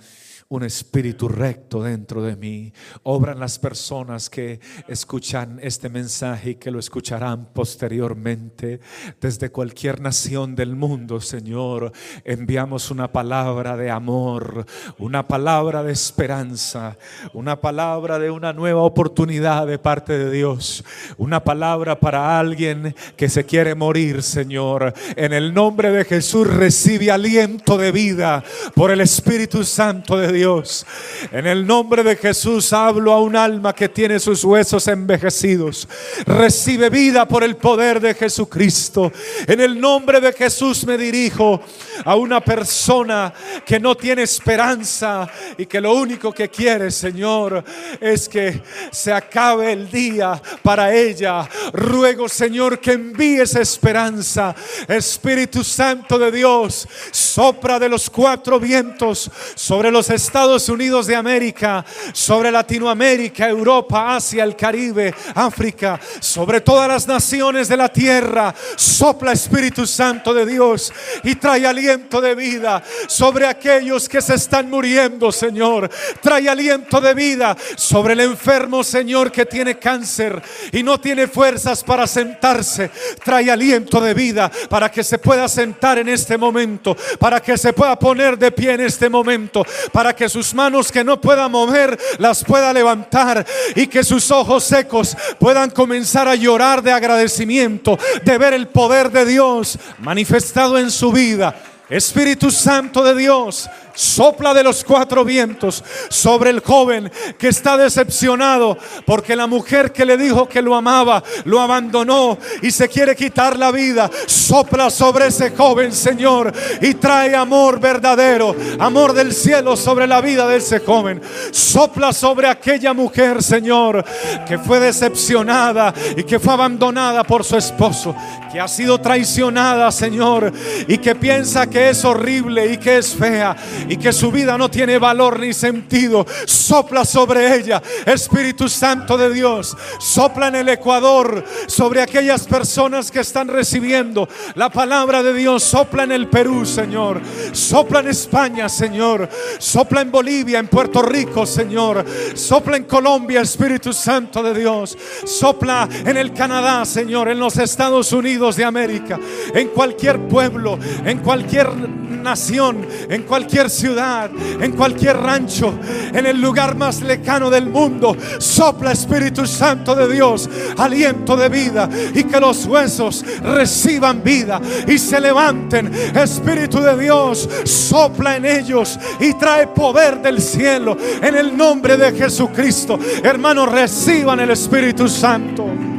un 0.53 0.65
espíritu 0.65 1.29
recto 1.29 1.83
dentro 1.83 2.23
de 2.23 2.37
mí. 2.37 2.75
Obran 3.05 3.41
las 3.41 3.59
personas 3.59 4.29
que 4.29 4.61
escuchan 4.87 5.59
este 5.63 5.89
mensaje 5.89 6.51
y 6.51 6.55
que 6.57 6.71
lo 6.71 6.79
escucharán 6.79 7.47
posteriormente 7.55 8.79
desde 9.19 9.51
cualquier 9.51 10.03
nación 10.03 10.55
del 10.55 10.77
mundo, 10.77 11.23
Señor. 11.23 11.91
Enviamos 12.23 12.91
una 12.91 13.11
palabra 13.11 13.79
de 13.79 13.91
amor, 13.91 14.67
una 14.99 15.27
palabra 15.27 15.83
de 15.83 15.93
esperanza, 15.93 16.99
una 17.33 17.59
palabra 17.59 18.19
de 18.19 18.31
una 18.31 18.53
nueva 18.53 18.83
oportunidad 18.83 19.67
de 19.67 19.79
parte 19.79 20.19
de 20.19 20.31
Dios, 20.31 20.85
una 21.17 21.43
palabra 21.43 21.99
para 21.99 22.39
alguien 22.39 22.95
que 23.17 23.31
se 23.31 23.47
quiere 23.47 23.75
morir, 23.75 24.23
Señor. 24.23 24.93
En 25.17 25.33
el 25.33 25.55
nombre 25.55 25.91
de 25.93 26.05
Jesús 26.05 26.47
recibe 26.47 27.11
aliento 27.11 27.79
de 27.79 27.91
vida 27.91 28.45
por 28.75 28.91
el 28.91 29.01
Espíritu 29.01 29.65
Santo 29.65 30.19
de 30.19 30.31
Dios. 30.31 30.42
Dios. 30.43 30.85
En 31.31 31.47
el 31.47 31.65
nombre 31.65 32.03
de 32.03 32.17
Jesús 32.17 32.73
hablo 32.73 33.13
a 33.13 33.21
un 33.21 33.37
alma 33.37 33.73
que 33.73 33.89
tiene 33.89 34.19
sus 34.19 34.43
huesos 34.43 34.89
envejecidos. 34.89 35.87
Recibe 36.27 36.91
vida 36.91 37.29
por 37.29 37.45
el 37.45 37.55
poder 37.55 38.01
de 38.01 38.13
Jesucristo. 38.13 39.13
En 39.47 39.61
el 39.61 39.81
nombre 39.81 40.21
de 40.21 40.33
Jesús 40.33 40.85
me 40.85 40.99
dirijo 40.99 41.61
a 42.05 42.17
una 42.17 42.41
persona 42.41 43.33
que 43.65 43.79
no 43.79 43.97
tiene 43.97 44.23
esperanza 44.23 45.31
y 45.57 45.67
que 45.67 45.81
lo 45.81 45.95
único 45.95 46.33
que 46.33 46.49
quiere, 46.49 46.91
Señor, 46.91 47.63
es 48.01 48.29
que 48.29 48.63
se 48.91 49.13
acabe 49.13 49.71
el 49.71 49.89
día 49.93 50.43
para 50.61 50.93
ella. 50.93 51.49
Ruego, 51.73 52.29
Señor, 52.29 52.81
que 52.81 52.95
envíes 52.95 53.55
esperanza. 53.55 54.57
Espíritu 54.89 55.63
Santo 55.63 56.19
de 56.19 56.33
Dios, 56.33 56.89
sopra 57.13 57.79
de 57.79 57.89
los 57.89 58.11
cuatro 58.11 58.59
vientos 58.59 59.31
sobre 59.55 59.93
los 59.93 60.11
estados 60.11 60.32
Estados 60.33 60.71
Unidos 60.71 61.07
de 61.07 61.15
América, 61.15 61.85
sobre 62.15 62.51
Latinoamérica, 62.51 63.47
Europa, 63.51 64.17
Asia, 64.17 64.45
el 64.45 64.57
Caribe, 64.57 65.15
África, 65.35 66.01
sobre 66.21 66.63
todas 66.63 66.89
las 66.89 67.07
naciones 67.07 67.69
de 67.69 67.77
la 67.77 67.91
tierra. 67.91 68.55
Sopla 68.77 69.33
Espíritu 69.33 69.87
Santo 69.87 70.33
de 70.33 70.47
Dios 70.47 70.91
y 71.23 71.35
trae 71.35 71.67
aliento 71.67 72.23
de 72.23 72.35
vida 72.35 72.83
sobre 73.09 73.47
aquellos 73.47 74.09
que 74.09 74.23
se 74.23 74.37
están 74.37 74.71
muriendo, 74.71 75.31
Señor. 75.31 75.91
Trae 76.23 76.49
aliento 76.49 76.99
de 76.99 77.13
vida 77.13 77.55
sobre 77.77 78.15
el 78.15 78.21
enfermo, 78.21 78.83
Señor, 78.83 79.31
que 79.31 79.45
tiene 79.45 79.79
cáncer 79.79 80.41
y 80.73 80.83
no 80.83 80.99
tiene 80.99 81.27
fuerzas 81.27 81.85
para 81.85 82.07
sentarse. 82.07 82.91
Trae 83.23 83.51
aliento 83.51 84.01
de 84.01 84.15
vida 84.15 84.51
para 84.71 84.91
que 84.91 85.05
se 85.05 85.19
pueda 85.19 85.47
sentar 85.47 85.99
en 85.99 86.09
este 86.09 86.39
momento, 86.39 86.97
para 87.19 87.39
que 87.39 87.59
se 87.59 87.75
pueda 87.75 87.99
poner 87.99 88.39
de 88.39 88.51
pie 88.51 88.73
en 88.73 88.81
este 88.81 89.11
momento, 89.11 89.63
para 89.93 90.17
que 90.17 90.22
que 90.23 90.29
sus 90.29 90.55
manos 90.55 90.93
que 90.93 91.03
no 91.03 91.21
pueda 91.21 91.49
mover 91.49 91.99
las 92.19 92.45
pueda 92.45 92.73
levantar 92.73 93.45
y 93.75 93.89
que 93.89 94.05
sus 94.05 94.31
ojos 94.31 94.63
secos 94.63 95.17
puedan 95.41 95.69
comenzar 95.69 96.29
a 96.29 96.37
llorar 96.37 96.81
de 96.81 96.93
agradecimiento, 96.93 97.99
de 98.23 98.39
ver 98.39 98.55
el 98.55 98.69
poder 98.69 99.11
de 99.11 99.27
Dios 99.27 99.77
manifestado 99.99 100.79
en 100.79 100.93
su 100.93 101.11
vida. 101.11 101.57
Espíritu 101.91 102.53
Santo 102.53 103.03
de 103.03 103.17
Dios, 103.17 103.69
sopla 103.95 104.55
de 104.55 104.63
los 104.63 104.85
cuatro 104.85 105.25
vientos 105.25 105.83
sobre 106.09 106.51
el 106.51 106.61
joven 106.61 107.11
que 107.39 107.49
está 107.49 107.77
decepcionado 107.77 108.79
porque 109.07 109.37
la 109.37 109.47
mujer 109.47 109.93
que 109.93 110.05
le 110.05 110.17
dijo 110.17 110.49
que 110.49 110.63
lo 110.63 110.75
amaba 110.75 111.23
lo 111.45 111.61
abandonó 111.61 112.39
y 112.63 112.71
se 112.71 112.89
quiere 112.89 113.17
quitar 113.17 113.59
la 113.59 113.71
vida. 113.71 114.11
Sopla 114.27 114.91
sobre 114.91 115.27
ese 115.29 115.51
joven, 115.51 115.93
Señor, 115.93 116.53
y 116.81 116.95
trae 116.95 117.35
amor 117.35 117.81
verdadero, 117.81 118.55
amor 118.79 119.13
del 119.13 119.33
cielo 119.33 119.77
sobre 119.77 120.07
la 120.07 120.21
vida 120.21 120.47
de 120.47 120.57
ese 120.57 120.81
joven. 120.81 121.21
Sopla 121.51 122.13
sobre 122.13 122.49
aquella 122.49 122.93
mujer, 122.93 123.43
Señor, 123.43 124.05
que 124.47 124.59
fue 124.59 124.81
decepcionada 124.81 125.95
y 126.17 126.25
que 126.25 126.39
fue 126.39 126.53
abandonada 126.53 127.25
por 127.25 127.45
su 127.45 127.57
esposo, 127.57 128.15
que 128.53 128.61
ha 128.61 128.69
sido 128.69 129.01
traicionada, 129.01 129.91
Señor, 129.91 130.53
y 130.87 130.99
que 130.99 131.15
piensa 131.15 131.69
que 131.69 131.91
es 131.91 132.05
horrible 132.05 132.73
y 132.73 132.77
que 132.77 132.99
es 132.99 133.15
fea 133.15 133.57
y 133.89 133.97
que 133.97 134.13
su 134.13 134.31
vida 134.31 134.57
no 134.59 134.71
tiene 134.71 134.99
valor 134.99 135.41
ni 135.41 135.53
sentido, 135.53 136.27
sopla 136.47 137.05
sobre 137.05 137.57
ella, 137.57 137.83
Espíritu 138.07 138.69
Santo 138.69 139.17
de 139.17 139.33
Dios, 139.33 139.77
sopla 139.99 140.49
en 140.49 140.57
el 140.57 140.69
Ecuador 140.69 141.45
sobre 141.67 142.03
aquellas 142.03 142.47
personas 142.47 143.11
que 143.11 143.21
están 143.21 143.49
recibiendo 143.49 144.29
la 144.55 144.71
palabra 144.71 145.23
de 145.23 145.35
Dios, 145.35 145.63
sopla 145.63 146.05
en 146.05 146.13
el 146.13 146.29
Perú, 146.29 146.65
Señor, 146.65 147.21
sopla 147.53 148.01
en 148.01 148.09
España, 148.09 148.69
Señor, 148.69 149.29
sopla 149.59 150.01
en 150.01 150.11
Bolivia, 150.11 150.59
en 150.59 150.69
Puerto 150.69 151.03
Rico, 151.03 151.47
Señor, 151.47 152.05
sopla 152.35 152.77
en 152.77 152.85
Colombia, 152.85 153.41
Espíritu 153.41 153.93
Santo 153.93 154.43
de 154.43 154.59
Dios, 154.59 154.97
sopla 155.25 155.89
en 156.05 156.17
el 156.17 156.33
Canadá, 156.33 156.85
Señor, 156.85 157.29
en 157.29 157.39
los 157.39 157.57
Estados 157.57 158.13
Unidos 158.13 158.57
de 158.57 158.65
América, 158.65 159.19
en 159.55 159.69
cualquier 159.69 160.29
pueblo, 160.29 160.79
en 161.05 161.19
cualquier 161.19 162.02
nación, 162.23 162.87
en 163.09 163.23
cualquier 163.23 163.69
ciudad, 163.69 164.31
en 164.61 164.73
cualquier 164.73 165.17
rancho, 165.17 165.75
en 166.13 166.27
el 166.27 166.41
lugar 166.41 166.77
más 166.77 167.03
lejano 167.03 167.51
del 167.51 167.69
mundo. 167.69 168.17
Sopla 168.39 168.93
Espíritu 168.93 169.47
Santo 169.47 169.95
de 169.95 170.13
Dios, 170.13 170.49
aliento 170.79 171.37
de 171.37 171.49
vida 171.49 171.89
y 172.15 172.25
que 172.25 172.41
los 172.41 172.67
huesos 172.67 173.25
reciban 173.43 174.23
vida 174.23 174.61
y 174.87 174.99
se 174.99 175.21
levanten. 175.21 175.93
Espíritu 176.15 176.81
de 176.81 176.97
Dios, 176.97 177.49
sopla 177.65 178.37
en 178.37 178.47
ellos 178.47 178.99
y 179.21 179.35
trae 179.35 179.67
poder 179.69 180.21
del 180.23 180.41
cielo 180.41 180.97
en 181.21 181.35
el 181.35 181.57
nombre 181.57 181.97
de 181.97 182.13
Jesucristo. 182.13 182.99
Hermanos, 183.23 183.71
reciban 183.71 184.41
el 184.41 184.51
Espíritu 184.51 185.09
Santo. 185.09 185.92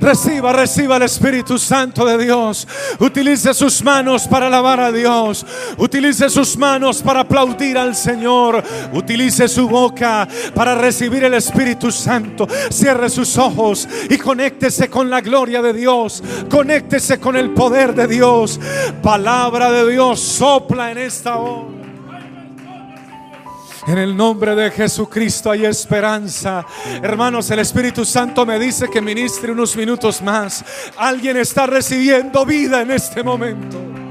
Reciba, 0.00 0.52
reciba 0.52 0.96
el 0.96 1.02
Espíritu 1.02 1.58
Santo 1.58 2.04
de 2.06 2.16
Dios. 2.16 2.66
Utilice 2.98 3.52
sus 3.52 3.82
manos 3.84 4.26
para 4.26 4.46
alabar 4.46 4.80
a 4.80 4.90
Dios. 4.92 5.44
Utilice 5.76 6.30
sus 6.30 6.56
manos 6.56 7.02
para 7.02 7.20
aplaudir 7.20 7.76
al 7.76 7.94
Señor. 7.94 8.62
Utilice 8.92 9.46
su 9.46 9.68
boca 9.68 10.26
para 10.54 10.74
recibir 10.74 11.24
el 11.24 11.34
Espíritu 11.34 11.92
Santo. 11.92 12.48
Cierre 12.70 13.10
sus 13.10 13.36
ojos 13.36 13.86
y 14.08 14.16
conéctese 14.16 14.88
con 14.88 15.10
la 15.10 15.20
gloria 15.20 15.60
de 15.60 15.74
Dios. 15.74 16.22
Conéctese 16.50 17.20
con 17.20 17.36
el 17.36 17.50
poder 17.50 17.94
de 17.94 18.06
Dios. 18.06 18.58
Palabra 19.02 19.70
de 19.70 19.90
Dios 19.90 20.20
sopla 20.20 20.90
en 20.90 20.98
esta 20.98 21.36
hora. 21.36 21.79
En 23.86 23.98
el 23.98 24.16
nombre 24.16 24.54
de 24.54 24.70
Jesucristo 24.70 25.50
hay 25.50 25.64
esperanza. 25.64 26.64
Hermanos, 27.02 27.50
el 27.50 27.60
Espíritu 27.60 28.04
Santo 28.04 28.44
me 28.44 28.58
dice 28.58 28.88
que 28.88 29.00
ministre 29.00 29.52
unos 29.52 29.76
minutos 29.76 30.20
más. 30.22 30.64
Alguien 30.96 31.36
está 31.38 31.66
recibiendo 31.66 32.44
vida 32.44 32.82
en 32.82 32.90
este 32.90 33.22
momento. 33.22 34.09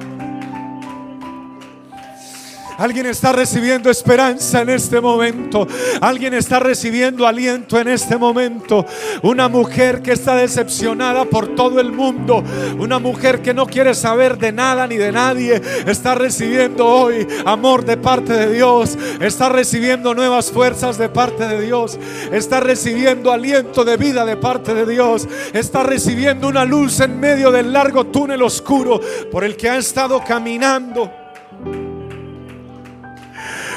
Alguien 2.80 3.08
está 3.08 3.34
recibiendo 3.34 3.90
esperanza 3.90 4.62
en 4.62 4.70
este 4.70 5.02
momento. 5.02 5.68
Alguien 6.00 6.34
está 6.34 6.60
recibiendo 6.60 7.28
aliento 7.28 7.78
en 7.78 7.90
este 7.90 8.16
momento. 8.16 8.86
Una 9.22 9.50
mujer 9.50 10.02
que 10.02 10.14
está 10.14 10.36
decepcionada 10.36 11.26
por 11.26 11.56
todo 11.56 11.82
el 11.82 11.92
mundo. 11.92 12.42
Una 12.80 12.98
mujer 12.98 13.42
que 13.42 13.54
no 13.54 13.66
quiere 13.66 13.94
saber 13.94 14.38
de 14.38 14.54
nada 14.54 14.88
ni 14.88 14.96
de 14.96 15.12
nadie. 15.12 15.62
Está 15.86 16.16
recibiendo 16.16 16.88
hoy 16.88 17.28
amor 17.46 17.84
de 17.84 17.98
parte 17.98 18.32
de 18.32 18.54
Dios. 18.54 18.98
Está 19.20 19.50
recibiendo 19.50 20.14
nuevas 20.14 20.50
fuerzas 20.50 20.98
de 20.98 21.10
parte 21.10 21.50
de 21.50 21.60
Dios. 21.60 22.00
Está 22.32 22.62
recibiendo 22.62 23.34
aliento 23.34 23.84
de 23.84 23.98
vida 23.98 24.24
de 24.24 24.38
parte 24.38 24.74
de 24.74 24.86
Dios. 24.86 25.28
Está 25.52 25.84
recibiendo 25.84 26.48
una 26.48 26.64
luz 26.64 27.02
en 27.02 27.20
medio 27.20 27.52
del 27.52 27.74
largo 27.74 28.06
túnel 28.06 28.42
oscuro 28.42 29.02
por 29.30 29.44
el 29.44 29.58
que 29.58 29.70
ha 29.70 29.76
estado 29.76 30.24
caminando. 30.24 31.12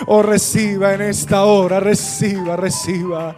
Oh, 0.07 0.23
reciba 0.23 0.95
en 0.95 1.03
esta 1.03 1.45
hora, 1.45 1.81
reciba, 1.81 2.57
reciba. 2.57 3.37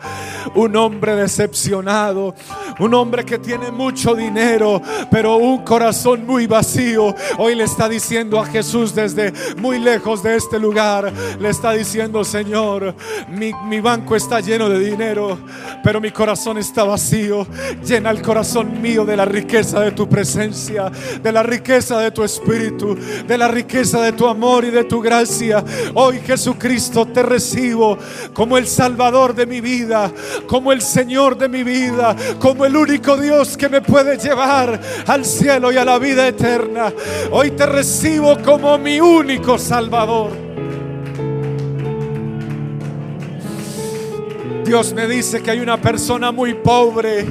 Un 0.54 0.76
hombre 0.76 1.14
decepcionado, 1.14 2.34
un 2.78 2.94
hombre 2.94 3.24
que 3.24 3.38
tiene 3.38 3.70
mucho 3.70 4.14
dinero, 4.14 4.80
pero 5.10 5.36
un 5.36 5.64
corazón 5.64 6.26
muy 6.26 6.46
vacío. 6.46 7.14
Hoy 7.38 7.54
le 7.54 7.64
está 7.64 7.88
diciendo 7.88 8.38
a 8.38 8.46
Jesús 8.46 8.94
desde 8.94 9.32
muy 9.58 9.78
lejos 9.78 10.22
de 10.22 10.36
este 10.36 10.58
lugar, 10.58 11.12
le 11.38 11.48
está 11.48 11.72
diciendo, 11.72 12.24
Señor, 12.24 12.94
mi, 13.28 13.52
mi 13.66 13.80
banco 13.80 14.16
está 14.16 14.40
lleno 14.40 14.68
de 14.68 14.78
dinero, 14.78 15.38
pero 15.82 16.00
mi 16.00 16.10
corazón 16.10 16.58
está 16.58 16.84
vacío. 16.84 17.46
Llena 17.84 18.10
el 18.10 18.22
corazón 18.22 18.80
mío 18.80 19.04
de 19.04 19.16
la 19.16 19.24
riqueza 19.24 19.80
de 19.80 19.92
tu 19.92 20.08
presencia, 20.08 20.90
de 21.22 21.32
la 21.32 21.42
riqueza 21.42 21.98
de 21.98 22.10
tu 22.10 22.22
espíritu, 22.22 22.96
de 23.26 23.38
la 23.38 23.48
riqueza 23.48 24.00
de 24.00 24.12
tu 24.12 24.26
amor 24.26 24.64
y 24.64 24.70
de 24.70 24.84
tu 24.84 25.00
gracia. 25.00 25.64
Hoy 25.94 26.20
Jesús 26.20 26.53
Jesucristo, 26.54 27.06
te 27.06 27.22
recibo 27.22 27.98
como 28.32 28.56
el 28.56 28.68
Salvador 28.68 29.34
de 29.34 29.44
mi 29.44 29.60
vida, 29.60 30.12
como 30.46 30.70
el 30.70 30.82
Señor 30.82 31.36
de 31.36 31.48
mi 31.48 31.64
vida, 31.64 32.14
como 32.38 32.64
el 32.64 32.76
único 32.76 33.16
Dios 33.16 33.56
que 33.56 33.68
me 33.68 33.80
puede 33.80 34.16
llevar 34.16 34.80
al 35.06 35.24
cielo 35.24 35.72
y 35.72 35.76
a 35.76 35.84
la 35.84 35.98
vida 35.98 36.28
eterna. 36.28 36.92
Hoy 37.32 37.50
te 37.50 37.66
recibo 37.66 38.40
como 38.40 38.78
mi 38.78 39.00
único 39.00 39.58
Salvador. 39.58 40.30
Dios 44.64 44.94
me 44.94 45.08
dice 45.08 45.42
que 45.42 45.50
hay 45.50 45.60
una 45.60 45.80
persona 45.80 46.30
muy 46.30 46.54
pobre 46.54 47.26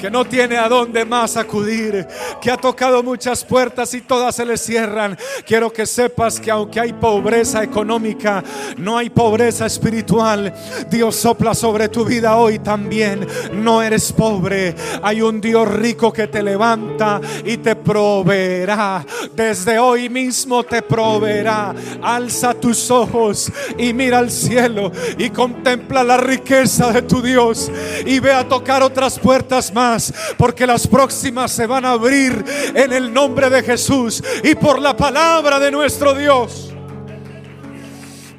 que 0.00 0.10
no 0.10 0.24
tiene 0.24 0.56
a 0.56 0.66
dónde 0.66 1.04
más 1.04 1.36
acudir, 1.36 2.06
que 2.40 2.50
ha 2.50 2.56
tocado 2.56 3.02
muchas 3.02 3.44
puertas 3.44 3.92
y 3.92 4.00
todas 4.00 4.34
se 4.34 4.46
le 4.46 4.56
cierran. 4.56 5.16
Quiero 5.46 5.70
que 5.70 5.84
sepas 5.84 6.40
que 6.40 6.50
aunque 6.50 6.80
hay 6.80 6.94
pobreza 6.94 7.62
económica, 7.62 8.42
no 8.78 8.96
hay 8.96 9.10
pobreza 9.10 9.66
espiritual. 9.66 10.54
Dios 10.88 11.16
sopla 11.16 11.54
sobre 11.54 11.90
tu 11.90 12.06
vida 12.06 12.36
hoy 12.36 12.60
también. 12.60 13.26
No 13.52 13.82
eres 13.82 14.10
pobre. 14.12 14.74
Hay 15.02 15.20
un 15.20 15.38
Dios 15.38 15.68
rico 15.68 16.10
que 16.10 16.28
te 16.28 16.42
levanta 16.42 17.20
y 17.44 17.58
te 17.58 17.76
proveerá. 17.76 19.04
Desde 19.34 19.78
hoy 19.78 20.08
mismo 20.08 20.62
te 20.62 20.80
proveerá. 20.80 21.74
Alza 22.02 22.54
tus 22.54 22.90
ojos 22.90 23.52
y 23.76 23.92
mira 23.92 24.18
al 24.18 24.30
cielo 24.30 24.90
y 25.18 25.28
contempla 25.28 26.02
la 26.02 26.16
riqueza 26.16 26.90
de 26.90 27.02
tu 27.02 27.20
Dios 27.20 27.70
y 28.06 28.18
ve 28.18 28.32
a 28.32 28.48
tocar 28.48 28.82
otras 28.82 29.18
puertas 29.18 29.74
más 29.74 29.89
porque 30.36 30.66
las 30.66 30.86
próximas 30.86 31.50
se 31.52 31.66
van 31.66 31.84
a 31.84 31.92
abrir 31.92 32.44
en 32.74 32.92
el 32.92 33.12
nombre 33.12 33.50
de 33.50 33.62
Jesús 33.62 34.22
y 34.42 34.54
por 34.54 34.80
la 34.80 34.96
palabra 34.96 35.58
de 35.58 35.70
nuestro 35.70 36.14
Dios. 36.14 36.72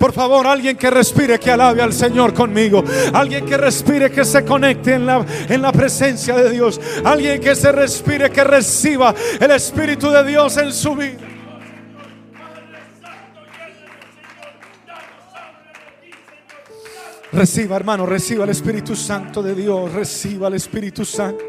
Por 0.01 0.13
favor, 0.13 0.47
alguien 0.47 0.77
que 0.77 0.89
respire, 0.89 1.39
que 1.39 1.51
alabe 1.51 1.79
al 1.79 1.93
Señor 1.93 2.33
conmigo. 2.33 2.83
Alguien 3.13 3.45
que 3.45 3.55
respire, 3.55 4.09
que 4.09 4.25
se 4.25 4.43
conecte 4.43 4.95
en 4.95 5.05
la, 5.05 5.23
en 5.47 5.61
la 5.61 5.71
presencia 5.71 6.35
de 6.35 6.49
Dios. 6.49 6.81
Alguien 7.03 7.39
que 7.39 7.55
se 7.55 7.71
respire, 7.71 8.31
que 8.31 8.43
reciba 8.43 9.13
el 9.39 9.51
Espíritu 9.51 10.09
de 10.09 10.23
Dios 10.23 10.57
en 10.57 10.73
su 10.73 10.95
vida. 10.95 11.30
Reciba, 17.33 17.77
hermano, 17.77 18.05
reciba 18.05 18.43
el 18.43 18.49
Espíritu 18.49 18.95
Santo 18.95 19.41
de 19.41 19.55
Dios. 19.55 19.93
Reciba 19.93 20.49
el 20.49 20.55
Espíritu 20.55 21.05
Santo. 21.05 21.43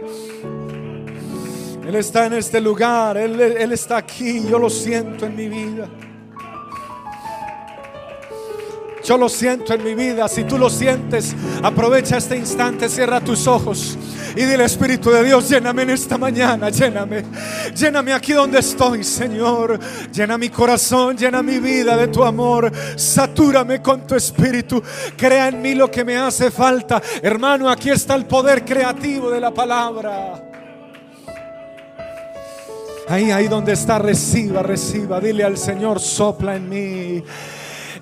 Él 1.86 1.94
está 1.96 2.26
en 2.26 2.34
este 2.34 2.60
lugar. 2.60 3.16
Él, 3.16 3.40
él 3.40 3.72
está 3.72 3.96
aquí. 3.96 4.46
Yo 4.48 4.58
lo 4.58 4.70
siento 4.70 5.26
en 5.26 5.34
mi 5.36 5.48
vida. 5.48 5.88
Yo 9.04 9.16
lo 9.18 9.28
siento 9.28 9.74
en 9.74 9.84
mi 9.84 9.94
vida. 9.94 10.28
Si 10.28 10.44
tú 10.44 10.58
lo 10.58 10.70
sientes, 10.70 11.34
aprovecha 11.62 12.18
este 12.18 12.36
instante, 12.36 12.88
cierra 12.88 13.20
tus 13.20 13.46
ojos 13.46 13.98
y 14.34 14.44
dile 14.44 14.64
Espíritu 14.64 15.10
de 15.10 15.24
Dios, 15.24 15.48
lléname 15.48 15.82
en 15.82 15.90
esta 15.90 16.16
mañana, 16.16 16.70
lléname. 16.70 17.24
Lléname 17.74 18.12
aquí 18.12 18.32
donde 18.32 18.60
estoy, 18.60 19.04
Señor. 19.04 19.78
Llena 20.10 20.38
mi 20.38 20.48
corazón, 20.48 21.16
llena 21.16 21.42
mi 21.42 21.58
vida 21.58 21.96
de 21.96 22.08
tu 22.08 22.24
amor. 22.24 22.72
Satúrame 22.96 23.82
con 23.82 24.06
tu 24.06 24.14
espíritu. 24.14 24.82
Crea 25.16 25.48
en 25.48 25.60
mí 25.60 25.74
lo 25.74 25.90
que 25.90 26.04
me 26.04 26.16
hace 26.16 26.50
falta. 26.50 27.02
Hermano, 27.22 27.68
aquí 27.68 27.90
está 27.90 28.14
el 28.14 28.24
poder 28.24 28.64
creativo 28.64 29.30
de 29.30 29.40
la 29.40 29.50
palabra. 29.50 30.42
Ahí, 33.08 33.30
ahí 33.30 33.48
donde 33.48 33.72
está, 33.72 33.98
reciba, 33.98 34.62
reciba. 34.62 35.20
Dile 35.20 35.44
al 35.44 35.58
Señor, 35.58 36.00
sopla 36.00 36.56
en 36.56 36.68
mí. 36.68 37.24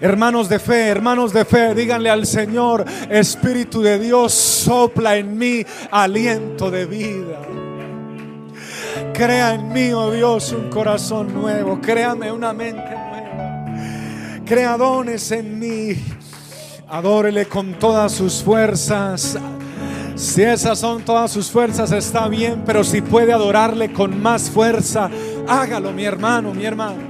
Hermanos 0.01 0.49
de 0.49 0.59
fe, 0.59 0.89
hermanos 0.89 1.33
de 1.35 1.45
fe, 1.45 1.75
díganle 1.75 2.09
al 2.09 2.25
Señor, 2.25 2.87
Espíritu 3.11 3.83
de 3.83 3.99
Dios, 3.99 4.33
sopla 4.33 5.17
en 5.17 5.37
mí 5.37 5.63
aliento 5.91 6.71
de 6.71 6.87
vida. 6.87 7.43
Crea 9.13 9.53
en 9.53 9.71
mí, 9.71 9.93
oh 9.93 10.11
Dios, 10.11 10.53
un 10.53 10.71
corazón 10.71 11.35
nuevo. 11.35 11.79
Créame 11.83 12.33
una 12.33 12.55
mente 12.55 12.83
nueva. 12.83 14.43
Crea 14.47 14.79
dones 14.79 15.31
en 15.33 15.59
mí. 15.59 15.95
Adórele 16.89 17.47
con 17.47 17.75
todas 17.75 18.13
sus 18.13 18.43
fuerzas. 18.43 19.39
Si 20.15 20.43
esas 20.43 20.79
son 20.79 21.03
todas 21.03 21.31
sus 21.31 21.51
fuerzas, 21.51 21.93
está 21.93 22.27
bien, 22.29 22.63
pero 22.65 22.85
si 22.85 23.03
puede 23.03 23.35
adorarle 23.35 23.93
con 23.93 24.21
más 24.21 24.49
fuerza, 24.51 25.11
hágalo, 25.47 25.93
mi 25.93 26.05
hermano, 26.05 26.55
mi 26.55 26.65
hermano. 26.65 27.10